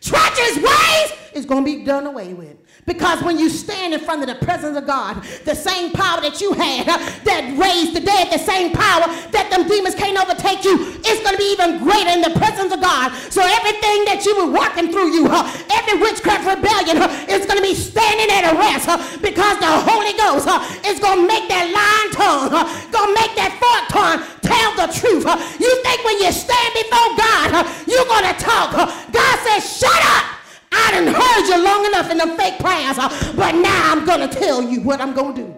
treacherous 0.00 0.56
ways 0.56 1.18
is 1.34 1.46
going 1.46 1.64
to 1.64 1.76
be 1.76 1.84
done 1.84 2.06
away 2.06 2.34
with. 2.34 2.56
Because 2.86 3.22
when 3.22 3.38
you 3.38 3.48
stand 3.48 3.92
in 3.92 4.00
front 4.00 4.22
of 4.22 4.28
the 4.28 4.44
presence 4.44 4.76
of 4.76 4.86
God, 4.86 5.22
the 5.44 5.54
same 5.54 5.92
power 5.92 6.20
that 6.20 6.40
you 6.40 6.52
had 6.54 6.88
uh, 6.88 6.96
that 7.28 7.52
raised 7.60 7.92
the 7.92 8.00
dead, 8.00 8.32
the 8.32 8.40
same 8.40 8.72
power 8.72 9.04
that 9.32 9.52
them 9.52 9.68
demons 9.68 9.94
can't 9.94 10.16
overtake 10.16 10.64
you, 10.64 10.96
it's 11.04 11.20
going 11.20 11.36
to 11.36 11.42
be 11.42 11.52
even 11.52 11.84
greater 11.84 12.08
in 12.08 12.24
the 12.24 12.32
presence 12.40 12.72
of 12.72 12.80
God. 12.80 13.12
So 13.28 13.44
everything 13.44 14.08
that 14.08 14.24
you 14.24 14.32
were 14.40 14.50
walking 14.50 14.88
through 14.88 15.12
you, 15.12 15.28
uh, 15.28 15.44
every 15.68 16.00
witchcraft 16.00 16.48
rebellion 16.48 16.96
uh, 17.04 17.12
is 17.28 17.44
going 17.44 17.60
to 17.60 17.66
be 17.66 17.76
standing 17.76 18.32
at 18.32 18.48
a 18.48 18.54
rest 18.56 18.88
because 19.20 19.60
the 19.60 19.68
Holy 19.84 20.16
Ghost 20.16 20.48
is 20.88 20.96
going 20.96 21.22
to 21.22 21.26
make 21.28 21.44
that 21.52 21.68
lying 21.68 22.12
tongue, 22.16 22.48
going 22.88 23.12
to 23.12 23.16
make 23.20 23.36
that 23.36 23.52
fork 23.60 23.84
tongue 23.92 24.24
tell 24.40 24.70
the 24.80 24.88
truth. 24.96 25.28
You 25.60 25.70
think 25.84 25.98
when 26.08 26.24
you 26.24 26.32
stand 26.32 26.72
before 26.72 27.10
God, 27.20 27.68
you're 27.84 28.08
going 28.08 28.28
to 28.32 28.36
talk. 28.40 28.72
God 29.12 29.36
says, 29.44 29.60
shut 29.76 30.02
up. 30.16 30.37
I 30.72 30.90
done 30.92 31.06
heard 31.06 31.48
you 31.48 31.64
long 31.64 31.86
enough 31.86 32.10
in 32.10 32.18
the 32.18 32.36
fake 32.36 32.58
prayers, 32.58 32.96
but 33.34 33.54
now 33.54 33.92
I'm 33.92 34.04
going 34.04 34.28
to 34.28 34.34
tell 34.34 34.62
you 34.62 34.80
what 34.80 35.00
I'm 35.00 35.14
going 35.14 35.34
to 35.34 35.42
do. 35.42 35.56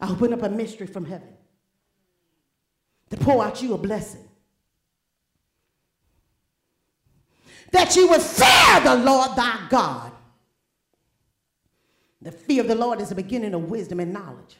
I 0.00 0.10
open 0.10 0.32
up 0.32 0.42
a 0.42 0.48
mystery 0.48 0.88
from 0.88 1.04
heaven 1.04 1.28
to 3.10 3.16
pour 3.16 3.44
out 3.44 3.62
you 3.62 3.74
a 3.74 3.78
blessing. 3.78 4.28
That 7.70 7.94
you 7.94 8.08
would 8.08 8.20
fear 8.20 8.80
the 8.82 8.96
Lord 8.96 9.36
thy 9.36 9.66
God. 9.70 10.12
The 12.20 12.32
fear 12.32 12.62
of 12.62 12.68
the 12.68 12.74
Lord 12.74 13.00
is 13.00 13.08
the 13.10 13.14
beginning 13.14 13.54
of 13.54 13.70
wisdom 13.70 14.00
and 14.00 14.12
knowledge. 14.12 14.56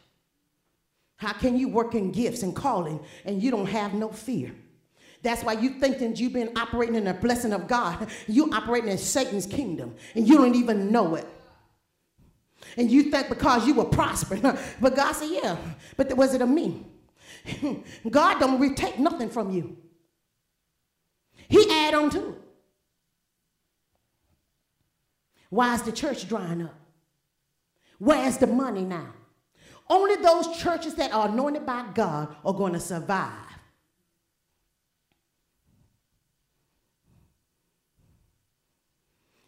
How 1.23 1.33
can 1.33 1.57
you 1.57 1.68
work 1.68 1.95
in 1.95 2.11
gifts 2.11 2.43
and 2.43 2.53
calling 2.53 2.99
and 3.25 3.41
you 3.41 3.53
don't 3.53 3.66
have 3.66 3.95
no 3.95 4.09
fear? 4.09 4.53
That's 5.23 5.45
why 5.45 5.53
you 5.53 5.70
think 5.70 6.01
that 6.01 6.18
you've 6.18 6.33
been 6.33 6.59
operating 6.59 6.97
in 6.97 7.05
the 7.05 7.14
blessing 7.14 7.53
of 7.53 7.68
God. 7.68 8.09
You 8.27 8.51
operating 8.53 8.91
in 8.91 8.99
Satan's 8.99 9.47
kingdom 9.47 9.95
and 10.16 10.27
you 10.27 10.37
don't 10.37 10.57
even 10.57 10.91
know 10.91 11.14
it. 11.14 11.29
And 12.77 12.91
you 12.91 13.05
think 13.05 13.29
because 13.29 13.68
you 13.68 13.75
were 13.75 13.85
prospering, 13.85 14.43
but 14.81 14.97
God 14.97 15.12
said, 15.12 15.29
yeah, 15.31 15.57
but 15.97 16.12
was 16.16 16.35
it 16.35 16.43
of 16.43 16.49
me? 16.49 16.89
God 18.11 18.41
don't 18.41 18.59
retake 18.59 18.99
nothing 18.99 19.31
from 19.31 19.53
you. 19.53 19.77
He 21.49 21.70
add 21.70 21.95
on 21.95 22.11
to 22.11 22.31
it. 22.31 22.43
Why 25.51 25.77
is 25.77 25.83
the 25.83 25.93
church 25.93 26.29
drying 26.29 26.62
up? 26.62 26.75
Where's 28.01 28.39
the 28.39 28.49
money 28.49 28.85
now? 28.85 29.12
Only 29.89 30.16
those 30.16 30.57
churches 30.59 30.95
that 30.95 31.12
are 31.12 31.28
anointed 31.28 31.66
by 31.66 31.85
God 31.95 32.35
are 32.45 32.55
going 32.55 32.72
to 32.72 32.80
survive. 32.80 33.30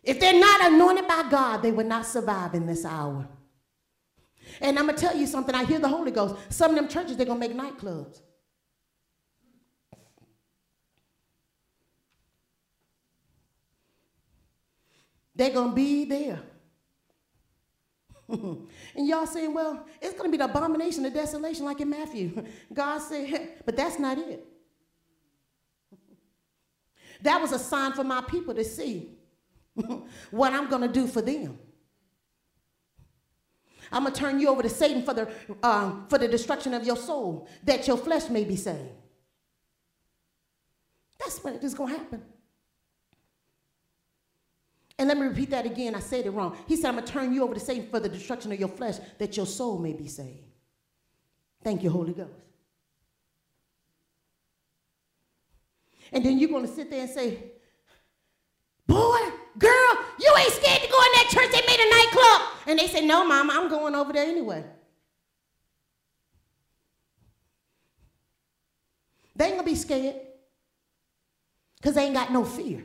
If 0.03 0.20
they're 0.20 0.39
not 0.39 0.72
anointed 0.72 1.09
by 1.09 1.28
God, 1.30 1.62
they 1.62 1.72
will 1.72 1.87
not 1.87 2.05
survive 2.05 2.55
in 2.55 2.66
this 2.66 2.85
hour. 2.85 3.26
And 4.61 4.78
I'm 4.78 4.87
going 4.87 4.97
to 4.97 5.01
tell 5.01 5.16
you 5.16 5.26
something. 5.26 5.55
I 5.55 5.64
hear 5.64 5.78
the 5.78 5.89
Holy 5.89 6.11
Ghost. 6.11 6.37
Some 6.51 6.72
of 6.72 6.76
them 6.76 6.89
churches, 6.89 7.16
they're 7.16 7.26
going 7.26 7.41
to 7.41 7.49
make 7.49 7.57
nightclubs. 7.57 8.20
They're 15.35 15.51
going 15.51 15.70
to 15.70 15.74
be 15.74 16.05
there. 16.05 16.41
and 18.29 18.68
y'all 18.97 19.27
saying, 19.27 19.53
well, 19.53 19.87
it's 20.01 20.14
going 20.14 20.25
to 20.25 20.31
be 20.31 20.39
the 20.39 20.45
abomination 20.45 21.05
of 21.05 21.12
desolation 21.12 21.64
like 21.64 21.81
in 21.81 21.91
Matthew. 21.91 22.45
God 22.72 22.99
said, 22.99 23.51
but 23.64 23.77
that's 23.77 23.99
not 23.99 24.18
it. 24.18 24.45
That 27.22 27.41
was 27.41 27.53
a 27.53 27.59
sign 27.59 27.93
for 27.93 28.05
my 28.05 28.22
people 28.22 28.55
to 28.55 28.64
see 28.64 29.11
what 30.31 30.53
I'm 30.53 30.68
going 30.68 30.83
to 30.83 30.89
do 30.89 31.07
for 31.07 31.22
them. 31.22 31.59
I'm 33.91 34.03
going 34.03 34.14
to 34.14 34.20
turn 34.20 34.41
you 34.41 34.49
over 34.49 34.62
to 34.62 34.68
Satan 34.68 35.03
for 35.03 35.14
the, 35.14 35.31
um, 35.62 36.07
for 36.09 36.18
the 36.18 36.29
destruction 36.29 36.75
of 36.75 36.85
your 36.85 36.97
soul, 36.97 37.49
that 37.64 37.87
your 37.87 37.97
flesh 37.97 38.29
may 38.29 38.45
be 38.45 38.57
saved. 38.57 38.91
That's 41.18 41.43
what 41.43 41.62
is 41.62 41.75
going 41.75 41.93
to 41.93 41.99
happen. 41.99 42.22
And 44.99 45.09
let 45.09 45.18
me 45.18 45.26
repeat 45.26 45.51
that 45.51 45.66
again. 45.66 45.95
I 45.95 46.01
said 46.01 46.24
it 46.26 46.30
wrong. 46.30 46.57
He 46.66 46.76
said, 46.76 46.88
I'm 46.88 46.95
going 46.95 47.07
to 47.07 47.12
turn 47.12 47.34
you 47.34 47.42
over 47.42 47.55
to 47.55 47.61
Satan 47.61 47.88
for 47.88 47.99
the 47.99 48.09
destruction 48.09 48.53
of 48.53 48.61
your 48.61 48.68
flesh, 48.68 48.97
that 49.18 49.36
your 49.36 49.47
soul 49.47 49.78
may 49.78 49.92
be 49.92 50.07
saved. 50.07 50.45
Thank 51.62 51.82
you, 51.82 51.90
Holy 51.90 52.12
Ghost. 52.12 52.30
And 56.12 56.24
then 56.24 56.38
you're 56.38 56.51
going 56.51 56.66
to 56.66 56.72
sit 56.72 56.90
there 56.90 57.01
and 57.01 57.11
say, 57.11 57.38
Boy, 58.86 59.18
girl, 59.59 59.97
you 60.20 60.32
ain't 60.38 60.53
scared 60.53 60.82
to 60.82 60.88
go 60.88 60.99
in 60.99 61.12
that 61.14 61.28
church. 61.30 61.51
They 61.51 61.66
made 61.66 61.80
a 61.80 61.90
nightclub. 61.90 62.42
And 62.66 62.78
they 62.78 62.86
said, 62.86 63.05
No, 63.05 63.26
mama, 63.26 63.53
I'm 63.57 63.68
going 63.68 63.95
over 63.95 64.12
there 64.12 64.26
anyway. 64.26 64.64
They 69.34 69.47
ain't 69.47 69.55
gonna 69.55 69.66
be 69.66 69.74
scared. 69.74 70.16
Because 71.76 71.95
they 71.95 72.05
ain't 72.05 72.14
got 72.14 72.32
no 72.32 72.45
fear. 72.45 72.82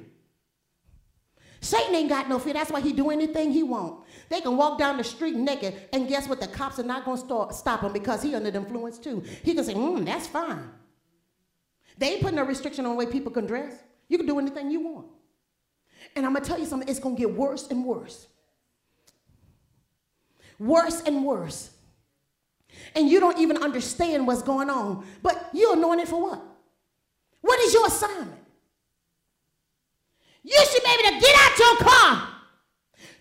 Satan 1.61 1.93
ain't 1.93 2.09
got 2.09 2.29
no 2.29 2.39
fear. 2.39 2.53
That's 2.53 2.71
why 2.71 2.81
he 2.81 2.93
do 2.93 3.09
anything 3.09 3.51
he 3.51 3.63
want. 3.63 4.05
They 4.29 4.41
can 4.41 4.55
walk 4.55 4.79
down 4.79 4.97
the 4.97 5.03
street 5.03 5.35
naked, 5.35 5.75
and 5.91 6.07
guess 6.07 6.27
what? 6.27 6.39
The 6.39 6.47
cops 6.47 6.79
are 6.79 6.83
not 6.83 7.03
gonna 7.05 7.17
start, 7.17 7.53
stop 7.53 7.81
him 7.81 7.91
because 7.91 8.21
he 8.23 8.33
under 8.35 8.51
the 8.51 8.59
influence 8.59 8.97
too. 8.97 9.23
He 9.43 9.53
can 9.53 9.63
say, 9.63 9.73
hmm, 9.73 10.03
that's 10.05 10.27
fine. 10.27 10.71
They 11.97 12.13
ain't 12.13 12.21
putting 12.21 12.37
no 12.37 12.43
restriction 12.43 12.85
on 12.85 12.91
the 12.91 12.97
way 12.97 13.05
people 13.05 13.31
can 13.31 13.45
dress. 13.45 13.75
You 14.07 14.17
can 14.17 14.25
do 14.25 14.39
anything 14.39 14.71
you 14.71 14.79
want. 14.79 15.07
And 16.15 16.25
I'm 16.25 16.33
going 16.33 16.43
to 16.43 16.49
tell 16.49 16.57
you 16.57 16.65
something, 16.65 16.87
it's 16.87 16.99
going 16.99 17.15
to 17.15 17.19
get 17.19 17.33
worse 17.33 17.67
and 17.67 17.83
worse. 17.83 18.27
Worse 20.57 21.01
and 21.01 21.25
worse. 21.25 21.71
And 22.95 23.09
you 23.09 23.19
don't 23.19 23.37
even 23.37 23.57
understand 23.57 24.25
what's 24.25 24.41
going 24.41 24.69
on. 24.69 25.05
But 25.21 25.49
you're 25.53 25.73
anointed 25.73 26.07
for 26.07 26.21
what? 26.21 26.41
What 27.41 27.59
is 27.59 27.73
your 27.73 27.87
assignment? 27.87 28.39
You 30.43 30.57
should 30.71 30.83
be 30.83 30.89
able 30.89 31.03
to 31.11 31.19
get 31.19 31.35
out 31.35 31.59
your 31.59 31.77
car 31.77 32.27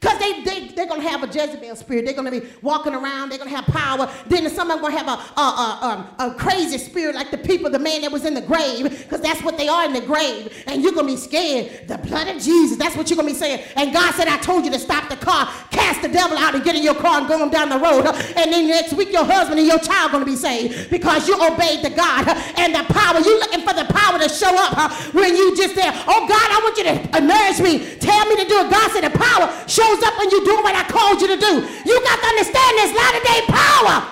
because 0.01 0.19
they, 0.21 0.45
they, 0.45 0.69
they're 0.69 0.87
going 0.87 1.01
to 1.01 1.09
have 1.09 1.25
a 1.25 1.27
Jezebel 1.27 1.75
spirit. 1.75 2.05
They're 2.05 2.15
going 2.15 2.31
to 2.33 2.41
be 2.41 2.47
walking 2.63 2.95
around. 2.95 3.31
They're 3.31 3.39
going 3.39 3.51
to 3.51 3.57
have 3.57 3.67
power. 3.67 4.09
Then 4.29 4.49
some 4.49 4.71
of 4.71 4.77
them 4.77 4.81
going 4.81 4.97
to 4.97 5.05
have 5.05 5.09
a, 5.09 5.41
a, 5.41 5.43
a, 5.43 6.15
a, 6.19 6.29
a 6.29 6.35
crazy 6.35 6.79
spirit 6.79 7.17
like 7.17 7.33
the 7.33 7.39
people, 7.39 7.69
the 7.69 7.81
man 7.81 8.03
that 8.03 8.13
was 8.13 8.25
in 8.25 8.35
the 8.35 8.41
grave, 8.41 8.91
because 8.91 9.21
that's 9.21 9.43
what 9.43 9.59
they 9.59 9.67
are 9.67 9.85
in 9.87 9.93
the 9.93 10.01
grave. 10.01 10.55
And 10.69 10.83
you're 10.83 10.93
going 10.93 11.07
to 11.07 11.13
be 11.13 11.19
scared. 11.19 11.89
The 11.89 11.99
blood 11.99 12.29
of 12.29 12.41
Jesus, 12.41 12.79
that's 12.79 12.97
what 12.97 13.11
you're 13.11 13.17
going 13.17 13.27
to 13.29 13.35
be 13.35 13.39
saying. 13.39 13.65
And 13.75 13.93
God 13.93 14.15
said, 14.15 14.29
I 14.29 14.39
told 14.39 14.65
you 14.65 14.71
to 14.71 14.79
stop 14.79 15.09
the 15.09 15.17
car, 15.17 15.53
cast 15.71 16.03
the 16.03 16.09
devil 16.09 16.39
out 16.39 16.55
and 16.55 16.63
get 16.63 16.77
in 16.77 16.85
your 16.85 16.95
car 16.95 17.19
and 17.19 17.27
go 17.29 17.43
on 17.43 17.51
down 17.51 17.69
the 17.69 17.79
road. 17.79 18.07
And 18.37 18.53
then 18.53 18.69
next 18.69 18.93
week, 18.93 19.13
your 19.13 19.25
husband 19.25 19.59
and 19.59 19.67
your 19.67 19.81
child 19.81 20.13
going 20.13 20.25
to 20.25 20.31
be 20.31 20.37
saved 20.37 20.91
because 20.91 21.27
you 21.27 21.35
obeyed 21.35 21.83
the 21.85 21.91
God 21.91 22.29
and 22.57 22.73
the 22.73 22.85
power. 22.95 23.19
You're 23.19 23.41
looking 23.41 23.67
for 23.67 23.75
the 23.75 23.87
power 23.91 24.19
to 24.21 24.29
show 24.29 24.55
up 24.55 24.93
when 25.13 25.35
you 25.35 25.57
just 25.57 25.75
there. 25.75 25.93
Oh, 26.07 26.27
God, 26.29 26.39
I 26.39 26.61
want 26.63 26.79
you 26.79 26.85
to 26.85 27.21
nourish 27.21 27.59
me. 27.59 27.99
Tell 27.99 28.27
me 28.27 28.37
to 28.37 28.49
do 28.49 28.61
it. 28.61 28.71
God 28.71 28.91
said 28.93 29.03
the 29.03 29.19
power 29.19 29.51
show 29.67 29.88
shows 29.89 30.03
up 30.03 30.19
when 30.19 30.31
you 30.31 30.45
do 30.45 30.55
what 30.63 30.75
I 30.75 30.85
called 30.85 31.21
you 31.21 31.29
to 31.29 31.37
do. 31.37 31.69
You 31.85 32.01
got 32.03 32.21
to 32.21 32.27
understand 32.27 32.79
this 32.79 32.97
latter 32.97 33.25
day 33.25 33.41
power. 33.49 34.09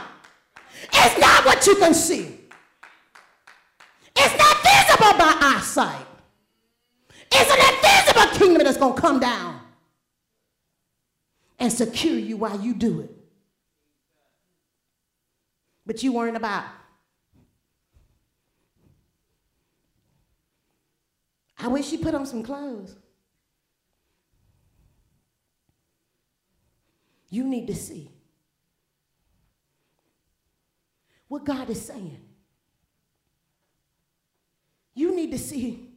It's 0.93 1.19
not 1.19 1.45
what 1.45 1.67
you 1.67 1.77
can 1.77 1.95
see. 1.95 2.41
It's 4.17 4.39
not 4.39 4.57
visible 4.63 5.19
by 5.19 5.37
eyesight. 5.41 6.07
It's 7.33 7.51
an 7.51 7.75
invisible 7.75 8.39
kingdom 8.39 8.65
that's 8.65 8.79
going 8.79 8.95
to 8.95 9.01
come 9.01 9.21
down 9.21 9.61
and 11.59 11.73
secure 11.73 12.19
you 12.19 12.37
while 12.37 12.59
you 12.61 12.75
do 12.75 13.01
it. 13.01 13.11
But 15.85 16.03
you 16.03 16.13
weren't 16.13 16.37
about. 16.37 16.65
I 21.59 21.69
wish 21.69 21.93
you 21.93 21.99
put 21.99 22.15
on 22.15 22.27
some 22.27 22.43
clothes. 22.43 22.97
You 27.29 27.45
need 27.45 27.67
to 27.67 27.75
see 27.75 28.11
what 31.29 31.45
God 31.45 31.71
is 31.71 31.81
saying. 31.81 32.21
You 34.95 35.15
need 35.15 35.33
to 35.33 35.39
see 35.39 35.91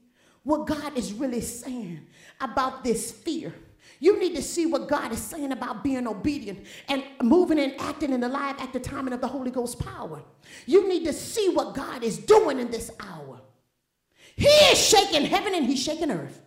what 0.43 0.65
God 0.65 0.97
is 0.97 1.13
really 1.13 1.41
saying 1.41 2.07
about 2.41 2.84
this 2.84 3.11
fear. 3.11 3.53
You 3.99 4.19
need 4.19 4.36
to 4.36 4.41
see 4.41 4.65
what 4.65 4.88
God 4.88 5.11
is 5.11 5.19
saying 5.19 5.51
about 5.51 5.84
being 5.84 6.07
obedient 6.07 6.65
and 6.88 7.03
moving 7.21 7.59
and 7.59 7.73
acting 7.80 8.13
in 8.13 8.21
the 8.21 8.30
life 8.30 8.55
at 8.59 8.71
the 8.73 8.80
timing 8.80 9.13
of 9.13 9.21
the 9.21 9.27
Holy 9.27 9.51
Ghost 9.51 9.80
power. 9.80 10.23
You 10.65 10.88
need 10.88 11.05
to 11.05 11.13
see 11.13 11.49
what 11.49 11.75
God 11.75 12.03
is 12.03 12.17
doing 12.17 12.59
in 12.59 12.71
this 12.71 12.91
hour. 12.99 13.41
He 14.36 14.47
is 14.47 14.80
shaking 14.80 15.25
heaven 15.25 15.53
and 15.53 15.65
he's 15.65 15.84
shaking 15.84 16.11
earth. 16.11 16.41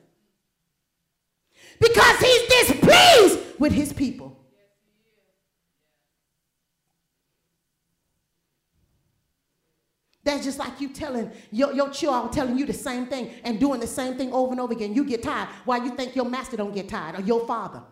Because 1.79 2.19
he's 2.21 2.69
displeased 2.69 3.39
with 3.59 3.73
his 3.73 3.93
people. 3.93 4.32
That's 10.33 10.47
just 10.47 10.59
like 10.59 10.81
you 10.81 10.89
telling 10.89 11.31
your, 11.51 11.75
your 11.75 11.91
child 11.91 12.33
telling 12.33 12.57
you 12.57 12.65
the 12.65 12.73
same 12.73 13.05
thing 13.05 13.31
and 13.45 13.61
doing 13.61 13.81
the 13.81 13.87
same 13.87 14.17
thing 14.17 14.33
over 14.33 14.53
and 14.53 14.61
over 14.63 14.73
again. 14.73 14.95
You 14.95 15.05
get 15.05 15.23
tired. 15.23 15.47
Why 15.67 15.77
you 15.77 15.91
think 15.91 16.17
your 16.17 16.25
master 16.25 16.57
don't 16.57 16.75
get 16.75 16.89
tired 16.89 17.21
or 17.21 17.23
your 17.23 17.47
father? 17.47 17.83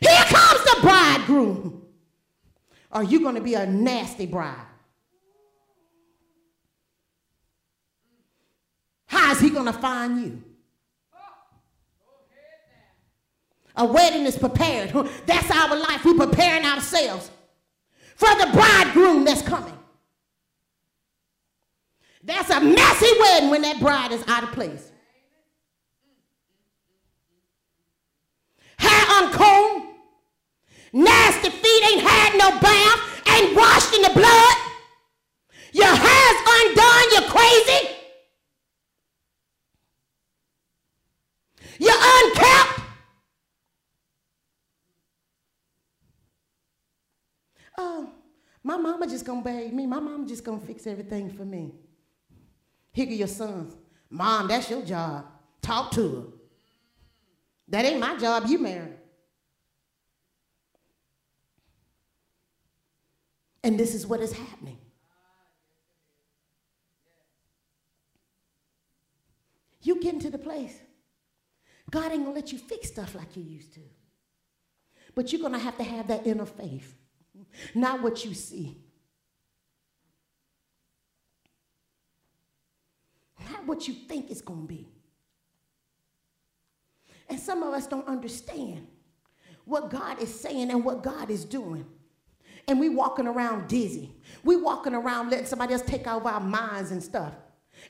Here 0.00 0.24
comes 0.24 0.64
the 0.64 0.78
bridegroom. 0.82 1.86
Are 2.90 3.04
you 3.04 3.20
going 3.20 3.36
to 3.36 3.40
be 3.40 3.54
a 3.54 3.64
nasty 3.64 4.26
bride? 4.26 4.66
How 9.06 9.30
is 9.30 9.38
he 9.38 9.50
going 9.50 9.66
to 9.66 9.72
find 9.72 10.20
you? 10.20 10.42
A 13.76 13.84
wedding 13.84 14.24
is 14.24 14.36
prepared. 14.36 14.90
That's 15.26 15.50
our 15.50 15.76
life. 15.76 16.04
We're 16.04 16.26
preparing 16.26 16.64
ourselves 16.64 17.30
for 18.14 18.28
the 18.36 18.48
bridegroom 18.52 19.24
that's 19.24 19.42
coming. 19.42 19.76
That's 22.22 22.48
a 22.50 22.60
messy 22.60 23.10
wedding 23.20 23.50
when 23.50 23.62
that 23.62 23.80
bride 23.80 24.12
is 24.12 24.24
out 24.28 24.44
of 24.44 24.52
place. 24.52 24.92
Hair 28.78 29.04
uncombed, 29.22 29.88
nasty 30.92 31.50
feet, 31.50 31.90
ain't 31.90 32.02
had 32.02 32.38
no 32.38 32.50
bath, 32.60 33.22
ain't 33.28 33.56
washed 33.56 33.94
in 33.94 34.02
the 34.02 34.10
blood. 34.10 34.56
Your 35.72 35.86
hair's 35.86 36.36
undone, 36.48 37.04
you're 37.12 37.30
crazy. 37.30 37.94
You're 41.78 41.92
unkept. 41.92 42.80
Oh, 47.76 48.08
my 48.62 48.76
mama 49.04 49.12
just 49.12 49.26
gonna 49.26 49.42
bathe 49.42 49.72
me. 49.72 49.86
My 49.86 50.00
mama 50.00 50.26
just 50.26 50.44
gonna 50.44 50.60
fix 50.60 50.86
everything 50.86 51.30
for 51.30 51.44
me. 51.44 51.74
Here 52.92 53.06
your 53.06 53.28
sons. 53.28 53.76
Mom, 54.10 54.48
that's 54.48 54.70
your 54.70 54.82
job. 54.82 55.26
Talk 55.60 55.90
to 55.92 56.08
her. 56.08 56.22
That 57.68 57.84
ain't 57.84 58.00
my 58.00 58.16
job. 58.16 58.44
You 58.46 58.58
married. 58.58 58.98
And 63.62 63.78
this 63.78 63.94
is 63.94 64.06
what 64.06 64.20
is 64.20 64.32
happening. 64.32 64.78
You 69.82 70.00
get 70.00 70.14
into 70.14 70.30
the 70.30 70.38
place. 70.38 70.78
God 71.90 72.12
ain't 72.12 72.24
gonna 72.24 72.34
let 72.34 72.52
you 72.52 72.58
fix 72.58 72.88
stuff 72.88 73.14
like 73.14 73.36
you 73.36 73.42
used 73.42 73.74
to. 73.74 73.80
But 75.14 75.32
you're 75.32 75.42
gonna 75.42 75.58
have 75.58 75.76
to 75.78 75.84
have 75.84 76.08
that 76.08 76.26
inner 76.26 76.46
faith 76.46 76.94
not 77.74 78.02
what 78.02 78.24
you 78.24 78.34
see. 78.34 78.83
What 83.66 83.88
you 83.88 83.94
think 83.94 84.30
it's 84.30 84.40
going 84.40 84.62
to 84.62 84.66
be. 84.66 84.88
And 87.28 87.38
some 87.38 87.62
of 87.62 87.72
us 87.72 87.86
don't 87.86 88.06
understand 88.06 88.86
what 89.64 89.90
God 89.90 90.20
is 90.20 90.32
saying 90.38 90.70
and 90.70 90.84
what 90.84 91.02
God 91.02 91.30
is 91.30 91.44
doing. 91.44 91.86
And 92.68 92.80
we 92.80 92.88
walking 92.88 93.26
around 93.26 93.68
dizzy. 93.68 94.14
We 94.42 94.56
walking 94.56 94.94
around 94.94 95.30
letting 95.30 95.46
somebody 95.46 95.74
else 95.74 95.82
take 95.82 96.06
over 96.06 96.28
our 96.28 96.40
minds 96.40 96.90
and 96.90 97.02
stuff. 97.02 97.32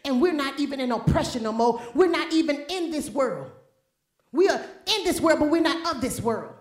And 0.04 0.20
we're 0.20 0.32
not 0.32 0.58
even 0.58 0.80
in 0.80 0.92
oppression 0.92 1.42
no 1.42 1.52
more. 1.52 1.80
We're 1.94 2.08
not 2.08 2.32
even 2.32 2.64
in 2.68 2.90
this 2.90 3.10
world. 3.10 3.50
We 4.32 4.48
are 4.48 4.60
in 4.86 5.04
this 5.04 5.20
world, 5.20 5.40
but 5.40 5.50
we're 5.50 5.62
not 5.62 5.94
of 5.94 6.00
this 6.00 6.20
world. 6.20 6.54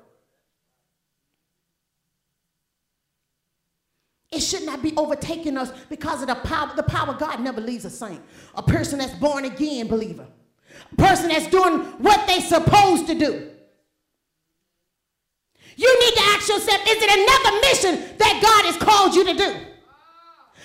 It 4.34 4.42
should 4.42 4.66
not 4.66 4.82
be 4.82 4.94
overtaking 4.98 5.58
us 5.58 5.72
because 5.90 6.22
of 6.22 6.28
the 6.28 6.36
power. 6.36 6.72
The 6.76 6.84
power 6.84 7.10
of 7.10 7.20
God 7.20 7.40
never 7.40 7.62
leaves 7.62 7.86
a 7.86 7.90
saint. 7.90 8.22
A 8.56 8.64
person 8.64 9.00
that's 9.00 9.14
born 9.14 9.46
again 9.46 9.88
believer. 9.88 10.26
A 10.92 10.96
person 10.96 11.30
that's 11.30 11.48
doing 11.48 11.82
what 12.02 12.26
they're 12.28 12.42
supposed 12.42 13.08
to 13.08 13.16
do. 13.16 13.50
You 15.76 16.00
need 16.00 16.14
to 16.16 16.22
ask 16.22 16.50
yourself, 16.50 16.82
is 16.88 16.98
it 17.02 17.10
another 17.10 17.60
mission 17.62 18.18
that 18.18 18.40
God 18.42 18.66
has 18.66 18.78
called 18.78 19.16
you 19.16 19.26
to 19.26 19.34
do? 19.34 19.56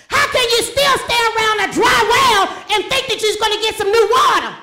How 0.08 0.26
can 0.32 0.48
you 0.50 0.62
still 0.62 0.98
stay 0.98 1.22
around 1.36 1.68
a 1.68 1.72
dry 1.72 2.00
well 2.08 2.48
and 2.72 2.84
think 2.90 3.08
that 3.08 3.20
you're 3.20 3.36
going 3.38 3.56
to 3.56 3.62
get 3.62 3.74
some 3.74 3.90
new 3.90 4.10
water? 4.10 4.56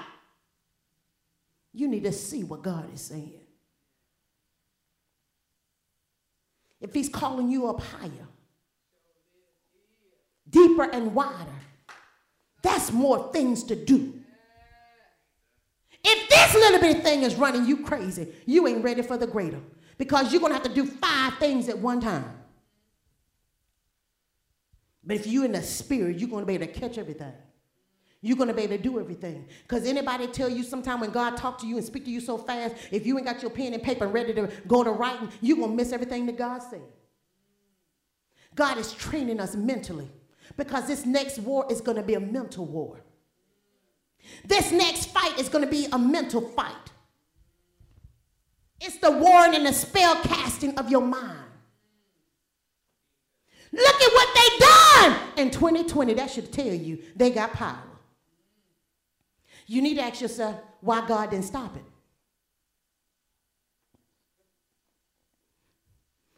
You 1.73 1.87
need 1.87 2.03
to 2.03 2.11
see 2.11 2.43
what 2.43 2.63
God 2.63 2.91
is 2.93 3.01
saying. 3.01 3.41
If 6.81 6.93
he's 6.93 7.09
calling 7.09 7.49
you 7.49 7.67
up 7.67 7.81
higher, 7.81 8.27
deeper 10.49 10.83
and 10.83 11.13
wider. 11.13 11.51
That's 12.61 12.91
more 12.91 13.31
things 13.31 13.63
to 13.65 13.75
do. 13.75 14.21
If 16.03 16.29
this 16.29 16.53
little 16.53 16.79
bitty 16.79 16.99
thing 17.01 17.23
is 17.23 17.35
running 17.35 17.65
you 17.65 17.83
crazy, 17.83 18.27
you 18.45 18.67
ain't 18.67 18.83
ready 18.83 19.01
for 19.01 19.17
the 19.17 19.27
greater 19.27 19.59
because 19.97 20.31
you're 20.31 20.39
going 20.39 20.51
to 20.51 20.57
have 20.57 20.67
to 20.67 20.73
do 20.73 20.85
five 20.85 21.37
things 21.37 21.67
at 21.69 21.77
one 21.77 21.99
time. 21.99 22.31
But 25.03 25.17
if 25.17 25.27
you're 25.27 25.45
in 25.45 25.51
the 25.51 25.61
spirit, 25.61 26.17
you're 26.17 26.29
going 26.29 26.41
to 26.41 26.47
be 26.47 26.55
able 26.55 26.67
to 26.67 26.73
catch 26.73 26.97
everything. 26.97 27.33
You're 28.21 28.37
going 28.37 28.49
to 28.49 28.55
be 28.55 28.63
able 28.63 28.77
to 28.77 28.81
do 28.81 28.99
everything. 28.99 29.47
Because 29.61 29.85
anybody 29.85 30.25
tell 30.25 30.49
you 30.49 30.63
sometime 30.63 30.99
when 30.99 31.11
God 31.11 31.37
talk 31.37 31.59
to 31.59 31.67
you 31.67 31.77
and 31.77 31.85
speak 31.85 32.05
to 32.05 32.11
you 32.11 32.19
so 32.19 32.39
fast, 32.39 32.75
if 32.91 33.05
you 33.05 33.17
ain't 33.17 33.27
got 33.27 33.41
your 33.43 33.51
pen 33.51 33.73
and 33.73 33.83
paper 33.83 34.07
ready 34.07 34.33
to 34.33 34.49
go 34.67 34.83
to 34.83 34.89
writing, 34.89 35.29
you're 35.41 35.57
going 35.57 35.69
to 35.69 35.75
miss 35.75 35.91
everything 35.91 36.25
that 36.25 36.37
God 36.37 36.63
said. 36.63 36.81
God 38.55 38.79
is 38.79 38.93
training 38.93 39.39
us 39.39 39.55
mentally. 39.55 40.09
Because 40.57 40.87
this 40.87 41.05
next 41.05 41.39
war 41.39 41.65
is 41.69 41.81
going 41.81 41.97
to 41.97 42.03
be 42.03 42.13
a 42.13 42.19
mental 42.19 42.65
war. 42.65 43.01
This 44.43 44.71
next 44.71 45.07
fight 45.07 45.37
is 45.39 45.49
going 45.49 45.63
to 45.63 45.69
be 45.69 45.87
a 45.91 45.97
mental 45.97 46.41
fight. 46.41 46.73
It's 48.81 48.97
the 48.97 49.11
warring 49.11 49.55
and 49.55 49.65
the 49.65 49.73
spell 49.73 50.15
casting 50.23 50.77
of 50.77 50.89
your 50.89 51.01
mind. 51.01 51.39
Look 53.71 54.01
at 54.01 54.13
what 54.13 54.29
they 54.35 54.65
done 54.65 55.19
in 55.37 55.51
2020. 55.51 56.13
That 56.13 56.29
should 56.29 56.51
tell 56.51 56.67
you 56.67 56.99
they 57.15 57.29
got 57.29 57.53
power. 57.53 57.79
You 59.67 59.81
need 59.81 59.95
to 59.95 60.03
ask 60.03 60.21
yourself 60.21 60.59
why 60.81 61.05
God 61.07 61.31
didn't 61.31 61.45
stop 61.45 61.75
it. 61.75 61.83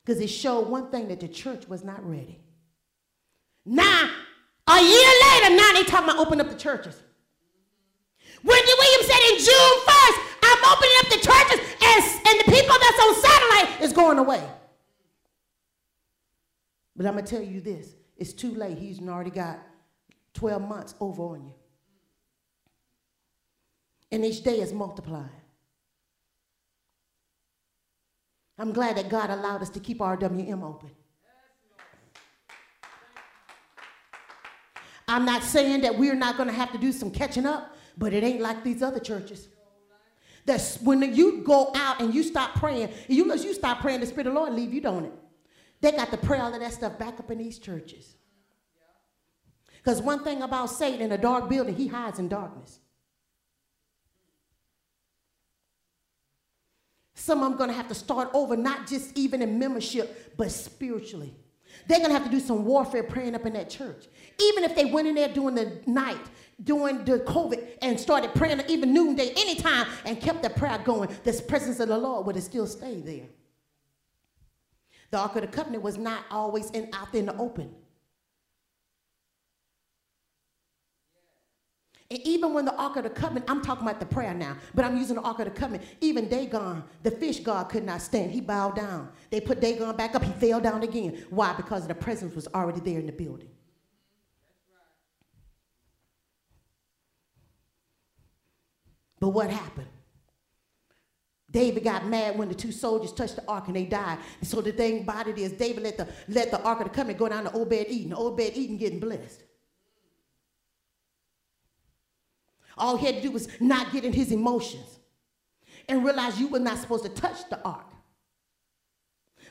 Because 0.03 0.21
it 0.21 0.29
showed 0.29 0.69
one 0.69 0.89
thing 0.89 1.09
that 1.09 1.19
the 1.19 1.27
church 1.27 1.67
was 1.67 1.83
not 1.83 2.07
ready. 2.09 2.39
Now, 3.67 4.09
a 4.65 4.81
year 4.81 5.11
later, 5.27 5.55
now 5.55 5.73
they 5.73 5.83
talking 5.83 6.09
about 6.09 6.19
opening 6.19 6.45
up 6.45 6.49
the 6.49 6.57
churches. 6.57 7.01
Wendy 8.41 8.71
Williams 8.79 9.07
said 9.07 9.19
in 9.31 9.37
June 9.39 9.77
1st, 9.85 10.17
I'm 10.43 10.63
opening 10.71 10.97
up 10.99 11.09
the 11.09 11.21
churches 11.27 11.59
and, 11.83 12.03
and 12.27 12.39
the 12.39 12.51
people 12.51 12.75
that's 12.79 12.99
on 12.99 13.15
satellite 13.15 13.81
is 13.81 13.91
going 13.91 14.19
away. 14.19 14.41
But 16.95 17.05
I'm 17.05 17.13
going 17.13 17.25
to 17.25 17.29
tell 17.29 17.43
you 17.43 17.59
this 17.59 17.93
it's 18.15 18.31
too 18.31 18.55
late. 18.55 18.77
He's 18.77 19.01
already 19.01 19.31
got 19.31 19.59
12 20.33 20.61
months 20.61 20.95
over 21.01 21.23
on 21.23 21.43
you. 21.45 21.53
And 24.13 24.23
each 24.23 24.43
day 24.43 24.61
is 24.61 24.71
multiplying. 24.71 25.29
I'm 28.57 28.71
glad 28.71 28.95
that 28.95 29.09
God 29.09 29.29
allowed 29.29 29.61
us 29.61 29.69
to 29.71 29.81
keep 29.81 29.99
RWM 29.99 30.63
open. 30.63 30.91
I'm 35.07 35.25
not 35.25 35.43
saying 35.43 35.81
that 35.81 35.97
we're 35.97 36.15
not 36.15 36.37
going 36.37 36.49
to 36.49 36.55
have 36.55 36.71
to 36.73 36.77
do 36.77 36.91
some 36.91 37.11
catching 37.11 37.45
up, 37.45 37.75
but 37.97 38.13
it 38.13 38.23
ain't 38.23 38.41
like 38.41 38.63
these 38.63 38.83
other 38.83 38.99
churches. 38.99 39.47
That's 40.45 40.81
when 40.81 41.01
you 41.13 41.43
go 41.43 41.71
out 41.75 42.01
and 42.01 42.13
you 42.13 42.23
stop 42.23 42.55
praying, 42.55 42.89
you 43.07 43.33
you 43.33 43.53
stop 43.53 43.81
praying, 43.81 43.99
the 43.99 44.05
Spirit 44.05 44.27
of 44.27 44.33
the 44.33 44.39
Lord 44.39 44.53
leave 44.53 44.73
you, 44.73 44.81
don't 44.81 45.05
it? 45.05 45.13
They 45.81 45.91
got 45.91 46.09
to 46.11 46.17
pray 46.17 46.39
all 46.39 46.53
of 46.53 46.59
that 46.59 46.73
stuff 46.73 46.97
back 46.97 47.19
up 47.19 47.29
in 47.31 47.37
these 47.37 47.59
churches. 47.59 48.15
Because 49.77 50.01
one 50.01 50.23
thing 50.23 50.41
about 50.41 50.67
Satan 50.67 51.01
in 51.01 51.11
a 51.11 51.17
dark 51.17 51.49
building, 51.49 51.75
he 51.75 51.87
hides 51.87 52.19
in 52.19 52.27
darkness. 52.27 52.79
Some 57.13 57.43
of 57.43 57.49
them 57.49 57.57
going 57.57 57.69
to 57.69 57.75
have 57.75 57.87
to 57.89 57.95
start 57.95 58.29
over, 58.33 58.55
not 58.55 58.87
just 58.87 59.17
even 59.17 59.41
in 59.41 59.59
membership, 59.59 60.35
but 60.37 60.51
spiritually. 60.51 61.33
They're 61.87 61.99
going 61.99 62.09
to 62.09 62.13
have 62.13 62.25
to 62.25 62.31
do 62.31 62.39
some 62.39 62.65
warfare 62.65 63.03
praying 63.03 63.35
up 63.35 63.45
in 63.45 63.53
that 63.53 63.69
church. 63.69 64.07
Even 64.39 64.63
if 64.63 64.75
they 64.75 64.85
went 64.85 65.07
in 65.07 65.15
there 65.15 65.29
during 65.29 65.55
the 65.55 65.81
night, 65.85 66.25
during 66.63 67.05
the 67.05 67.19
COVID, 67.19 67.77
and 67.81 67.99
started 67.99 68.33
praying 68.33 68.61
even 68.67 68.93
noonday, 68.93 69.31
anytime, 69.37 69.87
and 70.05 70.19
kept 70.19 70.43
the 70.43 70.49
prayer 70.49 70.79
going, 70.83 71.09
the 71.23 71.33
presence 71.47 71.79
of 71.79 71.89
the 71.89 71.97
Lord 71.97 72.25
would 72.25 72.35
have 72.35 72.43
still 72.43 72.67
stayed 72.67 73.05
there. 73.05 73.27
The 75.11 75.17
Ark 75.17 75.35
of 75.35 75.41
the 75.41 75.47
Covenant 75.47 75.83
was 75.83 75.97
not 75.97 76.25
always 76.31 76.71
in, 76.71 76.89
out 76.93 77.11
there 77.11 77.19
in 77.19 77.27
the 77.27 77.37
open. 77.37 77.73
And 82.09 82.19
even 82.25 82.53
when 82.53 82.63
the 82.63 82.75
Ark 82.75 82.95
of 82.95 83.03
the 83.03 83.09
Covenant, 83.09 83.49
I'm 83.49 83.61
talking 83.61 83.85
about 83.85 83.99
the 83.99 84.05
prayer 84.05 84.33
now, 84.33 84.55
but 84.73 84.85
I'm 84.85 84.97
using 84.97 85.15
the 85.15 85.21
Ark 85.21 85.39
of 85.39 85.45
the 85.45 85.51
Covenant. 85.51 85.83
Even 85.99 86.29
Dagon, 86.29 86.83
the 87.03 87.11
fish 87.11 87.41
god, 87.41 87.65
could 87.65 87.83
not 87.83 88.01
stand. 88.01 88.31
He 88.31 88.39
bowed 88.39 88.77
down. 88.77 89.09
They 89.29 89.41
put 89.41 89.59
Dagon 89.59 89.93
back 89.95 90.15
up. 90.15 90.23
He 90.23 90.31
fell 90.33 90.61
down 90.61 90.83
again. 90.83 91.25
Why? 91.29 91.53
Because 91.53 91.85
the 91.85 91.95
presence 91.95 92.33
was 92.33 92.47
already 92.47 92.79
there 92.79 92.99
in 92.99 93.07
the 93.07 93.11
building. 93.11 93.49
But 99.19 99.29
what 99.29 99.49
happened? 99.49 99.87
David 101.49 101.83
got 101.83 102.05
mad 102.05 102.37
when 102.37 102.49
the 102.49 102.55
two 102.55 102.71
soldiers 102.71 103.11
touched 103.11 103.37
the 103.37 103.47
ark 103.47 103.67
and 103.67 103.75
they 103.75 103.85
died. 103.85 104.19
So 104.43 104.61
the 104.61 104.71
thing 104.71 105.01
about 105.01 105.27
it 105.27 105.37
is 105.37 105.53
David 105.53 105.83
let 105.83 105.97
the, 105.97 106.07
let 106.27 106.51
the 106.51 106.61
ark 106.61 106.79
of 106.79 106.85
the 106.85 106.89
covenant 106.91 107.19
go 107.19 107.27
down 107.27 107.45
to 107.45 107.53
Obed 107.53 107.73
Edom. 107.73 108.13
Obed 108.13 108.41
Edom 108.41 108.77
getting 108.77 108.99
blessed. 108.99 109.43
All 112.77 112.97
he 112.97 113.05
had 113.05 113.15
to 113.15 113.21
do 113.21 113.31
was 113.31 113.47
not 113.59 113.91
get 113.91 114.05
in 114.05 114.13
his 114.13 114.31
emotions 114.31 114.99
and 115.89 116.03
realize 116.03 116.39
you 116.39 116.47
were 116.47 116.59
not 116.59 116.77
supposed 116.77 117.03
to 117.03 117.09
touch 117.09 117.49
the 117.49 117.61
ark. 117.63 117.85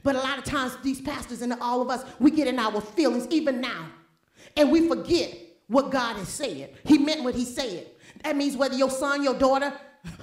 But 0.03 0.17
a 0.17 0.19
lot 0.19 0.39
of 0.39 0.45
times, 0.45 0.77
these 0.83 1.01
pastors 1.01 1.43
and 1.43 1.53
all 1.55 1.83
of 1.83 1.91
us, 1.91 2.05
we 2.19 2.31
get 2.31 2.47
in 2.47 2.59
our 2.59 2.81
feelings 2.81 3.27
even 3.31 3.61
now, 3.61 3.89
and 4.57 4.71
we 4.71 4.87
forget 4.89 5.37
what 5.67 5.91
God 5.91 6.17
has 6.17 6.29
said. 6.29 6.75
He 6.85 6.99
meant 6.99 7.25
what 7.25 7.35
He 7.35 7.45
said. 7.45 7.89
That 8.23 8.37
means 8.37 8.57
whether 8.57 8.77
your 8.77 8.91
son, 8.91 9.23
your 9.25 9.35
daughter, 9.35 9.73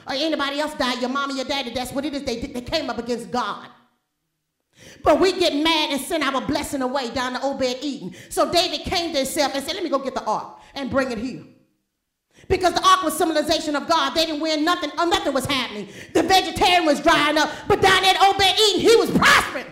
or 0.08 0.14
anybody 0.14 0.60
else 0.60 0.74
died, 0.76 1.01
your 1.01 1.10
mom 1.10 1.32
or 1.32 1.34
your 1.34 1.45
daddy, 1.45 1.72
that's 1.72 1.91
what 1.91 2.06
it 2.06 2.14
is. 2.14 2.24
They, 2.24 2.39
they 2.39 2.62
came 2.62 2.89
up 2.89 2.97
against 2.97 3.32
God. 3.32 3.68
But 5.04 5.20
we 5.20 5.38
get 5.38 5.54
mad 5.56 5.91
and 5.91 6.01
send 6.01 6.24
our 6.24 6.41
blessing 6.41 6.82
away 6.82 7.10
down 7.12 7.34
to 7.34 7.43
Obed 7.43 7.64
Edom. 7.64 8.14
So 8.30 8.51
David 8.51 8.82
came 8.82 9.12
to 9.12 9.18
himself 9.20 9.54
and 9.56 9.64
said, 9.64 9.76
Let 9.76 9.84
me 9.84 9.89
go 9.89 9.99
get 9.99 10.16
the 10.16 10.24
ark 10.24 10.60
and 10.76 10.89
bring 10.89 11.12
it 11.12 11.18
here. 11.18 11.43
Because 12.49 12.73
the 12.73 12.85
ark 12.85 13.03
was 13.03 13.17
symbolization 13.17 13.75
of 13.75 13.87
God. 13.87 14.11
They 14.11 14.25
didn't 14.25 14.41
win 14.41 14.65
nothing. 14.65 14.91
Oh, 14.97 15.07
nothing 15.07 15.33
was 15.33 15.45
happening. 15.45 15.87
The 16.13 16.23
vegetarian 16.23 16.85
was 16.85 16.99
drying 16.99 17.37
up. 17.37 17.49
But 17.67 17.81
down 17.81 18.03
at 18.03 18.21
Obed 18.21 18.41
Edom, 18.41 18.81
he 18.81 18.95
was 18.97 19.09
prospering. 19.11 19.65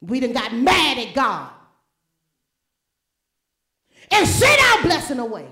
We 0.00 0.20
done 0.20 0.32
got 0.32 0.54
mad 0.54 0.98
at 0.98 1.14
God. 1.14 1.50
And 4.10 4.26
sent 4.26 4.62
our 4.62 4.82
blessing 4.82 5.18
away. 5.18 5.48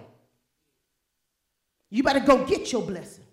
You 1.90 2.02
better 2.02 2.20
go 2.20 2.44
get 2.44 2.72
your 2.72 2.82
blessing. 2.82 3.24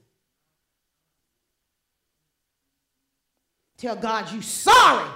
Tell 3.77 3.95
God 3.95 4.31
you 4.31 4.41
sorry 4.41 5.09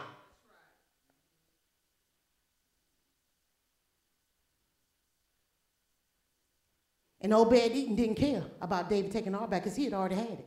And 7.26 7.34
Obed 7.34 7.58
Edom 7.58 7.96
didn't 7.96 8.18
care 8.18 8.44
about 8.62 8.88
David 8.88 9.12
taking 9.12 9.34
ark 9.34 9.50
back 9.50 9.64
because 9.64 9.76
he 9.76 9.86
had 9.86 9.94
already 9.94 10.14
had 10.14 10.30
it. 10.30 10.46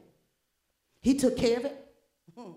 He 1.01 1.15
took 1.15 1.37
care 1.37 1.57
of 1.57 1.65
it. 1.65 1.93
Hmm. 2.37 2.53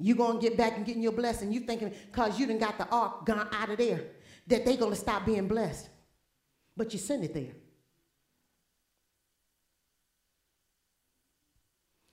You 0.00 0.16
gonna 0.16 0.40
get 0.40 0.56
back 0.56 0.76
and 0.76 0.84
getting 0.84 1.00
your 1.00 1.12
blessing. 1.12 1.52
You 1.52 1.60
thinking 1.60 1.94
because 2.06 2.40
you 2.40 2.48
done 2.48 2.58
got 2.58 2.76
the 2.76 2.88
ark 2.88 3.24
gone 3.24 3.48
out 3.52 3.70
of 3.70 3.78
there 3.78 4.02
that 4.48 4.64
they 4.64 4.76
gonna 4.76 4.96
stop 4.96 5.24
being 5.24 5.46
blessed. 5.46 5.88
But 6.76 6.92
you 6.92 6.98
sent 6.98 7.22
it 7.22 7.32
there. 7.32 7.54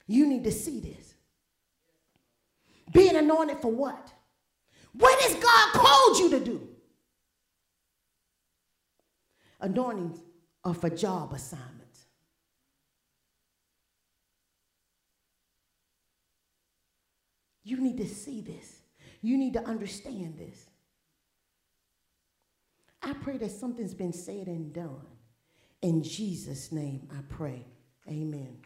You 0.06 0.28
need 0.28 0.44
to 0.44 0.52
see 0.52 0.80
this. 0.80 1.16
Being 2.94 3.16
anointed 3.16 3.58
for 3.58 3.72
what? 3.72 4.14
What 4.92 5.20
has 5.20 5.34
God 5.34 5.74
called 5.74 6.20
you 6.20 6.30
to 6.30 6.40
do? 6.40 6.73
Anointings 9.64 10.20
are 10.66 10.74
for 10.74 10.90
job 10.90 11.34
assignments. 11.34 12.06
You 17.64 17.80
need 17.80 17.96
to 17.98 18.08
see 18.08 18.42
this. 18.42 18.82
You 19.22 19.38
need 19.38 19.54
to 19.54 19.66
understand 19.66 20.38
this. 20.38 20.66
I 23.02 23.14
pray 23.14 23.38
that 23.38 23.52
something's 23.52 23.94
been 23.94 24.12
said 24.12 24.48
and 24.48 24.74
done. 24.74 25.08
In 25.82 26.04
Jesus' 26.04 26.74
name 26.74 27.08
I 27.10 27.22
pray. 27.30 27.66
Amen. 28.10 28.58